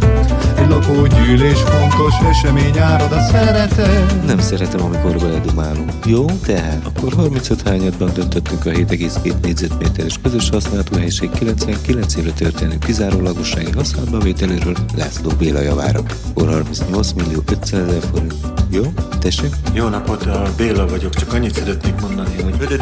egy 0.63 0.69
lakógyűlés 0.69 1.59
fontos 1.59 2.13
esemény 2.29 2.79
árad 2.79 3.11
a 3.11 3.21
szeretet. 3.21 4.25
Nem 4.25 4.39
szeretem, 4.39 4.81
amikor 4.81 5.17
beledumálunk. 5.17 5.91
Jó, 6.05 6.25
tehát 6.25 6.81
akkor 6.95 7.13
35 7.13 7.61
hányadban 7.61 8.13
döntöttünk 8.13 8.65
a 8.65 8.69
7,2 8.69 9.33
négyzetméteres 9.41 10.19
közös 10.23 10.49
használatú 10.49 10.95
helység 10.95 11.29
99 11.29 12.15
évre 12.15 12.31
történő 12.31 12.77
kizárólagossági 12.77 13.71
használatbevételéről 13.71 14.75
László 14.95 15.31
Béla 15.37 15.61
javára. 15.61 15.99
Akkor 16.29 16.47
38 16.49 17.11
millió 17.11 17.43
500 17.51 17.87
ezer 17.87 18.01
forint. 18.11 18.35
Jó? 18.69 18.83
Tessék? 19.19 19.55
Jó 19.73 19.87
napot, 19.87 20.25
a 20.25 20.49
Béla 20.57 20.87
vagyok, 20.87 21.15
csak 21.15 21.33
annyit 21.33 21.53
szeretnék 21.55 22.01
mondani, 22.01 22.41
hogy... 22.41 22.57
Béla 22.57 22.73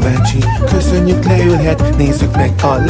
bácsi, 0.00 0.38
köszönjük 0.64 1.24
leülhet, 1.24 1.96
nézzük 1.96 2.36
meg 2.36 2.52
a 2.62 2.74
lehetőségeket 2.74 2.89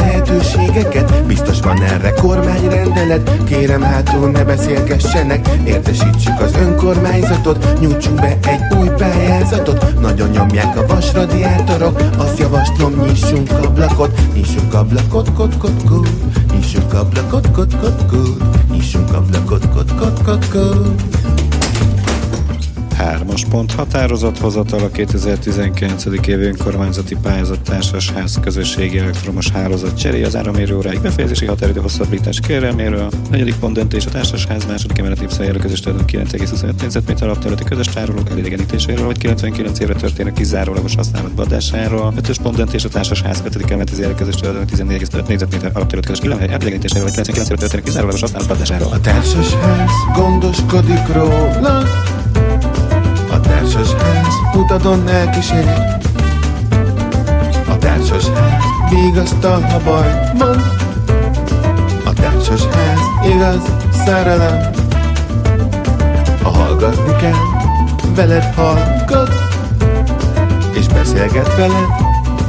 kormányrendelet, 3.11 3.43
kérem 3.43 3.81
hátul 3.81 4.29
ne 4.29 4.43
beszélgessenek 4.43 5.47
Értesítsük 5.65 6.39
az 6.39 6.55
önkormányzatot, 6.55 7.79
nyújtsunk 7.79 8.15
be 8.15 8.37
egy 8.43 8.77
új 8.79 8.87
pályázatot. 8.87 9.99
Nagyon 9.99 10.29
nyomják 10.29 10.77
a 10.77 10.85
vasradiátorok, 10.87 12.01
azt 12.17 12.39
javaslom 12.39 12.93
nyissunk 13.05 13.51
ablakot 13.51 14.19
Nyissunk 14.33 14.73
ablakot, 14.73 15.33
kot, 15.33 15.57
kot, 15.57 15.83
kot 15.83 16.07
Nyissunk 16.53 16.93
ablakot, 16.93 17.51
kot, 17.51 17.79
kot, 17.79 18.05
kot 18.05 18.71
Nyissunk 18.71 19.13
ablakot, 19.13 19.69
kot, 19.69 19.95
kot, 19.95 20.23
kot, 20.23 20.49
kot 20.49 21.20
Hármas 23.11 23.45
pont 23.45 23.71
határozathozatal 23.71 24.79
a 24.79 24.89
2019. 24.89 26.05
év 26.27 26.39
önkormányzati 26.39 27.15
pályázat 27.21 27.61
társasház 27.61 28.39
közösségi 28.41 28.97
elektromos 28.97 29.49
hálózat 29.49 29.97
cseré 29.97 30.23
az 30.23 30.35
áramérő 30.35 30.77
óráig 30.77 31.01
befejezési 31.01 31.45
határidő 31.45 31.79
hosszabbítás 31.79 32.39
kérelméről. 32.39 33.09
Negyedik 33.31 33.55
pont 33.55 33.73
döntés 33.73 34.05
a 34.05 34.09
társasház 34.09 34.65
második 34.65 34.97
emeleti 34.97 35.25
szájára 35.29 35.59
közös 35.59 35.79
terület 35.79 36.11
9,25 36.11 36.81
négyzetméter 36.81 37.27
alapterületi 37.27 37.63
közös 37.63 37.87
tárolók 37.87 38.29
elidegenítéséről, 38.29 39.05
vagy 39.05 39.17
99 39.17 39.79
évre 39.79 39.93
történő 39.93 40.31
kizárólagos 40.31 40.95
használatba 40.95 41.41
adásáról. 41.41 42.13
Ötös 42.17 42.37
pont 42.37 42.55
döntés 42.55 42.83
a 42.83 42.89
társasház 42.89 43.43
5. 43.45 43.71
emeleti 43.71 43.93
szájára 43.93 44.15
közös 44.15 44.35
terület 44.35 44.71
14,5 44.75 45.27
négyzetméter 45.27 45.71
alapterület 45.73 46.05
közös 46.05 46.21
kilahely 46.21 46.47
elidegenítéséről, 46.47 47.03
vagy 47.03 47.13
99 47.13 47.49
évre 47.49 47.61
történő 47.61 47.83
kizárólagos 47.83 48.21
használatba 48.21 48.53
adásáról. 48.53 48.91
A 48.91 48.99
társasház 48.99 49.91
gondoskodik 50.15 51.07
róla 51.13 51.83
társasház 53.51 54.35
utadon 54.55 55.07
elkísér 55.07 55.65
A 57.69 57.77
társasház 57.77 58.63
vigasztal, 58.89 59.61
ha 59.61 59.79
baj 59.83 60.31
van. 60.37 60.63
A 62.05 62.13
társasház 62.13 62.99
igaz 63.33 63.61
szerelem. 64.05 64.69
Ha 66.43 66.49
hallgatni 66.49 67.15
kell, 67.15 67.39
veled 68.15 68.53
hallgat. 68.55 69.31
És 70.73 70.87
beszélget 70.87 71.55
veled, 71.55 71.87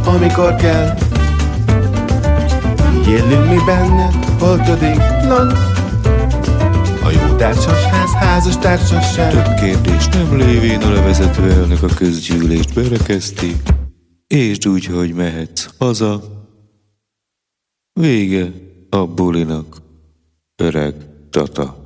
amikor 0.05 0.55
kell. 0.55 0.95
Élünk 3.07 3.49
mi 3.49 3.59
benne, 3.67 4.09
oltodéklan. 4.41 5.49
A 5.49 5.51
jó 5.55 5.72
társasház, 7.43 8.13
házas 8.13 8.59
társaság. 8.59 9.31
Több 9.33 9.55
kérdés 9.55 10.09
nem 10.09 10.37
lévén 10.37 10.83
a 10.83 10.93
levezető 10.93 11.51
elnök 11.51 11.83
a 11.83 11.95
közgyűlést 11.95 12.75
berekezti, 12.75 13.57
és 14.27 14.67
úgy, 14.67 14.85
hogy 14.85 15.15
mehetsz 15.15 15.69
haza. 15.79 16.23
Vége 17.93 18.53
a 18.91 19.07
bulinak, 19.07 19.83
öreg 20.57 20.95
tata. 21.31 21.82